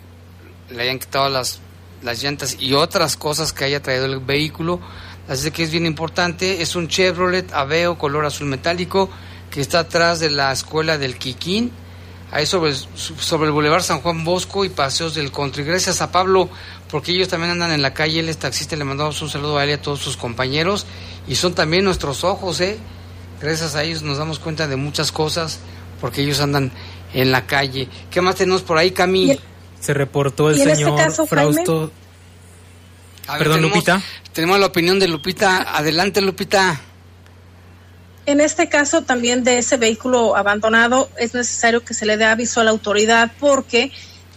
le 0.70 0.82
hayan 0.82 1.00
quitado 1.00 1.30
las, 1.30 1.60
las 2.02 2.22
llantas 2.24 2.58
y 2.60 2.74
otras 2.74 3.16
cosas 3.16 3.54
que 3.54 3.66
haya 3.66 3.82
traído 3.82 4.06
el 4.06 4.20
vehículo 4.20 4.80
así 5.28 5.52
que 5.52 5.64
es 5.64 5.72
bien 5.72 5.86
importante. 5.86 6.62
Es 6.62 6.76
un 6.76 6.88
Chevrolet 6.88 7.52
Aveo 7.54 7.98
color 7.98 8.26
azul 8.26 8.48
metálico 8.48 9.10
que 9.50 9.62
está 9.62 9.80
atrás 9.80 10.20
de 10.20 10.30
la 10.30 10.52
escuela 10.52 10.98
del 10.98 11.18
Quiquín. 11.18 11.72
ahí 12.32 12.46
sobre, 12.46 12.74
sobre 12.74 13.48
el 13.48 13.52
Boulevard 13.52 13.84
San 13.84 14.02
Juan 14.02 14.24
Bosco 14.24 14.64
y 14.64 14.70
Paseos 14.70 15.16
del 15.16 15.32
Country. 15.32 15.64
Gracias 15.64 16.02
a 16.02 16.12
Pablo, 16.12 16.50
porque 16.92 17.14
ellos 17.14 17.30
también 17.30 17.52
andan 17.52 17.72
en 17.72 17.82
la 17.82 17.94
calle, 17.94 18.20
él 18.20 18.30
es 18.30 18.38
taxista, 18.38 18.76
le 18.76 18.84
mandamos 18.84 19.22
un 19.22 19.30
saludo 19.30 19.58
a 19.58 19.64
él 19.64 19.70
y 19.70 19.74
a 19.74 19.82
todos 19.82 20.00
sus 20.00 20.18
compañeros, 20.18 20.86
y 21.28 21.36
son 21.36 21.56
también 21.56 21.86
nuestros 21.86 22.26
ojos, 22.26 22.60
¿eh? 22.60 22.78
Gracias 23.42 23.76
a 23.76 23.84
ellos 23.84 24.04
nos 24.04 24.18
damos 24.18 24.40
cuenta 24.40 24.68
de 24.68 24.76
muchas 24.76 25.12
cosas, 25.12 25.60
porque 26.02 26.22
ellos 26.22 26.42
andan 26.42 26.72
en 27.14 27.32
la 27.32 27.48
calle. 27.48 27.88
¿Qué 28.12 28.22
más 28.22 28.36
tenemos 28.36 28.62
por 28.62 28.78
ahí, 28.78 28.92
Cami? 28.92 29.40
Se 29.80 29.94
reportó 29.94 30.50
el 30.50 30.60
este 30.60 30.76
señor 30.76 31.00
Frausto. 31.28 31.92
Perdón, 33.26 33.62
Lupita. 33.62 34.02
Tenemos 34.34 34.60
la 34.60 34.68
opinión 34.68 35.00
de 35.00 35.08
Lupita. 35.08 35.76
Adelante, 35.76 36.22
Lupita. 36.22 36.80
En 38.26 38.42
este 38.42 38.70
caso 38.70 39.02
también 39.02 39.44
de 39.44 39.58
ese 39.58 39.78
vehículo 39.78 40.36
abandonado 40.36 41.10
es 41.18 41.34
necesario 41.34 41.84
que 41.84 41.94
se 41.94 42.06
le 42.06 42.18
dé 42.18 42.26
aviso 42.26 42.62
a 42.62 42.64
la 42.64 42.70
autoridad 42.70 43.32
porque 43.40 43.92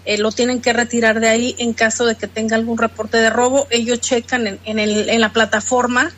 eh, 0.05 0.19
lo 0.19 0.33
tienen 0.33 0.61
que 0.61 0.73
retirar 0.73 1.21
de 1.21 1.29
ahí 1.29 1.55
en 1.59 1.73
caso 1.73 2.07
de 2.07 2.17
que 2.17 2.29
tenga 2.29 2.57
algún 2.57 2.79
reporte 2.79 3.19
de 3.19 3.31
robo. 3.31 3.67
Ellos 3.71 4.01
checan 4.01 4.47
en, 4.47 4.59
en, 4.64 4.79
el, 4.79 5.09
en 5.09 5.21
la 5.21 5.33
plataforma 5.33 6.12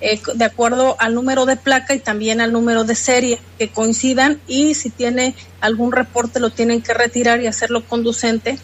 eh, 0.00 0.20
de 0.34 0.44
acuerdo 0.44 0.94
al 0.98 1.14
número 1.14 1.46
de 1.46 1.56
placa 1.56 1.94
y 1.94 2.00
también 2.00 2.42
al 2.42 2.52
número 2.52 2.84
de 2.84 2.94
serie 2.94 3.40
que 3.58 3.70
coincidan 3.70 4.38
y 4.46 4.74
si 4.74 4.90
tiene 4.90 5.34
algún 5.62 5.90
reporte 5.90 6.38
lo 6.38 6.50
tienen 6.50 6.82
que 6.82 6.92
retirar 6.92 7.40
y 7.40 7.46
hacerlo 7.46 7.82
conducente 7.86 8.58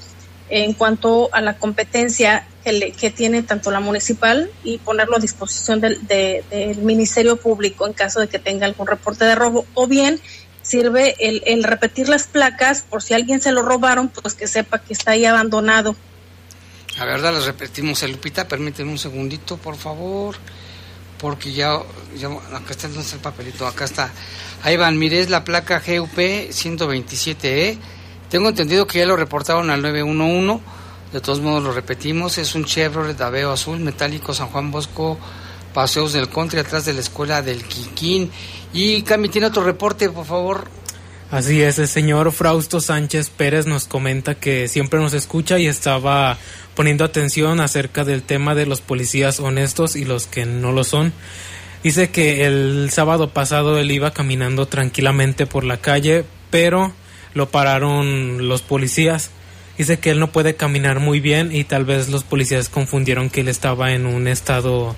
en 0.51 0.75
cuanto 0.75 1.31
a 1.33 1.41
la 1.41 1.57
competencia 1.57 2.47
que, 2.63 2.93
que 2.93 3.09
tiene 3.09 3.43
tanto 3.43 3.71
la 3.71 3.81
municipal 3.81 4.51
y 4.63 4.77
ponerlo 4.77 5.17
a 5.17 5.21
disposición 5.21 5.81
del, 5.81 6.07
del, 6.07 6.77
Ministerio 6.83 7.37
Público 7.37 7.87
en 7.87 7.95
caso 7.95 8.21
de 8.21 8.29
que 8.29 8.39
tenga 8.39 8.67
algún 8.67 8.87
reporte 8.87 9.25
de 9.25 9.35
robo 9.35 9.65
o 9.73 9.87
bien 9.87 10.21
sirve 10.63 11.17
el, 11.19 11.43
el 11.47 11.65
repetir 11.65 12.09
las 12.09 12.27
placas 12.27 12.83
por 12.83 13.03
si 13.03 13.15
alguien 13.15 13.43
se 13.43 13.53
lo 13.53 13.63
robaron 13.63 14.09
pues 14.09 14.35
que 14.35 14.47
sepa 14.47 14.79
que 14.79 14.93
está 14.93 15.13
ahí 15.13 15.25
abandonado. 15.25 15.95
La 16.99 17.05
verdad, 17.05 17.33
las 17.33 17.47
repetimos, 17.47 18.03
Lupita, 18.03 18.47
permíteme 18.47 18.91
un 18.91 18.99
segundito, 18.99 19.57
por 19.57 19.77
favor 19.77 20.37
porque 21.23 21.53
ya, 21.53 21.75
acá 21.75 22.71
está 22.71 22.89
el 22.89 23.21
papelito, 23.21 23.65
acá 23.65 23.85
está. 23.85 24.11
Ahí 24.65 24.77
van, 24.77 24.99
mire, 24.99 25.21
es 25.21 25.31
la 25.31 25.45
placa 25.45 25.79
GUP 25.79 26.19
127E. 26.19 27.79
Tengo 28.29 28.49
entendido 28.49 28.89
que 28.89 28.99
ya 28.99 29.07
lo 29.07 29.17
reportaron 29.17 29.71
al 29.71 29.83
911, 29.83 30.61
de 31.13 31.21
todos 31.21 31.41
modos 31.41 31.63
lo 31.63 31.73
repetimos, 31.73 32.39
es 32.39 32.57
un 32.57 32.65
Chevrolet 32.65 33.21
Aveo 33.21 33.53
azul 33.53 33.79
metálico 33.79 34.35
San 34.35 34.49
Juan 34.49 34.73
Bosco, 34.73 35.17
Paseos 35.73 36.13
del 36.13 36.29
Country, 36.29 36.59
atrás 36.59 36.87
de 36.87 36.93
la 36.93 37.01
escuela 37.01 37.41
del 37.41 37.63
Quiquín. 37.63 38.33
Y 38.73 39.03
Cami, 39.03 39.29
tiene 39.29 39.49
otro 39.49 39.65
reporte, 39.65 40.09
por 40.09 40.25
favor. 40.25 40.69
Así 41.31 41.63
es, 41.63 41.79
el 41.79 41.89
señor 41.89 42.31
Frausto 42.33 42.81
Sánchez 42.81 43.31
Pérez 43.31 43.67
nos 43.67 43.87
comenta 43.87 44.35
que 44.35 44.69
siempre 44.69 45.01
nos 45.01 45.15
escucha 45.15 45.59
y 45.59 45.67
estaba 45.67 46.37
poniendo 46.75 47.05
atención 47.05 47.61
acerca 47.61 48.05
del 48.05 48.23
tema 48.23 48.55
de 48.55 48.67
los 48.67 48.83
policías 48.83 49.41
honestos 49.41 49.97
y 49.97 50.05
los 50.05 50.27
que 50.27 50.45
no 50.45 50.73
lo 50.73 50.85
son. 50.85 51.13
Dice 51.83 52.11
que 52.11 52.45
el 52.45 52.91
sábado 52.91 53.31
pasado 53.31 53.79
él 53.79 53.91
iba 53.91 54.13
caminando 54.13 54.67
tranquilamente 54.67 55.47
por 55.47 55.65
la 55.65 55.79
calle, 55.79 56.25
pero 56.51 56.93
lo 57.35 57.49
pararon 57.49 58.47
los 58.47 58.61
policías. 58.61 59.31
Dice 59.79 59.99
que 59.99 60.11
él 60.11 60.21
no 60.21 60.33
puede 60.33 60.55
caminar 60.55 61.01
muy 61.01 61.21
bien 61.21 61.51
y 61.51 61.65
tal 61.65 61.87
vez 61.87 62.11
los 62.11 62.25
policías 62.25 62.69
confundieron 62.69 63.31
que 63.31 63.41
él 63.41 63.49
estaba 63.49 63.95
en 63.95 64.05
un 64.05 64.29
estado 64.29 64.95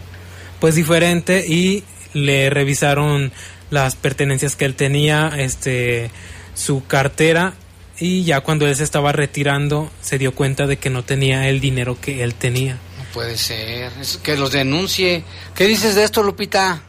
pues 0.59 0.75
diferente 0.75 1.47
y 1.47 1.85
le 2.13 2.51
revisaron 2.51 3.33
las 3.71 3.97
pertenencias 3.97 4.57
que 4.57 4.65
él 4.65 4.75
tenía, 4.75 5.33
este, 5.37 6.11
su 6.55 6.85
cartera 6.87 7.55
y 7.99 8.25
ya 8.25 8.41
cuando 8.41 8.67
él 8.67 8.75
se 8.75 8.85
estaba 8.85 9.13
retirando 9.13 9.91
se 10.01 10.19
dio 10.19 10.35
cuenta 10.35 10.67
de 10.67 10.77
que 10.77 10.91
no 10.91 11.05
tenía 11.05 11.49
el 11.49 11.61
dinero 11.61 11.99
que 12.01 12.23
él 12.23 12.35
tenía. 12.35 12.75
No 12.75 13.05
puede 13.13 13.37
ser, 13.37 13.93
es 14.01 14.17
que 14.19 14.37
los 14.37 14.53
denuncie. 14.53 15.25
¿Qué 15.55 15.67
dices 15.67 15.95
de 15.95 16.05
esto, 16.05 16.23
Lupita? 16.23 16.83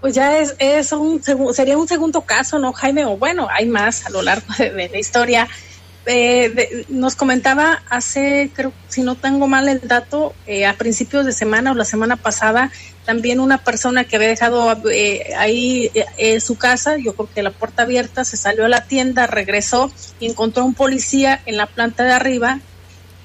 Pues 0.00 0.14
ya 0.14 0.38
es, 0.38 0.54
es 0.58 0.92
un 0.92 1.22
sería 1.54 1.78
un 1.78 1.88
segundo 1.88 2.20
caso, 2.22 2.58
¿no, 2.58 2.72
Jaime? 2.74 3.06
O 3.06 3.16
bueno, 3.16 3.48
hay 3.50 3.66
más 3.66 4.04
a 4.04 4.10
lo 4.10 4.20
largo 4.20 4.46
de 4.58 4.88
la 4.90 4.98
historia 4.98 5.48
eh, 6.06 6.84
nos 6.88 7.16
comentaba 7.16 7.82
hace, 7.88 8.50
creo, 8.52 8.72
si 8.88 9.02
no 9.02 9.14
tengo 9.14 9.46
mal 9.46 9.68
el 9.68 9.80
dato, 9.86 10.34
eh, 10.46 10.66
a 10.66 10.74
principios 10.74 11.24
de 11.24 11.32
semana 11.32 11.72
o 11.72 11.74
la 11.74 11.84
semana 11.84 12.16
pasada, 12.16 12.70
también 13.04 13.40
una 13.40 13.58
persona 13.58 14.04
que 14.04 14.16
había 14.16 14.28
dejado 14.28 14.76
eh, 14.90 15.34
ahí 15.36 15.90
eh, 16.16 16.40
su 16.40 16.56
casa, 16.56 16.96
yo 16.96 17.14
creo 17.14 17.28
que 17.34 17.42
la 17.42 17.50
puerta 17.50 17.82
abierta, 17.82 18.24
se 18.24 18.36
salió 18.36 18.64
a 18.64 18.68
la 18.68 18.84
tienda, 18.84 19.26
regresó 19.26 19.92
y 20.20 20.26
encontró 20.26 20.64
un 20.64 20.74
policía 20.74 21.40
en 21.46 21.56
la 21.56 21.66
planta 21.66 22.04
de 22.04 22.12
arriba, 22.12 22.60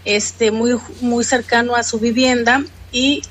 este, 0.06 0.52
muy, 0.52 0.78
muy 1.02 1.24
cercano 1.24 1.76
a 1.76 1.84
su 1.84 2.00
vivienda 2.00 2.64
y 2.92 3.22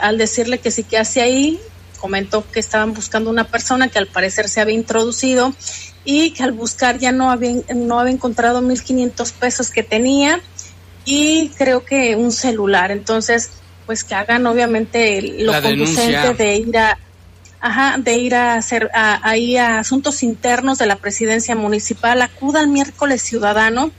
al 0.00 0.16
decirle 0.16 0.58
que 0.58 0.70
sí 0.70 0.84
que 0.84 0.96
hace 0.96 1.20
ahí, 1.20 1.60
comentó 2.00 2.48
que 2.50 2.60
estaban 2.60 2.94
buscando 2.94 3.30
una 3.30 3.44
persona 3.44 3.88
que 3.88 3.98
al 3.98 4.06
parecer 4.06 4.48
se 4.48 4.60
había 4.60 4.74
introducido 4.74 5.54
y 6.04 6.30
que 6.30 6.44
al 6.44 6.52
buscar 6.52 6.98
ya 6.98 7.12
no 7.12 7.30
había, 7.30 7.56
no 7.74 7.98
había 7.98 8.12
encontrado 8.12 8.62
1.500 8.62 9.32
pesos 9.32 9.70
que 9.70 9.82
tenía 9.82 10.40
y 11.04 11.48
creo 11.50 11.84
que 11.84 12.16
un 12.16 12.32
celular. 12.32 12.90
Entonces, 12.90 13.50
pues 13.86 14.04
que 14.04 14.14
hagan 14.14 14.46
obviamente 14.46 15.22
lo 15.22 15.52
conducente 15.62 16.34
de 16.34 16.56
ir 16.56 16.76
a 16.76 16.98
ajá, 17.60 17.96
de 17.98 18.16
ir 18.16 18.34
a 18.34 18.54
hacer 18.54 18.90
a, 18.92 19.26
ahí 19.28 19.56
a 19.56 19.78
asuntos 19.78 20.22
internos 20.22 20.78
de 20.78 20.86
la 20.86 20.96
presidencia 20.96 21.56
municipal, 21.56 22.20
acuda 22.20 22.60
el 22.60 22.68
miércoles 22.68 23.22
ciudadano 23.22 23.90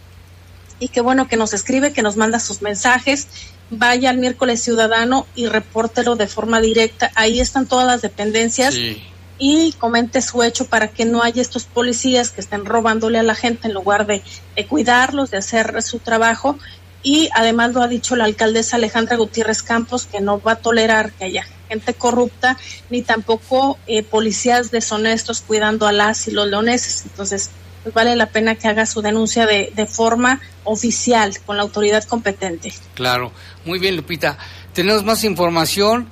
y 0.80 0.90
qué 0.90 1.02
bueno 1.02 1.28
que 1.28 1.38
nos 1.38 1.54
escribe, 1.54 1.92
que 1.92 2.04
nos 2.04 2.18
manda 2.18 2.40
sus 2.40 2.62
mensajes, 2.62 3.28
vaya 3.72 4.12
al 4.12 4.18
miércoles 4.18 4.62
ciudadano 4.62 5.26
y 5.36 5.48
repórtelo 5.48 6.16
de 6.16 6.28
forma 6.28 6.62
directa. 6.62 7.12
Ahí 7.16 7.40
están 7.40 7.66
todas 7.66 7.88
las 7.88 8.02
dependencias. 8.02 8.76
Sí 8.76 9.02
y 9.40 9.74
comente 9.74 10.22
su 10.22 10.44
hecho 10.44 10.66
para 10.66 10.88
que 10.90 11.06
no 11.06 11.22
haya 11.22 11.42
estos 11.42 11.66
policías 11.66 12.32
que 12.32 12.42
estén 12.42 12.66
robándole 12.66 13.20
a 13.20 13.24
la 13.24 13.36
gente 13.36 13.68
en 13.68 13.74
lugar 13.74 14.06
de, 14.06 14.24
cuidarlos, 14.68 15.32
de 15.32 15.38
hacer 15.38 15.82
su 15.84 16.00
trabajo. 16.00 16.58
Y 17.04 17.30
además 17.34 17.74
lo 17.74 17.82
ha 17.82 17.88
dicho 17.88 18.16
la 18.16 18.26
alcaldesa 18.26 18.76
Alejandra 18.76 19.18
Gutiérrez 19.18 19.64
Campos, 19.64 20.06
que 20.06 20.20
no 20.20 20.42
va 20.42 20.54
a 20.54 20.56
tolerar 20.58 21.12
que 21.14 21.26
haya 21.26 21.46
gente 21.70 21.94
corrupta, 21.94 22.58
ni 22.90 23.02
tampoco 23.02 23.78
eh, 23.88 24.04
policías 24.04 24.72
deshonestos 24.72 25.42
cuidando 25.42 25.88
a 25.88 25.92
las 25.92 26.28
y 26.28 26.32
los 26.32 26.48
leoneses. 26.48 27.04
Entonces, 27.06 27.52
pues 27.84 27.94
vale 27.94 28.16
la 28.16 28.28
pena 28.28 28.56
que 28.56 28.68
haga 28.68 28.86
su 28.86 29.02
denuncia 29.02 29.46
de, 29.46 29.72
de 29.76 29.86
forma 29.86 30.42
oficial 30.64 31.34
con 31.46 31.58
la 31.58 31.64
autoridad 31.64 32.04
competente. 32.04 32.74
Claro, 32.96 33.32
muy 33.66 33.80
bien, 33.80 33.96
Lupita. 33.96 34.38
Tenemos 34.74 35.04
más 35.04 35.24
información 35.24 36.10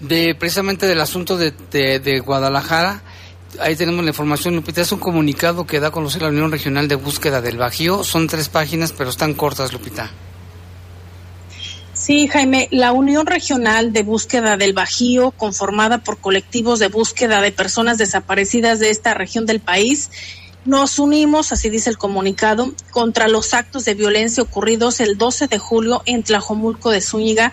de 0.00 0.34
precisamente 0.34 0.86
del 0.86 1.00
asunto 1.00 1.36
de, 1.36 1.52
de, 1.70 2.20
Guadalajara. 2.20 3.02
Ahí 3.60 3.76
tenemos 3.76 4.04
la 4.04 4.10
información, 4.10 4.54
Lupita. 4.54 4.80
Es 4.80 4.92
un 4.92 5.00
comunicado 5.00 5.66
que 5.66 5.80
da 5.80 5.88
a 5.88 5.90
conocer 5.90 6.22
la 6.22 6.28
Unión 6.28 6.50
Regional 6.50 6.88
de 6.88 6.94
Búsqueda 6.94 7.40
del 7.40 7.56
Bajío. 7.56 8.04
Son 8.04 8.26
tres 8.26 8.48
páginas, 8.48 8.92
pero 8.92 9.10
están 9.10 9.34
cortas, 9.34 9.72
Lupita. 9.72 10.10
Sí, 12.08 12.26
Jaime, 12.26 12.68
la 12.70 12.92
Unión 12.92 13.26
Regional 13.26 13.92
de 13.92 14.02
Búsqueda 14.02 14.56
del 14.56 14.72
Bajío, 14.72 15.30
conformada 15.32 15.98
por 15.98 16.16
colectivos 16.16 16.78
de 16.78 16.88
búsqueda 16.88 17.42
de 17.42 17.52
personas 17.52 17.98
desaparecidas 17.98 18.78
de 18.78 18.88
esta 18.88 19.12
región 19.12 19.44
del 19.44 19.60
país, 19.60 20.10
nos 20.64 20.98
unimos, 20.98 21.52
así 21.52 21.68
dice 21.68 21.90
el 21.90 21.98
comunicado, 21.98 22.72
contra 22.92 23.28
los 23.28 23.52
actos 23.52 23.84
de 23.84 23.92
violencia 23.92 24.42
ocurridos 24.42 25.00
el 25.00 25.18
12 25.18 25.48
de 25.48 25.58
julio 25.58 26.02
en 26.06 26.22
Tlajomulco 26.22 26.90
de 26.90 27.02
Zúñiga, 27.02 27.52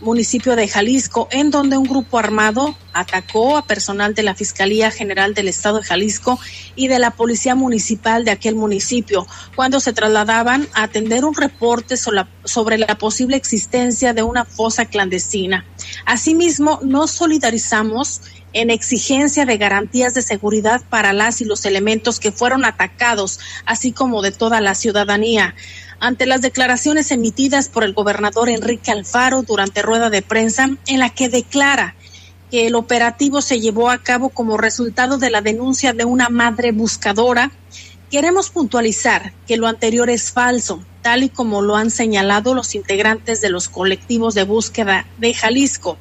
municipio 0.00 0.56
de 0.56 0.68
Jalisco, 0.68 1.28
en 1.30 1.50
donde 1.50 1.76
un 1.76 1.84
grupo 1.86 2.18
armado 2.18 2.74
atacó 2.92 3.56
a 3.56 3.64
personal 3.66 4.14
de 4.14 4.22
la 4.22 4.34
Fiscalía 4.34 4.90
General 4.90 5.34
del 5.34 5.48
Estado 5.48 5.78
de 5.78 5.84
Jalisco 5.84 6.40
y 6.74 6.88
de 6.88 6.98
la 6.98 7.12
Policía 7.12 7.54
Municipal 7.54 8.24
de 8.24 8.30
aquel 8.30 8.54
municipio, 8.54 9.26
cuando 9.54 9.80
se 9.80 9.92
trasladaban 9.92 10.68
a 10.74 10.84
atender 10.84 11.24
un 11.24 11.34
reporte 11.34 11.96
sobre 11.96 12.78
la 12.78 12.98
posible 12.98 13.36
existencia 13.36 14.12
de 14.14 14.22
una 14.22 14.44
fosa 14.44 14.86
clandestina. 14.86 15.64
Asimismo, 16.06 16.80
nos 16.82 17.10
solidarizamos 17.10 18.22
en 18.52 18.70
exigencia 18.70 19.46
de 19.46 19.58
garantías 19.58 20.14
de 20.14 20.22
seguridad 20.22 20.82
para 20.88 21.12
las 21.12 21.40
y 21.40 21.44
los 21.44 21.64
elementos 21.64 22.18
que 22.18 22.32
fueron 22.32 22.64
atacados, 22.64 23.38
así 23.64 23.92
como 23.92 24.22
de 24.22 24.32
toda 24.32 24.60
la 24.60 24.74
ciudadanía 24.74 25.54
ante 26.00 26.26
las 26.26 26.40
declaraciones 26.40 27.10
emitidas 27.10 27.68
por 27.68 27.84
el 27.84 27.92
gobernador 27.92 28.48
Enrique 28.48 28.90
Alfaro 28.90 29.42
durante 29.42 29.82
rueda 29.82 30.10
de 30.10 30.22
prensa 30.22 30.70
en 30.86 30.98
la 30.98 31.10
que 31.10 31.28
declara 31.28 31.94
que 32.50 32.66
el 32.66 32.74
operativo 32.74 33.42
se 33.42 33.60
llevó 33.60 33.90
a 33.90 33.98
cabo 33.98 34.30
como 34.30 34.56
resultado 34.56 35.18
de 35.18 35.30
la 35.30 35.42
denuncia 35.42 35.92
de 35.92 36.04
una 36.04 36.30
madre 36.30 36.72
buscadora. 36.72 37.52
Queremos 38.10 38.50
puntualizar 38.50 39.32
que 39.46 39.56
lo 39.56 39.68
anterior 39.68 40.10
es 40.10 40.32
falso, 40.32 40.84
tal 41.02 41.22
y 41.22 41.28
como 41.28 41.62
lo 41.62 41.76
han 41.76 41.90
señalado 41.90 42.54
los 42.54 42.74
integrantes 42.74 43.40
de 43.40 43.50
los 43.50 43.68
colectivos 43.68 44.34
de 44.34 44.42
búsqueda 44.42 45.06
de 45.18 45.32
Jalisco. 45.32 45.96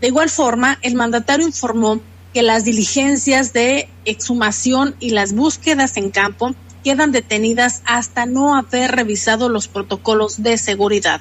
De 0.00 0.08
igual 0.08 0.30
forma, 0.30 0.78
el 0.82 0.94
mandatario 0.94 1.46
informó 1.46 2.00
que 2.32 2.42
las 2.42 2.64
diligencias 2.64 3.52
de 3.52 3.88
exhumación 4.04 4.94
y 5.00 5.10
las 5.10 5.32
búsquedas 5.32 5.96
en 5.96 6.10
campo 6.10 6.54
quedan 6.82 7.12
detenidas 7.12 7.82
hasta 7.84 8.26
no 8.26 8.54
haber 8.54 8.92
revisado 8.92 9.48
los 9.48 9.68
protocolos 9.68 10.42
de 10.42 10.58
seguridad. 10.58 11.20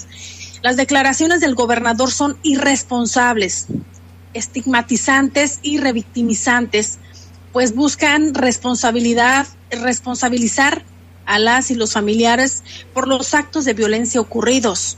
Las 0.61 0.77
declaraciones 0.77 1.41
del 1.41 1.55
gobernador 1.55 2.11
son 2.11 2.37
irresponsables, 2.43 3.67
estigmatizantes 4.33 5.59
y 5.63 5.77
revictimizantes, 5.77 6.99
pues 7.51 7.75
buscan 7.75 8.33
responsabilidad, 8.33 9.47
responsabilizar 9.71 10.83
a 11.25 11.39
las 11.39 11.71
y 11.71 11.75
los 11.75 11.93
familiares 11.93 12.63
por 12.93 13.07
los 13.07 13.33
actos 13.33 13.65
de 13.65 13.73
violencia 13.73 14.21
ocurridos. 14.21 14.97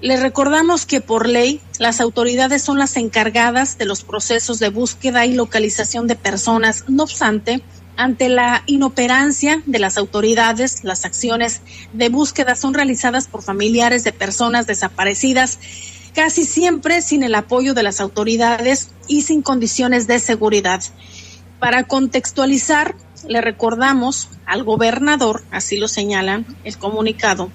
Les 0.00 0.20
recordamos 0.20 0.84
que 0.84 1.00
por 1.00 1.28
ley 1.28 1.60
las 1.78 2.00
autoridades 2.00 2.62
son 2.62 2.78
las 2.78 2.96
encargadas 2.96 3.78
de 3.78 3.86
los 3.86 4.04
procesos 4.04 4.58
de 4.58 4.68
búsqueda 4.68 5.24
y 5.24 5.32
localización 5.32 6.06
de 6.06 6.14
personas. 6.14 6.84
No 6.88 7.04
obstante, 7.04 7.62
ante 7.96 8.28
la 8.28 8.62
inoperancia 8.66 9.62
de 9.66 9.78
las 9.78 9.96
autoridades, 9.98 10.82
las 10.82 11.04
acciones 11.04 11.62
de 11.92 12.08
búsqueda 12.08 12.56
son 12.56 12.74
realizadas 12.74 13.28
por 13.28 13.42
familiares 13.42 14.02
de 14.04 14.12
personas 14.12 14.66
desaparecidas, 14.66 15.58
casi 16.14 16.44
siempre 16.44 17.02
sin 17.02 17.22
el 17.22 17.34
apoyo 17.34 17.74
de 17.74 17.82
las 17.82 18.00
autoridades 18.00 18.90
y 19.06 19.22
sin 19.22 19.42
condiciones 19.42 20.06
de 20.06 20.18
seguridad. 20.18 20.82
Para 21.60 21.84
contextualizar, 21.84 22.94
le 23.28 23.40
recordamos 23.40 24.28
al 24.44 24.64
gobernador, 24.64 25.42
así 25.50 25.76
lo 25.76 25.88
señalan 25.88 26.46
el 26.64 26.76
comunicado, 26.78 27.50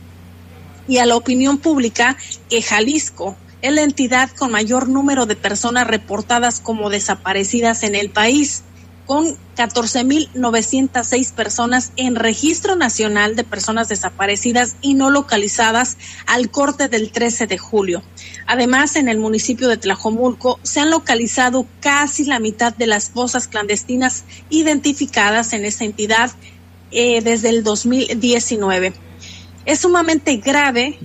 y 0.87 0.97
a 0.97 1.05
la 1.05 1.15
opinión 1.15 1.57
pública 1.57 2.17
que 2.49 2.61
Jalisco 2.61 3.37
es 3.61 3.73
la 3.73 3.81
entidad 3.81 4.29
con 4.31 4.51
mayor 4.51 4.87
número 4.87 5.25
de 5.25 5.35
personas 5.35 5.85
reportadas 5.85 6.61
como 6.61 6.89
desaparecidas 6.89 7.83
en 7.83 7.93
el 7.93 8.09
país, 8.09 8.63
con 9.09 9.35
14.906 9.57 11.33
personas 11.33 11.93
en 11.95 12.15
registro 12.15 12.75
nacional 12.75 13.35
de 13.35 13.43
personas 13.43 13.89
desaparecidas 13.89 14.75
y 14.81 14.93
no 14.93 15.09
localizadas 15.09 15.97
al 16.27 16.51
corte 16.51 16.89
del 16.89 17.11
13 17.11 17.47
de 17.47 17.57
julio. 17.57 18.03
Además, 18.45 18.95
en 18.97 19.09
el 19.09 19.17
municipio 19.17 19.67
de 19.67 19.77
Tlajomulco 19.77 20.59
se 20.61 20.81
han 20.81 20.91
localizado 20.91 21.65
casi 21.79 22.25
la 22.25 22.37
mitad 22.39 22.75
de 22.75 22.85
las 22.85 23.09
fosas 23.09 23.47
clandestinas 23.47 24.25
identificadas 24.51 25.53
en 25.53 25.65
esa 25.65 25.85
entidad 25.85 26.29
eh, 26.91 27.21
desde 27.21 27.49
el 27.49 27.63
2019. 27.63 28.93
Es 29.65 29.79
sumamente 29.79 30.37
grave 30.37 30.99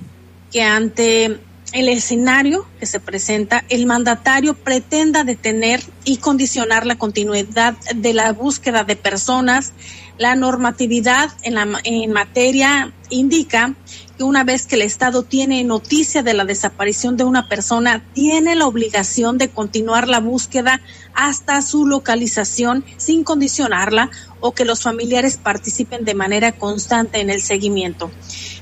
que 0.53 0.63
ante 0.63 1.41
el 1.75 1.89
escenario 1.89 2.65
que 2.79 2.87
se 2.87 3.01
presenta, 3.01 3.65
el 3.69 3.85
mandatario 3.87 4.55
pretenda 4.55 5.25
detener 5.25 5.83
y 6.05 6.19
condicionar 6.19 6.87
la 6.87 6.97
continuidad 6.97 7.75
de 7.97 8.15
la 8.15 8.33
búsqueda 8.33 8.85
de 8.85 8.95
personas. 8.95 9.73
La 10.17 10.37
normatividad 10.37 11.33
en, 11.43 11.55
la, 11.55 11.67
en 11.83 12.13
materia 12.13 12.93
indica 13.11 13.75
que 14.17 14.23
una 14.23 14.45
vez 14.45 14.67
que 14.67 14.77
el 14.77 14.83
Estado 14.83 15.25
tiene 15.25 15.65
noticia 15.65 16.23
de 16.23 16.35
la 16.35 16.45
desaparición 16.45 17.17
de 17.17 17.25
una 17.25 17.49
persona, 17.49 18.05
tiene 18.13 18.55
la 18.55 18.69
obligación 18.69 19.37
de 19.37 19.51
continuar 19.51 20.07
la 20.07 20.21
búsqueda 20.21 20.81
hasta 21.13 21.61
su 21.61 21.89
localización 21.89 22.85
sin 22.99 23.25
condicionarla 23.25 24.11
o 24.39 24.53
que 24.53 24.65
los 24.65 24.83
familiares 24.83 25.39
participen 25.39 26.05
de 26.05 26.15
manera 26.15 26.53
constante 26.53 27.21
en 27.21 27.31
el 27.31 27.43
seguimiento. 27.43 28.13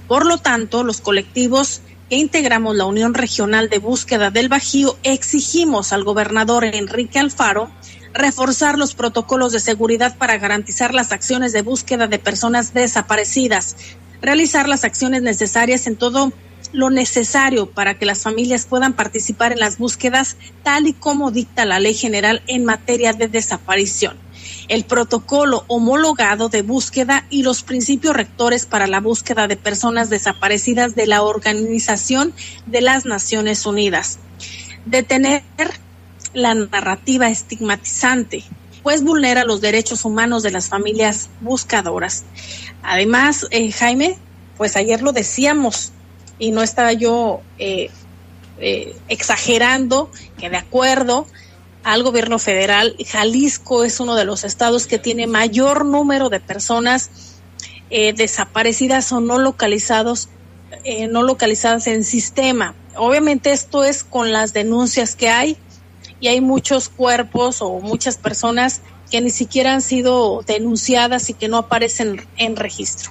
Por 0.08 0.24
lo 0.24 0.38
tanto, 0.38 0.82
los 0.82 1.02
colectivos 1.02 1.82
que 2.12 2.18
integramos 2.18 2.76
la 2.76 2.84
Unión 2.84 3.14
Regional 3.14 3.70
de 3.70 3.78
Búsqueda 3.78 4.30
del 4.30 4.50
Bajío 4.50 4.98
exigimos 5.02 5.94
al 5.94 6.04
gobernador 6.04 6.62
Enrique 6.62 7.18
Alfaro 7.18 7.70
reforzar 8.12 8.76
los 8.76 8.94
protocolos 8.94 9.52
de 9.52 9.60
seguridad 9.60 10.18
para 10.18 10.36
garantizar 10.36 10.92
las 10.92 11.10
acciones 11.10 11.54
de 11.54 11.62
búsqueda 11.62 12.08
de 12.08 12.18
personas 12.18 12.74
desaparecidas, 12.74 13.76
realizar 14.20 14.68
las 14.68 14.84
acciones 14.84 15.22
necesarias 15.22 15.86
en 15.86 15.96
todo 15.96 16.34
lo 16.74 16.90
necesario 16.90 17.70
para 17.70 17.94
que 17.94 18.04
las 18.04 18.24
familias 18.24 18.66
puedan 18.66 18.92
participar 18.92 19.52
en 19.52 19.60
las 19.60 19.78
búsquedas 19.78 20.36
tal 20.62 20.88
y 20.88 20.92
como 20.92 21.30
dicta 21.30 21.64
la 21.64 21.80
ley 21.80 21.94
general 21.94 22.42
en 22.46 22.66
materia 22.66 23.14
de 23.14 23.28
desaparición 23.28 24.18
el 24.68 24.84
protocolo 24.84 25.64
homologado 25.68 26.48
de 26.48 26.62
búsqueda 26.62 27.26
y 27.30 27.42
los 27.42 27.62
principios 27.62 28.14
rectores 28.14 28.66
para 28.66 28.86
la 28.86 29.00
búsqueda 29.00 29.48
de 29.48 29.56
personas 29.56 30.10
desaparecidas 30.10 30.94
de 30.94 31.06
la 31.06 31.22
Organización 31.22 32.32
de 32.66 32.80
las 32.80 33.04
Naciones 33.04 33.66
Unidas. 33.66 34.18
Detener 34.86 35.42
la 36.34 36.54
narrativa 36.54 37.28
estigmatizante, 37.28 38.44
pues 38.82 39.02
vulnera 39.02 39.44
los 39.44 39.60
derechos 39.60 40.04
humanos 40.04 40.42
de 40.42 40.50
las 40.50 40.68
familias 40.68 41.28
buscadoras. 41.40 42.24
Además, 42.82 43.46
eh, 43.50 43.70
Jaime, 43.70 44.18
pues 44.56 44.76
ayer 44.76 45.02
lo 45.02 45.12
decíamos 45.12 45.92
y 46.38 46.50
no 46.50 46.62
estaba 46.62 46.92
yo 46.92 47.40
eh, 47.58 47.90
eh, 48.58 48.96
exagerando 49.08 50.10
que 50.38 50.50
de 50.50 50.56
acuerdo 50.56 51.26
al 51.84 52.02
gobierno 52.02 52.38
federal. 52.38 52.96
Jalisco 53.06 53.84
es 53.84 54.00
uno 54.00 54.14
de 54.14 54.24
los 54.24 54.44
estados 54.44 54.86
que 54.86 54.98
tiene 54.98 55.26
mayor 55.26 55.84
número 55.84 56.28
de 56.28 56.40
personas 56.40 57.10
eh, 57.90 58.12
desaparecidas 58.12 59.12
o 59.12 59.20
no 59.20 59.38
localizados, 59.38 60.28
eh, 60.84 61.08
no 61.08 61.22
localizadas 61.22 61.86
en 61.86 62.04
sistema. 62.04 62.74
Obviamente 62.96 63.52
esto 63.52 63.84
es 63.84 64.04
con 64.04 64.32
las 64.32 64.52
denuncias 64.52 65.14
que 65.14 65.28
hay 65.28 65.56
y 66.20 66.28
hay 66.28 66.40
muchos 66.40 66.88
cuerpos 66.88 67.60
o 67.60 67.80
muchas 67.80 68.16
personas 68.16 68.80
que 69.10 69.20
ni 69.20 69.30
siquiera 69.30 69.74
han 69.74 69.82
sido 69.82 70.42
denunciadas 70.46 71.28
y 71.28 71.34
que 71.34 71.48
no 71.48 71.58
aparecen 71.58 72.26
en 72.36 72.56
registro. 72.56 73.10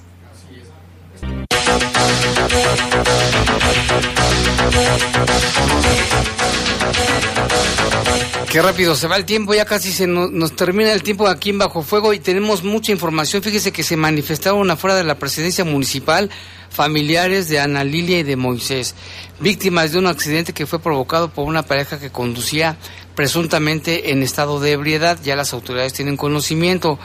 Qué 8.49 8.61
rápido 8.61 8.95
se 8.95 9.07
va 9.07 9.15
el 9.15 9.25
tiempo, 9.25 9.53
ya 9.53 9.65
casi 9.65 9.91
se 9.91 10.07
nos, 10.07 10.55
termina 10.55 10.91
el 10.91 11.03
tiempo 11.03 11.27
aquí 11.27 11.51
en 11.51 11.57
Bajo 11.57 11.83
Fuego 11.83 12.13
y 12.13 12.19
tenemos 12.19 12.63
mucha 12.63 12.91
información. 12.91 13.41
Fíjese 13.41 13.71
que 13.71 13.83
se 13.83 13.95
manifestaron 13.95 14.69
afuera 14.69 14.95
de 14.95 15.03
la 15.03 15.15
presidencia 15.15 15.63
municipal 15.63 16.29
familiares 16.69 17.49
de 17.49 17.59
Ana 17.59 17.83
Lilia 17.83 18.19
y 18.19 18.23
de 18.23 18.35
Moisés, 18.35 18.95
víctimas 19.39 19.91
de 19.91 19.99
un 19.99 20.07
accidente 20.07 20.53
que 20.53 20.65
fue 20.65 20.79
provocado 20.79 21.29
por 21.29 21.45
una 21.47 21.63
pareja 21.63 21.99
que 21.99 22.09
conducía 22.09 22.77
presuntamente 23.15 24.11
en 24.11 24.23
estado 24.23 24.59
de 24.59 24.71
ebriedad. 24.71 25.19
Ya 25.23 25.35
las 25.35 25.53
autoridades 25.53 25.93
tienen 25.93 26.17
conocimiento. 26.17 26.99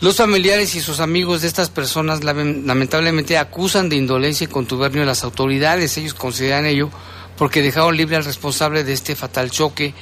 Los 0.00 0.16
familiares 0.16 0.74
y 0.74 0.80
sus 0.80 1.00
amigos 1.00 1.42
de 1.42 1.48
estas 1.48 1.70
personas 1.70 2.24
lamentablemente 2.24 3.38
acusan 3.38 3.88
de 3.88 3.96
indolencia 3.96 4.44
y 4.44 4.48
contubernio 4.48 5.02
a 5.02 5.06
las 5.06 5.24
autoridades. 5.24 5.96
Ellos 5.96 6.14
consideran 6.14 6.66
ello 6.66 6.90
porque 7.36 7.62
dejaron 7.62 7.96
libre 7.96 8.16
al 8.16 8.24
responsable 8.24 8.84
de 8.84 8.92
este 8.92 9.16
fatal 9.16 9.50
choque 9.50 9.94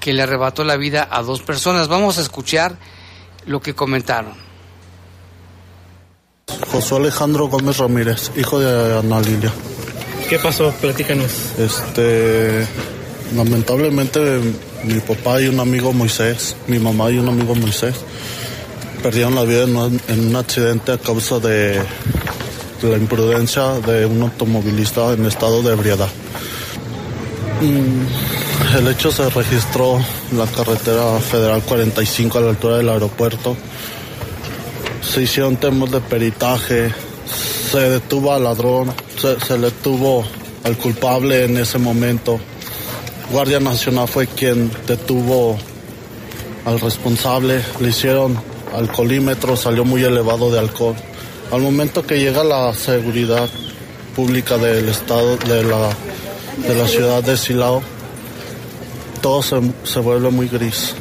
que 0.00 0.12
le 0.12 0.22
arrebató 0.22 0.64
la 0.64 0.76
vida 0.76 1.06
a 1.10 1.22
dos 1.22 1.42
personas. 1.42 1.88
Vamos 1.88 2.18
a 2.18 2.22
escuchar 2.22 2.76
lo 3.46 3.60
que 3.60 3.74
comentaron. 3.74 4.32
José 6.72 6.96
Alejandro 6.96 7.48
Gómez 7.48 7.78
Ramírez, 7.78 8.32
hijo 8.36 8.58
de 8.58 8.98
Ana 8.98 9.20
Lilia. 9.20 9.52
¿Qué 10.28 10.38
pasó? 10.38 10.72
Platícanos. 10.80 11.30
Este, 11.58 12.66
lamentablemente 13.34 14.40
mi 14.84 15.00
papá 15.00 15.40
y 15.40 15.48
un 15.48 15.60
amigo 15.60 15.92
Moisés, 15.92 16.56
mi 16.66 16.78
mamá 16.78 17.10
y 17.10 17.18
un 17.18 17.28
amigo 17.28 17.54
Moisés, 17.54 17.94
perdieron 19.02 19.34
la 19.34 19.44
vida 19.44 19.64
en 19.64 19.76
un, 19.76 20.36
accidente 20.36 20.92
a 20.92 20.98
causa 20.98 21.38
de 21.38 21.80
la 22.82 22.96
imprudencia 22.96 23.80
de 23.80 24.06
un 24.06 24.22
automovilista 24.22 25.12
en 25.12 25.26
estado 25.26 25.62
de 25.62 25.72
ebriedad. 25.72 26.08
El 27.60 28.88
hecho 28.88 29.12
se 29.12 29.28
registró 29.28 30.00
en 30.30 30.38
la 30.38 30.46
carretera 30.46 31.18
federal 31.20 31.60
45 31.62 32.38
a 32.38 32.40
la 32.40 32.50
altura 32.50 32.78
del 32.78 32.88
aeropuerto. 32.88 33.54
Se 35.02 35.22
hicieron 35.22 35.56
temas 35.56 35.90
de 35.90 36.00
peritaje, 36.00 36.90
se 37.70 37.78
detuvo 37.90 38.32
al 38.32 38.44
ladrón, 38.44 38.94
se, 39.18 39.38
se 39.40 39.58
le 39.58 39.66
detuvo 39.66 40.24
al 40.64 40.78
culpable 40.78 41.44
en 41.44 41.58
ese 41.58 41.78
momento. 41.78 42.40
Guardia 43.30 43.60
Nacional 43.60 44.08
fue 44.08 44.26
quien 44.26 44.70
detuvo 44.86 45.58
al 46.64 46.80
responsable, 46.80 47.62
le 47.78 47.88
hicieron 47.90 48.40
alcoholímetro, 48.74 49.54
salió 49.56 49.84
muy 49.84 50.02
elevado 50.02 50.50
de 50.50 50.60
alcohol. 50.60 50.96
Al 51.52 51.60
momento 51.60 52.06
que 52.06 52.18
llega 52.18 52.42
la 52.42 52.72
seguridad 52.72 53.50
pública 54.16 54.56
del 54.56 54.88
estado, 54.88 55.36
de 55.36 55.64
la 55.64 55.90
de 56.66 56.74
la 56.74 56.86
ciudad 56.86 57.22
de 57.22 57.36
Silao, 57.36 57.82
todo 59.20 59.42
se, 59.42 60.00
vuelve 60.00 60.30
muy 60.30 60.48
gris. 60.48 60.94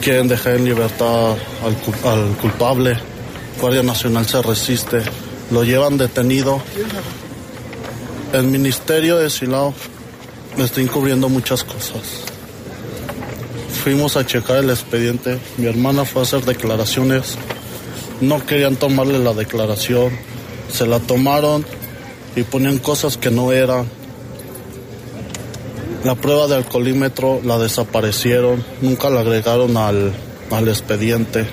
Quieren 0.00 0.28
dejar 0.28 0.56
en 0.56 0.64
libertad 0.64 1.36
al, 1.62 2.10
al 2.10 2.36
culpable, 2.36 2.96
Guardia 3.60 3.82
Nacional 3.82 4.26
se 4.26 4.42
resiste, 4.42 5.02
lo 5.50 5.64
llevan 5.64 5.96
detenido. 5.96 6.60
El 8.32 8.44
Ministerio 8.44 9.16
de 9.16 9.30
Silao 9.30 9.72
está 10.58 10.80
encubriendo 10.80 11.28
muchas 11.28 11.64
cosas. 11.64 12.02
fuimos 13.82 14.16
a 14.16 14.26
checar 14.26 14.58
el 14.58 14.70
expediente. 14.70 15.38
Mi 15.58 15.66
hermana 15.66 16.04
fue 16.04 16.22
a 16.22 16.24
hacer 16.24 16.44
declaraciones. 16.44 17.36
No 18.20 18.44
querían 18.44 18.76
tomarle 18.76 19.18
la 19.18 19.32
declaración. 19.32 20.10
Se 20.72 20.86
la 20.86 20.98
tomaron 20.98 21.64
y 22.34 22.42
ponían 22.42 22.78
cosas 22.78 23.16
que 23.16 23.30
no 23.30 23.52
eran. 23.52 23.86
La 26.06 26.14
prueba 26.14 26.46
de 26.46 26.54
alcoholímetro 26.54 27.40
la 27.42 27.58
desaparecieron. 27.58 28.64
Nunca 28.80 29.10
la 29.10 29.22
agregaron 29.22 29.76
al, 29.76 30.12
al 30.52 30.68
expediente. 30.68 31.44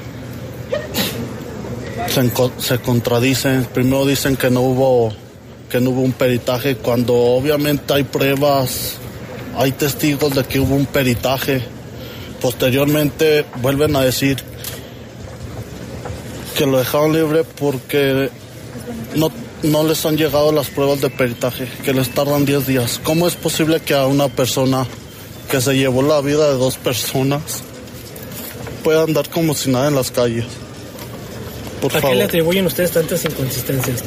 Se, 2.07 2.31
se 2.59 2.77
contradicen. 2.77 3.65
Primero 3.73 4.05
dicen 4.05 4.37
que 4.37 4.51
no 4.51 4.61
hubo 4.61 5.11
que 5.71 5.81
no 5.81 5.89
hubo 5.89 6.01
un 6.01 6.11
peritaje 6.11 6.75
cuando 6.75 7.15
obviamente 7.15 7.95
hay 7.95 8.03
pruebas, 8.03 8.97
hay 9.57 9.71
testigos 9.71 10.35
de 10.35 10.43
que 10.43 10.59
hubo 10.59 10.75
un 10.75 10.85
peritaje. 10.85 11.63
Posteriormente 12.39 13.45
vuelven 13.59 13.95
a 13.95 14.01
decir 14.01 14.37
que 16.55 16.67
lo 16.67 16.77
dejaron 16.77 17.11
libre 17.11 17.43
porque 17.43 18.29
no, 19.15 19.31
no 19.63 19.83
les 19.83 20.05
han 20.05 20.17
llegado 20.17 20.51
las 20.51 20.67
pruebas 20.67 21.01
de 21.01 21.09
peritaje, 21.09 21.67
que 21.83 21.93
les 21.93 22.09
tardan 22.09 22.45
10 22.45 22.67
días. 22.67 22.99
¿Cómo 23.03 23.27
es 23.27 23.35
posible 23.35 23.79
que 23.79 23.93
a 23.93 24.05
una 24.05 24.27
persona 24.27 24.85
que 25.49 25.61
se 25.61 25.75
llevó 25.75 26.01
la 26.01 26.21
vida 26.21 26.51
de 26.51 26.57
dos 26.57 26.77
personas 26.77 27.63
pueda 28.83 29.03
andar 29.03 29.29
como 29.29 29.53
si 29.53 29.71
nada 29.71 29.87
en 29.87 29.95
las 29.95 30.11
calles? 30.11 30.45
Por 31.81 31.95
¿A 31.95 32.01
qué 32.01 32.15
le 32.15 32.23
atribuyen 32.23 32.65
ustedes 32.65 32.91
tantas 32.91 33.23
inconsistencias? 33.25 34.03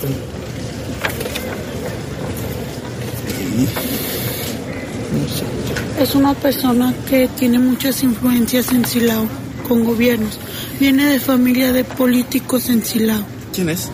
Es 5.99 6.15
una 6.15 6.35
persona 6.35 6.95
que 7.09 7.29
tiene 7.29 7.59
muchas 7.59 8.03
influencias 8.03 8.71
en 8.73 8.85
Silao 8.85 9.27
con 9.67 9.85
gobiernos. 9.85 10.39
Viene 10.79 11.07
de 11.07 11.19
familia 11.19 11.73
de 11.73 11.85
políticos 11.85 12.69
en 12.69 12.85
Silao. 12.85 13.25
¿Quién 13.55 13.71
es? 13.71 13.89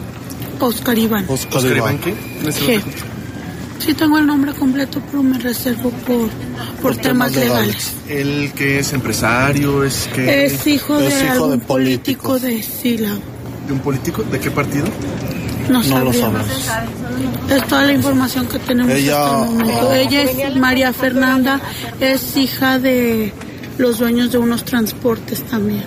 Oscar 0.67 0.99
Iván. 0.99 1.27
¿Oscar, 1.29 1.65
Iván 1.65 1.99
qué? 1.99 2.15
Sí 3.79 3.95
tengo 3.95 4.19
el 4.19 4.27
nombre 4.27 4.53
completo, 4.55 5.03
pero 5.11 5.23
me 5.25 5.39
reservo 5.39 5.91
por, 5.91 6.29
por, 6.81 6.97
temas, 6.97 7.35
legales. 7.35 7.93
¿Él 8.09 8.53
que 8.55 8.79
es 8.79 8.93
empresario? 8.93 9.83
¿Es 9.83 10.09
que 10.15 10.45
Es 10.45 10.67
hijo 10.69 10.99
de 10.99 11.29
algún 11.29 11.61
político 11.61 12.39
de 12.39 12.63
Silao. 12.63 13.19
¿De 13.67 13.73
un 13.73 13.81
político? 13.81 14.23
¿De 14.23 14.39
qué 14.39 14.53
partido? 14.53 14.87
No, 15.69 15.83
no 15.83 16.05
lo 16.05 16.13
sabemos. 16.13 16.47
Es 17.51 17.67
toda 17.67 17.83
la 17.87 17.93
información 17.93 18.47
que 18.47 18.59
tenemos 18.61 18.93
Ella, 18.93 19.47
Ella 19.95 20.23
es 20.23 20.57
María 20.57 20.93
Fernanda, 20.93 21.61
es 22.01 22.37
hija 22.37 22.79
de 22.79 23.33
los 23.79 23.99
dueños 23.99 24.31
de 24.31 24.39
unos 24.39 24.65
transportes 24.65 25.43
también. 25.45 25.83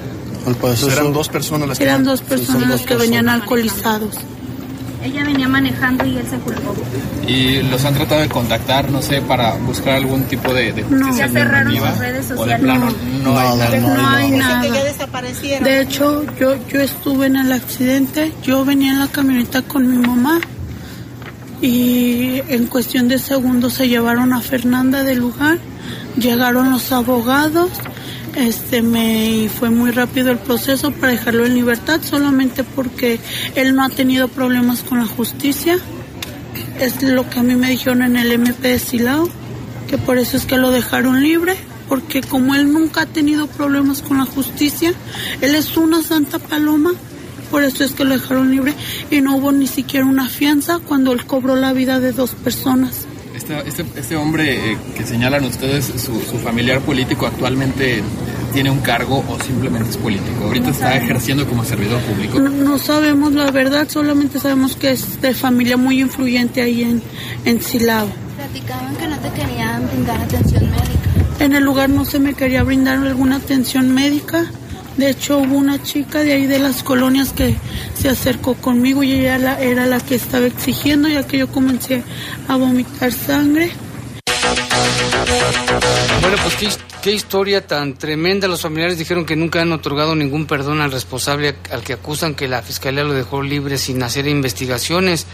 Al 0.45 0.55
parecer 0.55 0.91
eran 0.91 1.13
dos 1.13 1.29
personas 1.29 1.69
las 1.69 1.77
que 1.77 1.85
Eran 1.85 2.03
dos 2.03 2.21
personas 2.21 2.69
las 2.69 2.81
que 2.81 2.95
venían 2.95 3.29
alcoholizados. 3.29 4.15
Ella 5.05 5.23
venía 5.23 5.47
manejando 5.47 6.03
y 6.03 6.17
él 6.17 6.25
se 6.27 6.37
culpó. 6.37 6.73
¿Y 7.27 7.61
los 7.61 7.85
han 7.85 7.93
tratado 7.93 8.21
de 8.21 8.27
contactar, 8.27 8.89
no 8.89 9.03
sé, 9.03 9.21
para 9.21 9.53
buscar 9.53 9.93
algún 9.93 10.23
tipo 10.23 10.51
de, 10.51 10.73
de 10.73 10.81
justicia 10.81 11.07
no. 11.07 11.15
Ya 11.15 11.27
cerraron 11.29 11.75
sus 11.75 11.97
redes 11.99 12.25
sociales. 12.25 12.59
Plano 12.59 12.87
no 13.23 13.37
hay 13.37 13.57
nada. 13.57 13.77
No, 13.77 14.07
hay 14.07 14.31
nada. 14.31 14.61
De 15.61 15.81
hecho, 15.81 16.25
yo, 16.39 16.55
yo 16.67 16.81
estuve 16.81 17.27
en 17.27 17.35
el 17.35 17.51
accidente, 17.51 18.33
yo 18.43 18.65
venía 18.65 18.93
en 18.93 18.99
la 18.99 19.07
camioneta 19.07 19.61
con 19.61 19.87
mi 19.87 20.07
mamá 20.07 20.41
y 21.61 22.41
en 22.47 22.65
cuestión 22.65 23.07
de 23.07 23.19
segundos 23.19 23.73
se 23.73 23.87
llevaron 23.87 24.33
a 24.33 24.41
Fernanda 24.41 25.03
del 25.03 25.19
lugar, 25.19 25.59
llegaron 26.17 26.71
los 26.71 26.91
abogados, 26.91 27.69
este 28.35 28.81
me 28.81 29.49
fue 29.49 29.69
muy 29.69 29.91
rápido 29.91 30.31
el 30.31 30.37
proceso 30.37 30.91
para 30.91 31.13
dejarlo 31.13 31.45
en 31.45 31.55
libertad 31.55 32.01
solamente 32.03 32.63
porque 32.63 33.19
él 33.55 33.75
no 33.75 33.83
ha 33.83 33.89
tenido 33.89 34.27
problemas 34.27 34.81
con 34.81 34.99
la 34.99 35.05
justicia. 35.05 35.79
Es 36.79 37.01
lo 37.01 37.29
que 37.29 37.39
a 37.39 37.43
mí 37.43 37.55
me 37.55 37.69
dijeron 37.69 38.01
en 38.01 38.17
el 38.17 38.31
MP 38.31 38.67
de 38.67 38.79
Silao, 38.79 39.29
que 39.87 39.97
por 39.97 40.17
eso 40.17 40.35
es 40.35 40.45
que 40.45 40.57
lo 40.57 40.71
dejaron 40.71 41.21
libre, 41.21 41.55
porque 41.87 42.21
como 42.21 42.55
él 42.55 42.71
nunca 42.71 43.01
ha 43.01 43.05
tenido 43.05 43.47
problemas 43.47 44.01
con 44.01 44.17
la 44.17 44.25
justicia, 44.25 44.93
él 45.41 45.55
es 45.55 45.77
una 45.77 46.03
santa 46.03 46.39
paloma, 46.39 46.91
por 47.51 47.63
eso 47.63 47.83
es 47.83 47.93
que 47.93 48.03
lo 48.03 48.11
dejaron 48.11 48.51
libre 48.51 48.73
y 49.11 49.21
no 49.21 49.37
hubo 49.37 49.51
ni 49.51 49.67
siquiera 49.67 50.05
una 50.05 50.27
fianza 50.27 50.79
cuando 50.79 51.13
él 51.13 51.25
cobró 51.25 51.55
la 51.55 51.73
vida 51.73 51.99
de 51.99 52.11
dos 52.11 52.31
personas. 52.31 53.04
Este, 53.47 53.69
este, 53.69 53.99
este 53.99 54.15
hombre 54.15 54.71
eh, 54.71 54.77
que 54.97 55.05
señalan 55.05 55.43
ustedes, 55.43 55.85
su, 55.85 56.19
familiar 56.39 56.81
político 56.81 57.27
actualmente 57.27 58.01
tiene 58.51 58.71
un 58.71 58.79
cargo 58.79 59.23
o 59.29 59.39
simplemente 59.39 59.91
es 59.91 59.97
político? 59.97 60.45
Ahorita 60.45 60.71
está 60.71 60.95
ejerciendo 60.95 61.47
como 61.47 61.63
servidor 61.63 62.01
público. 62.01 62.39
No, 62.39 62.79
sabemos 62.79 63.33
la 63.33 63.51
verdad, 63.51 63.87
solamente 63.87 64.39
sabemos 64.39 64.75
que 64.75 64.91
es 64.91 65.21
de 65.21 65.35
familia 65.35 65.77
muy 65.77 66.01
influyente 66.01 66.63
ahí 66.63 66.81
en, 66.81 67.03
en 67.45 67.61
Silao. 67.61 68.07
Platicaban 68.35 68.95
que 68.95 69.07
no 69.09 69.19
te 69.19 69.29
querían 69.29 69.87
brindar 69.89 70.21
atención 70.21 70.63
médica. 70.63 71.43
En 71.45 71.53
el 71.53 71.63
lugar 71.63 71.89
no 71.91 72.03
se 72.03 72.17
me 72.17 72.33
quería 72.33 72.63
brindar 72.63 72.97
alguna 72.97 73.35
atención 73.35 73.93
médica. 73.93 74.49
De 74.97 75.09
hecho, 75.09 75.39
hubo 75.39 75.57
una 75.57 75.81
chica 75.81 76.19
de 76.19 76.33
ahí 76.33 76.45
de 76.45 76.59
las 76.59 76.81
colonias 76.81 77.33
que 77.33 77.55
se 77.95 78.09
acercó 78.09 78.55
conmigo 78.55 79.03
y 79.03 79.11
ella 79.11 79.59
era 79.59 79.85
la 79.85 79.99
que 79.99 80.15
estaba 80.15 80.45
exigiendo, 80.45 81.09
ya 81.09 81.27
que 81.27 81.37
yo 81.39 81.47
comencé 81.47 82.03
a 82.47 82.55
vomitar 82.55 83.11
sangre. 83.11 83.71
Bueno, 86.21 86.37
pues 86.43 86.79
qué, 87.01 87.11
historia 87.11 87.67
tan 87.67 87.95
tremenda. 87.95 88.47
Los 88.47 88.61
familiares 88.61 88.97
dijeron 88.97 89.25
que 89.25 89.35
nunca 89.35 89.61
han 89.61 89.71
otorgado 89.71 90.15
ningún 90.15 90.47
perdón 90.47 90.81
al 90.81 90.91
responsable 90.91 91.55
al 91.71 91.83
que 91.83 91.93
acusan 91.93 92.33
que 92.33 92.47
la 92.47 92.61
fiscalía 92.61 93.03
lo 93.03 93.13
dejó 93.13 93.43
libre 93.43 93.77
sin 93.77 94.01
hacer 94.01 94.27
investigaciones. 94.27 95.27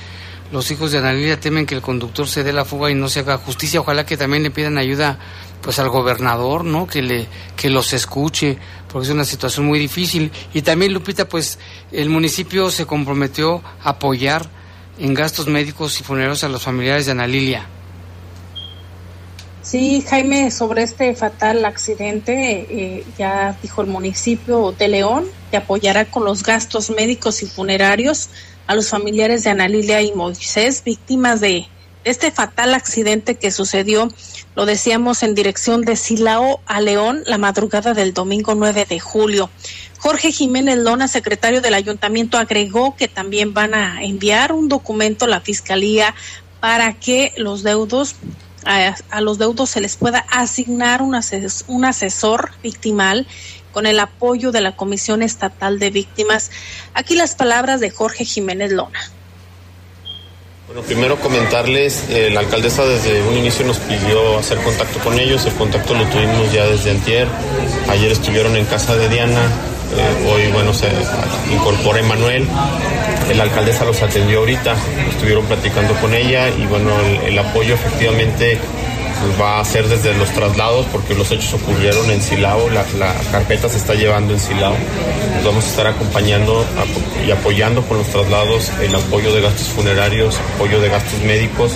Los 0.51 0.70
hijos 0.72 0.91
de 0.91 0.97
Analia 0.97 1.39
temen 1.39 1.66
que 1.66 1.76
el 1.76 1.82
conductor 1.82 2.28
se 2.28 2.43
dé 2.43 2.51
la 2.51 2.66
fuga 2.66 2.91
y 2.91 2.95
no 2.95 3.07
se 3.07 3.22
haga 3.22 3.38
justicia. 3.38 3.80
Ojalá 3.80 4.05
que 4.05 4.18
también 4.18 4.43
le 4.43 4.51
pidan 4.51 4.78
ayuda 4.78 5.18
pues 5.62 5.80
al 5.80 5.89
gobernador, 5.89 6.66
¿no? 6.66 6.88
Que 6.88 7.01
le 7.01 7.28
que 7.55 7.70
los 7.70 7.93
escuche, 7.93 8.57
porque 8.92 9.08
es 9.08 9.14
una 9.14 9.26
situación 9.26 9.66
muy 9.66 9.80
difícil. 9.80 10.32
Y 10.54 10.62
también 10.62 10.94
Lupita, 10.94 11.28
pues 11.28 11.60
el 11.92 12.10
municipio 12.10 12.70
se 12.70 12.86
comprometió 12.86 13.62
a 13.84 13.92
apoyar 13.92 14.50
en 15.00 15.14
gastos 15.14 15.48
médicos 15.48 16.00
y 16.00 16.04
funerarios 16.04 16.44
a 16.44 16.50
los 16.50 16.64
familiares 16.64 17.06
de 17.06 17.14
Ana 17.14 17.28
Lilia. 17.28 17.66
Sí, 19.62 20.04
Jaime, 20.10 20.52
sobre 20.52 20.84
este 20.84 21.16
fatal 21.16 21.64
accidente, 21.66 22.68
eh, 22.70 23.06
ya 23.18 23.56
dijo 23.62 23.82
el 23.82 23.88
municipio 23.88 24.74
de 24.78 24.88
León 24.88 25.26
que 25.50 25.58
apoyará 25.58 26.06
con 26.06 26.26
los 26.26 26.44
gastos 26.44 26.89
médicos 26.89 27.44
y 27.44 27.46
funerarios 27.46 28.30
a 28.68 28.76
los 28.76 28.89
familiares 28.89 29.44
de 29.44 29.52
Ana 29.52 29.68
Lilia 29.68 30.02
y 30.02 30.14
Moisés, 30.14 30.84
víctimas 30.84 31.42
de 31.42 31.68
este 32.04 32.32
fatal 32.32 32.74
accidente 32.74 33.36
que 33.36 33.52
sucedió, 33.52 34.12
lo 34.56 34.66
decíamos, 34.66 35.24
en 35.24 35.36
dirección 35.36 35.82
de 35.82 35.95
Silao 35.95 36.60
a 36.66 36.82
León 36.82 37.24
la 37.26 37.38
madrugada 37.38 37.93
del 37.93 38.14
domingo 38.14 38.56
9 38.56 38.86
de 38.86 38.99
julio. 38.99 39.49
Jorge 39.99 40.32
Jiménez 40.32 40.78
Lona, 40.78 41.08
secretario 41.08 41.62
del 41.62 41.74
ayuntamiento, 41.74 42.38
agregó 42.38 42.95
que 42.95 43.08
también 43.08 43.54
van 43.54 43.74
a 43.74 44.04
enviar 44.04 44.52
un 44.52 44.68
documento 44.68 45.26
a 45.26 45.30
la 45.30 45.41
fiscalía 45.41 46.16
para 46.60 46.93
que 46.93 47.34
los 47.38 47.64
deudos 47.64 48.16
a, 48.66 49.22
los 49.22 49.38
deudos 49.38 49.72
se 49.72 49.82
les 49.82 49.95
pueda 49.95 50.20
asignar 50.30 51.02
un, 51.02 51.20
un 51.68 51.86
asesor 51.86 52.52
victimal 52.62 53.26
con 53.72 53.86
el 53.86 53.99
apoyo 53.99 54.52
de 54.52 54.62
la 54.62 54.76
Comisión 54.76 55.22
Estatal 55.22 55.80
de 55.80 55.89
Víctimas. 55.89 56.52
Aquí 56.93 57.16
las 57.16 57.36
palabras 57.36 57.80
de 57.80 57.89
Jorge 57.89 58.26
Jiménez 58.26 58.72
Lona. 58.72 58.99
Bueno, 60.74 60.88
primero 60.88 61.19
comentarles, 61.19 62.05
eh, 62.07 62.30
la 62.32 62.39
alcaldesa 62.39 62.86
desde 62.86 63.22
un 63.24 63.36
inicio 63.36 63.65
nos 63.65 63.78
pidió 63.80 64.38
hacer 64.38 64.57
contacto 64.59 64.99
con 64.99 65.19
ellos, 65.19 65.45
el 65.45 65.53
contacto 65.55 65.93
lo 65.93 66.05
tuvimos 66.05 66.49
ya 66.53 66.65
desde 66.65 66.91
antier, 66.91 67.28
ayer 67.89 68.09
estuvieron 68.09 68.55
en 68.55 68.63
casa 68.63 68.95
de 68.95 69.09
Diana, 69.09 69.41
eh, 69.41 70.30
hoy 70.32 70.49
bueno 70.53 70.74
se 70.74 70.88
incorpora 71.51 71.99
Emanuel, 71.99 72.47
la 73.36 73.43
alcaldesa 73.43 73.84
los 73.84 74.01
atendió 74.01 74.39
ahorita, 74.39 74.78
estuvieron 75.09 75.43
platicando 75.43 75.93
con 75.95 76.13
ella 76.13 76.47
y 76.47 76.65
bueno, 76.67 76.91
el 77.26 77.38
apoyo 77.38 77.74
efectivamente 77.74 78.57
va 79.39 79.59
a 79.59 79.65
ser 79.65 79.89
desde 79.89 80.15
los 80.15 80.30
traslados 80.30 80.86
porque 80.89 81.13
los 81.15 81.30
hechos 81.32 81.53
ocurrieron 81.53 82.09
en 82.09 82.22
Silao, 82.22 82.69
la, 82.69 82.86
carpeta 83.30 83.67
se 83.67 83.76
está 83.76 83.93
llevando 83.93 84.34
en 84.34 84.39
Silao. 84.39 84.76
vamos 85.43 85.65
a 85.65 85.67
estar 85.67 85.88
acompañando 85.88 86.65
y 87.26 87.32
apoyando 87.32 87.82
con 87.84 87.97
los 87.97 88.07
traslados 88.07 88.72
el 88.82 88.93
apoyo 88.95 89.34
de 89.34 89.41
gastos 89.41 89.67
funerarios, 89.69 90.38
apoyo 90.55 90.80
de 90.80 90.89
gastos 90.89 91.22
médicos. 91.22 91.74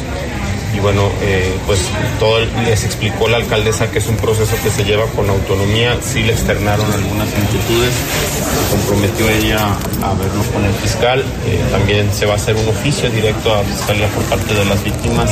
Y 0.75 0.79
bueno, 0.79 1.09
eh, 1.21 1.53
pues 1.65 1.79
todo 2.19 2.39
les 2.65 2.83
explicó 2.83 3.29
la 3.29 3.37
alcaldesa 3.37 3.89
que 3.91 3.99
es 3.99 4.07
un 4.07 4.17
proceso 4.17 4.55
que 4.61 4.69
se 4.69 4.83
lleva 4.83 5.05
con 5.07 5.29
autonomía. 5.29 5.97
Sí 6.01 6.21
le 6.23 6.33
externaron 6.33 6.85
algunas 6.91 7.29
inquietudes, 7.29 7.93
se 7.93 8.75
comprometió 8.75 9.29
ella 9.29 9.59
a 10.03 10.13
verlo 10.13 10.43
con 10.53 10.65
el 10.65 10.73
fiscal. 10.73 11.21
Eh, 11.47 11.63
también 11.71 12.11
se 12.13 12.25
va 12.25 12.33
a 12.33 12.35
hacer 12.35 12.55
un 12.57 12.67
oficio 12.67 13.09
directo 13.09 13.53
a 13.53 13.57
la 13.59 13.63
fiscalía 13.63 14.07
por 14.09 14.23
parte 14.25 14.53
de 14.53 14.65
las 14.65 14.83
víctimas 14.83 15.31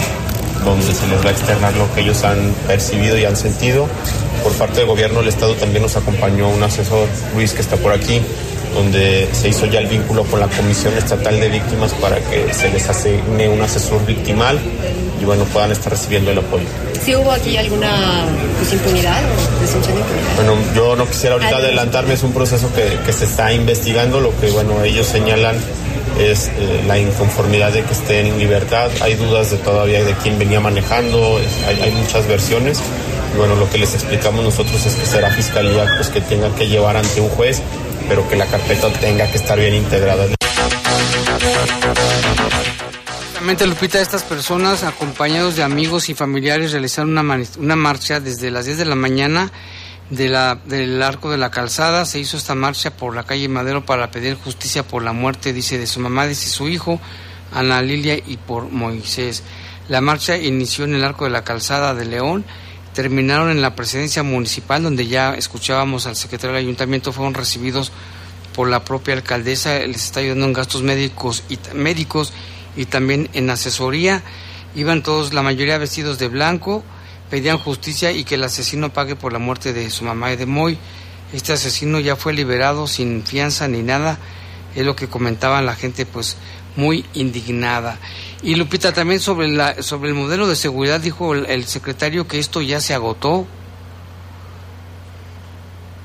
donde 0.63 0.93
se 0.93 1.07
les 1.07 1.23
va 1.23 1.29
a 1.29 1.31
externar 1.31 1.73
lo 1.75 1.93
que 1.93 2.01
ellos 2.01 2.23
han 2.23 2.53
percibido 2.67 3.17
y 3.17 3.25
han 3.25 3.35
sentido. 3.35 3.87
por 4.43 4.53
parte 4.53 4.79
del 4.79 4.87
gobierno 4.87 5.19
del 5.19 5.29
estado 5.29 5.55
también 5.55 5.83
nos 5.83 5.95
acompañó 5.95 6.49
un 6.49 6.61
asesor, 6.63 7.07
Luis, 7.33 7.53
que 7.53 7.61
está 7.61 7.77
por 7.77 7.93
aquí, 7.93 8.21
donde 8.73 9.29
se 9.31 9.49
hizo 9.49 9.65
ya 9.65 9.79
el 9.79 9.87
vínculo 9.87 10.23
con 10.23 10.39
la 10.39 10.47
Comisión 10.47 10.93
Estatal 10.97 11.39
de 11.39 11.49
Víctimas 11.49 11.93
para 11.93 12.17
que 12.17 12.53
se 12.53 12.69
les 12.69 12.89
asigne 12.89 13.47
un 13.49 13.61
asesor 13.61 14.05
victimal 14.05 14.59
y 15.21 15.25
bueno, 15.25 15.45
puedan 15.45 15.71
estar 15.71 15.91
recibiendo 15.91 16.31
el 16.31 16.39
apoyo. 16.39 16.65
¿Sí 17.03 17.15
hubo 17.15 17.31
aquí 17.31 17.55
alguna 17.57 18.25
pues, 18.57 18.73
impunidad 18.73 19.21
o 19.23 19.59
presunción 19.59 19.95
de 19.95 20.01
impunidad? 20.01 20.35
Bueno, 20.35 20.55
yo 20.75 20.95
no 20.95 21.07
quisiera 21.07 21.35
ahorita 21.35 21.57
adelantarme, 21.57 22.13
es 22.13 22.23
un 22.23 22.33
proceso 22.33 22.69
que, 22.73 22.97
que, 23.05 23.13
se 23.13 23.25
está 23.25 23.53
investigando, 23.53 24.19
lo 24.19 24.37
que 24.39 24.49
bueno, 24.51 24.83
ellos 24.83 25.07
señalan 25.07 25.55
es 26.19 26.47
eh, 26.47 26.83
la 26.87 26.99
inconformidad 26.99 27.71
de 27.71 27.83
que 27.83 27.93
esté 27.93 28.19
en 28.19 28.37
libertad, 28.37 28.89
hay 29.01 29.15
dudas 29.15 29.51
de 29.51 29.57
todavía 29.57 30.03
de 30.03 30.13
quién 30.15 30.37
venía 30.37 30.59
manejando, 30.59 31.39
hay, 31.67 31.81
hay 31.81 31.91
muchas 31.91 32.27
versiones. 32.27 32.79
Bueno, 33.37 33.55
lo 33.55 33.67
que 33.69 33.79
les 33.79 33.95
explicamos 33.95 34.43
nosotros 34.43 34.85
es 34.85 34.93
que 34.93 35.05
será 35.07 35.31
fiscalía 35.31 35.87
pues 35.97 36.09
que 36.09 36.21
tenga 36.21 36.53
que 36.55 36.67
llevar 36.67 36.97
ante 36.97 37.19
un 37.19 37.29
juez 37.29 37.63
pero 38.07 38.27
que 38.27 38.35
la 38.35 38.45
carpeta 38.45 38.91
tenga 38.93 39.29
que 39.29 39.37
estar 39.37 39.59
bien 39.59 39.73
integrada. 39.75 40.27
Justamente, 43.25 43.67
Lupita, 43.67 43.99
estas 43.99 44.23
personas, 44.23 44.83
acompañados 44.83 45.55
de 45.55 45.63
amigos 45.63 46.09
y 46.09 46.13
familiares, 46.13 46.71
realizaron 46.71 47.17
una, 47.17 47.43
una 47.57 47.75
marcha 47.75 48.19
desde 48.19 48.51
las 48.51 48.65
10 48.65 48.77
de 48.77 48.85
la 48.85 48.95
mañana 48.95 49.51
de 50.09 50.29
la, 50.29 50.59
del 50.65 51.01
arco 51.01 51.31
de 51.31 51.37
la 51.37 51.51
calzada. 51.51 52.05
Se 52.05 52.19
hizo 52.19 52.37
esta 52.37 52.55
marcha 52.55 52.95
por 52.95 53.15
la 53.15 53.23
calle 53.23 53.49
Madero 53.49 53.85
para 53.85 54.11
pedir 54.11 54.35
justicia 54.35 54.83
por 54.83 55.03
la 55.03 55.13
muerte, 55.13 55.53
dice, 55.53 55.77
de 55.77 55.87
su 55.87 55.99
mamá, 55.99 56.27
dice 56.27 56.49
su 56.49 56.69
hijo, 56.69 56.99
Ana 57.53 57.81
Lilia, 57.81 58.15
y 58.15 58.37
por 58.37 58.69
Moisés. 58.69 59.43
La 59.89 60.01
marcha 60.01 60.37
inició 60.37 60.85
en 60.85 60.95
el 60.95 61.03
arco 61.03 61.25
de 61.25 61.31
la 61.31 61.43
calzada 61.43 61.93
de 61.93 62.05
León 62.05 62.45
terminaron 62.93 63.49
en 63.49 63.61
la 63.61 63.75
presidencia 63.75 64.23
municipal, 64.23 64.83
donde 64.83 65.07
ya 65.07 65.33
escuchábamos 65.35 66.05
al 66.05 66.15
secretario 66.15 66.55
del 66.55 66.65
ayuntamiento, 66.65 67.11
fueron 67.11 67.33
recibidos 67.33 67.91
por 68.53 68.69
la 68.69 68.85
propia 68.85 69.15
alcaldesa, 69.15 69.79
les 69.79 70.05
está 70.05 70.19
ayudando 70.19 70.45
en 70.45 70.53
gastos 70.53 70.83
médicos 70.83 71.43
y, 71.49 71.57
médicos 71.73 72.31
y 72.77 72.85
también 72.85 73.29
en 73.33 73.49
asesoría. 73.49 74.23
Iban 74.75 75.03
todos, 75.03 75.33
la 75.33 75.41
mayoría 75.41 75.77
vestidos 75.77 76.19
de 76.19 76.27
blanco, 76.27 76.83
pedían 77.29 77.57
justicia 77.57 78.11
y 78.11 78.23
que 78.23 78.35
el 78.35 78.43
asesino 78.43 78.93
pague 78.93 79.15
por 79.15 79.33
la 79.33 79.39
muerte 79.39 79.73
de 79.73 79.89
su 79.89 80.05
mamá 80.05 80.31
y 80.31 80.35
de 80.35 80.45
Moy. 80.45 80.77
Este 81.33 81.53
asesino 81.53 81.99
ya 81.99 82.15
fue 82.15 82.33
liberado 82.33 82.87
sin 82.87 83.23
fianza 83.23 83.67
ni 83.67 83.81
nada, 83.81 84.19
es 84.75 84.85
lo 84.85 84.95
que 84.95 85.07
comentaban 85.07 85.65
la 85.65 85.75
gente, 85.75 86.05
pues 86.05 86.37
muy 86.75 87.05
indignada. 87.13 87.99
Y 88.41 88.55
Lupita, 88.55 88.93
también 88.93 89.19
sobre, 89.19 89.81
sobre 89.81 90.09
el 90.09 90.15
modelo 90.15 90.47
de 90.47 90.55
seguridad, 90.55 90.99
dijo 90.99 91.33
el, 91.33 91.65
secretario 91.65 92.27
que 92.27 92.39
esto 92.39 92.61
ya 92.61 92.79
se 92.79 92.93
agotó. 92.93 93.47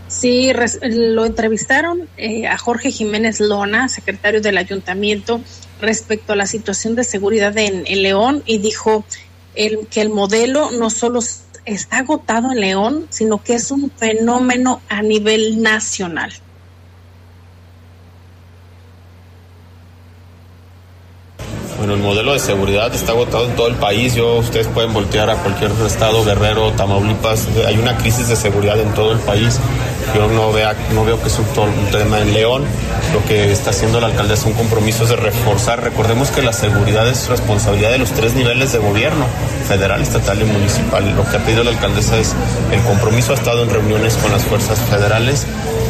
Sí, 0.06 0.52
lo 0.82 1.26
entrevistaron 1.26 2.08
eh, 2.16 2.46
a 2.46 2.56
Jorge 2.56 2.90
Jiménez 2.90 3.40
Lona, 3.40 3.88
secretario 3.88 4.40
del 4.40 4.56
ayuntamiento, 4.56 5.40
respecto 5.80 6.32
a 6.32 6.36
la 6.36 6.46
situación 6.46 6.94
de 6.94 7.04
seguridad 7.04 7.56
en, 7.58 7.84
León 8.02 8.42
y 8.46 8.58
dijo 8.58 9.04
el, 9.54 9.86
que 9.88 10.00
el 10.00 10.10
modelo 10.10 10.70
no 10.70 10.90
solo 10.90 11.20
está 11.64 11.98
agotado 11.98 12.52
en 12.52 12.60
León, 12.60 13.06
sino 13.10 13.42
que 13.42 13.54
es 13.54 13.70
un 13.70 13.90
fenómeno 13.90 14.80
a 14.88 15.02
nivel 15.02 15.60
nacional. 15.60 16.32
Bueno, 21.79 21.95
el 21.95 22.01
modelo 22.01 22.33
de 22.33 22.41
seguridad 22.41 22.93
está 22.93 23.12
agotado 23.12 23.47
en 23.47 23.55
todo 23.55 23.68
el 23.68 23.76
país. 23.76 24.12
Yo, 24.12 24.35
ustedes 24.39 24.66
pueden 24.66 24.93
voltear 24.93 25.31
a 25.31 25.37
cualquier 25.37 25.70
estado, 25.87 26.24
Guerrero, 26.24 26.72
Tamaulipas. 26.72 27.47
Hay 27.68 27.79
una 27.79 27.97
crisis 27.97 28.29
de 28.29 28.35
seguridad 28.35 28.81
en 28.81 28.93
todo 28.95 29.12
el 29.12 29.20
país. 29.20 29.61
Yo 30.12 30.26
no, 30.26 30.51
vea, 30.51 30.74
no 30.93 31.05
veo 31.05 31.22
que 31.22 31.29
es 31.29 31.39
un, 31.39 31.47
tema 31.93 32.20
en 32.20 32.35
León. 32.35 32.64
Lo 33.14 33.24
que 33.26 33.53
está 33.53 33.70
haciendo 33.70 34.01
la 34.01 34.09
alcaldesa 34.09 34.49
un 34.49 34.55
compromiso 34.55 35.07
de 35.07 35.14
reforzar. 35.14 35.81
Recordemos 35.81 36.33
que 36.33 36.43
la 36.43 36.53
seguridad 36.53 37.09
es 37.09 37.29
responsabilidad 37.29 37.93
de 37.93 37.99
los 37.99 38.11
tres 38.11 38.35
niveles 38.35 38.72
de 38.72 38.79
gobierno, 38.79 39.26
federal, 39.68 40.03
estatal 40.03 40.43
y 40.43 40.47
municipal. 40.47 41.09
Lo 41.14 41.22
que 41.31 41.37
ha 41.37 41.45
pedido 41.45 41.62
la 41.62 41.70
alcaldesa 41.70 42.18
es 42.18 42.35
el 42.72 42.81
compromiso. 42.81 43.31
Ha 43.31 43.37
estado 43.37 43.62
en 43.62 43.70
reuniones 43.70 44.14
con 44.16 44.33
las 44.33 44.43
fuerzas 44.43 44.81
federales 44.91 45.47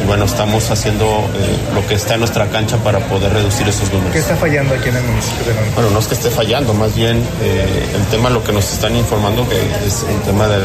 bueno, 0.08 0.24
estamos 0.24 0.70
haciendo 0.70 1.04
eh, 1.04 1.74
lo 1.74 1.86
que 1.86 1.94
está 1.94 2.14
en 2.14 2.20
nuestra 2.20 2.46
cancha 2.48 2.78
para 2.78 2.98
poder 2.98 3.30
reducir 3.30 3.68
esos 3.68 3.92
números. 3.92 4.10
¿Qué 4.14 4.20
está 4.20 4.34
fallando 4.36 4.74
aquí 4.74 4.88
en 4.88 4.96
el 4.96 5.02
municipio 5.04 5.44
de? 5.44 5.70
Bueno, 5.74 5.90
no 5.90 5.98
es 5.98 6.06
que 6.06 6.14
esté 6.14 6.30
fallando, 6.30 6.72
más 6.72 6.96
bien 6.96 7.22
eh, 7.42 7.88
el 7.94 8.02
tema, 8.06 8.30
lo 8.30 8.42
que 8.42 8.52
nos 8.52 8.72
están 8.72 8.96
informando, 8.96 9.46
que 9.46 9.60
es 9.86 10.06
el 10.08 10.20
tema 10.22 10.48
del 10.48 10.64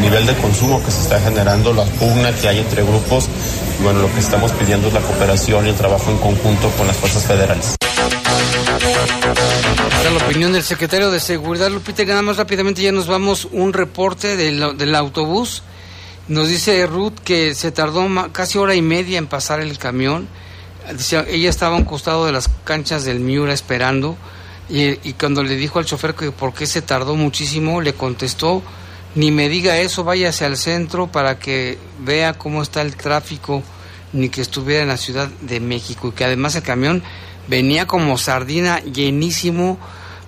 nivel 0.00 0.26
de 0.26 0.36
consumo 0.36 0.80
que 0.84 0.92
se 0.92 1.02
está 1.02 1.18
generando, 1.18 1.72
la 1.72 1.84
pugna 1.84 2.32
que 2.32 2.48
hay 2.48 2.60
entre 2.60 2.84
grupos. 2.84 3.28
Y 3.80 3.82
bueno, 3.82 4.00
lo 4.00 4.14
que 4.14 4.20
estamos 4.20 4.52
pidiendo 4.52 4.86
es 4.86 4.94
la 4.94 5.00
cooperación 5.00 5.66
y 5.66 5.70
el 5.70 5.74
trabajo 5.74 6.12
en 6.12 6.18
conjunto 6.18 6.70
con 6.78 6.86
las 6.86 6.96
fuerzas 6.96 7.24
federales. 7.24 7.74
la 10.04 10.24
opinión 10.24 10.52
del 10.52 10.62
secretario 10.62 11.10
de 11.10 11.18
Seguridad, 11.18 11.68
Lupita, 11.68 12.04
nada 12.04 12.22
más 12.22 12.36
rápidamente 12.36 12.80
ya 12.80 12.92
nos 12.92 13.08
vamos 13.08 13.48
un 13.50 13.72
reporte 13.72 14.36
del, 14.36 14.78
del 14.78 14.94
autobús 14.94 15.64
nos 16.28 16.48
dice 16.48 16.86
Ruth 16.86 17.18
que 17.24 17.54
se 17.54 17.72
tardó 17.72 18.06
casi 18.32 18.58
hora 18.58 18.74
y 18.74 18.82
media 18.82 19.18
en 19.18 19.26
pasar 19.26 19.60
el 19.60 19.78
camión. 19.78 20.28
Ella 21.28 21.50
estaba 21.50 21.76
a 21.76 21.78
un 21.78 21.84
costado 21.84 22.26
de 22.26 22.32
las 22.32 22.48
canchas 22.64 23.04
del 23.04 23.20
Miura 23.20 23.52
esperando 23.52 24.16
y, 24.68 25.12
cuando 25.14 25.42
le 25.42 25.56
dijo 25.56 25.78
al 25.78 25.84
chofer 25.84 26.14
que 26.14 26.30
por 26.30 26.54
qué 26.54 26.66
se 26.66 26.82
tardó 26.82 27.14
muchísimo, 27.14 27.80
le 27.80 27.94
contestó, 27.94 28.62
ni 29.14 29.30
me 29.30 29.48
diga 29.48 29.78
eso, 29.78 30.04
váyase 30.04 30.44
al 30.44 30.56
centro 30.56 31.08
para 31.08 31.38
que 31.38 31.78
vea 32.00 32.34
cómo 32.34 32.62
está 32.62 32.82
el 32.82 32.96
tráfico, 32.96 33.62
ni 34.12 34.28
que 34.28 34.40
estuviera 34.40 34.82
en 34.82 34.88
la 34.88 34.96
Ciudad 34.96 35.28
de 35.40 35.60
México 35.60 36.08
y 36.08 36.12
que 36.12 36.24
además 36.24 36.54
el 36.54 36.62
camión 36.62 37.02
venía 37.48 37.86
como 37.86 38.16
sardina 38.16 38.80
llenísimo, 38.80 39.78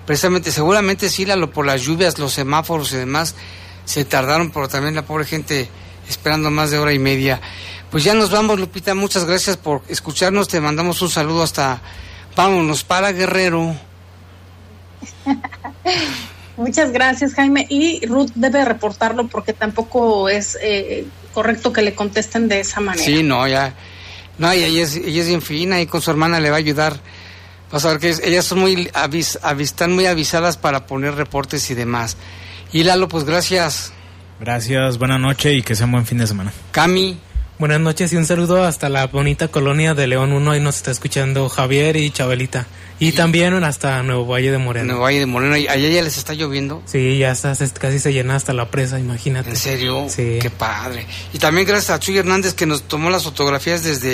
precisamente, 0.05 0.51
seguramente 0.51 1.09
sí, 1.09 1.25
por 1.53 1.65
las 1.65 1.81
lluvias, 1.81 2.19
los 2.19 2.33
semáforos 2.33 2.93
y 2.93 2.97
demás, 2.97 3.35
se 3.85 4.05
tardaron, 4.05 4.51
pero 4.51 4.67
también 4.67 4.95
la 4.95 5.05
pobre 5.05 5.25
gente 5.25 5.69
esperando 6.07 6.51
más 6.51 6.71
de 6.71 6.79
hora 6.79 6.93
y 6.93 6.99
media. 6.99 7.41
Pues 7.91 8.03
ya 8.03 8.13
nos 8.13 8.31
vamos, 8.31 8.59
Lupita. 8.59 8.93
Muchas 8.95 9.25
gracias 9.25 9.57
por 9.57 9.81
escucharnos. 9.87 10.47
Te 10.47 10.59
mandamos 10.59 11.01
un 11.01 11.09
saludo 11.09 11.43
hasta. 11.43 11.81
Vámonos 12.35 12.83
para 12.83 13.11
Guerrero. 13.11 13.75
Muchas 16.57 16.91
gracias, 16.91 17.33
Jaime. 17.33 17.65
Y 17.69 18.05
Ruth 18.05 18.31
debe 18.35 18.65
reportarlo 18.65 19.27
porque 19.27 19.53
tampoco 19.53 20.29
es 20.29 20.57
eh, 20.61 21.05
correcto 21.33 21.73
que 21.73 21.81
le 21.81 21.95
contesten 21.95 22.47
de 22.47 22.61
esa 22.61 22.79
manera. 22.79 23.05
Sí, 23.05 23.23
no, 23.23 23.47
ya. 23.47 23.73
No, 24.37 24.51
ella 24.51 24.83
es, 24.83 24.95
ella 24.95 25.21
es 25.21 25.27
bien 25.27 25.41
fina 25.41 25.81
y 25.81 25.85
con 25.85 26.01
su 26.01 26.11
hermana 26.11 26.39
le 26.39 26.49
va 26.49 26.55
a 26.57 26.59
ayudar. 26.59 26.99
Vas 27.71 27.85
a 27.85 27.89
ver 27.89 27.99
que 27.99 28.09
ellas 28.23 28.45
son 28.45 28.59
muy 28.59 28.89
avis, 28.93 29.39
están 29.59 29.93
muy 29.93 30.05
avisadas 30.05 30.57
para 30.57 30.85
poner 30.85 31.15
reportes 31.15 31.69
y 31.71 31.75
demás. 31.75 32.17
Y 32.71 32.83
Lalo, 32.83 33.07
pues 33.07 33.23
gracias. 33.23 33.91
Gracias, 34.39 34.97
buena 34.97 35.17
noche 35.17 35.53
y 35.53 35.61
que 35.61 35.75
sea 35.75 35.85
un 35.85 35.93
buen 35.93 36.05
fin 36.05 36.17
de 36.17 36.27
semana. 36.27 36.51
Cami. 36.71 37.17
Buenas 37.57 37.79
noches 37.79 38.11
y 38.11 38.17
un 38.17 38.25
saludo 38.25 38.65
hasta 38.65 38.89
la 38.89 39.07
bonita 39.07 39.47
colonia 39.47 39.93
de 39.93 40.07
León 40.07 40.33
1. 40.33 40.51
Ahí 40.51 40.59
nos 40.59 40.75
está 40.75 40.91
escuchando 40.91 41.47
Javier 41.47 41.95
y 41.95 42.11
Chabelita. 42.11 42.67
Y 42.99 43.13
también 43.13 43.53
hasta 43.63 44.03
Nuevo 44.03 44.25
Valle 44.25 44.51
de 44.51 44.57
Moreno. 44.57 44.87
Nuevo 44.87 45.01
Valle 45.03 45.19
de 45.19 45.25
Moreno. 45.25 45.55
¿Y 45.55 45.67
allá 45.67 45.87
ya 45.87 46.01
les 46.01 46.17
está 46.17 46.33
lloviendo? 46.33 46.83
Sí, 46.85 47.17
ya 47.17 47.31
está, 47.31 47.53
casi 47.79 47.99
se 47.99 48.11
llena 48.11 48.35
hasta 48.35 48.51
la 48.51 48.69
presa, 48.71 48.99
imagínate. 48.99 49.49
¿En 49.49 49.55
serio? 49.55 50.05
Sí. 50.09 50.39
Qué 50.41 50.49
padre. 50.49 51.05
Y 51.33 51.39
también 51.39 51.65
gracias 51.65 51.91
a 51.91 51.99
Chuy 51.99 52.17
Hernández 52.17 52.53
que 52.53 52.65
nos 52.65 52.83
tomó 52.83 53.09
las 53.09 53.23
fotografías 53.23 53.83
desde 53.83 54.13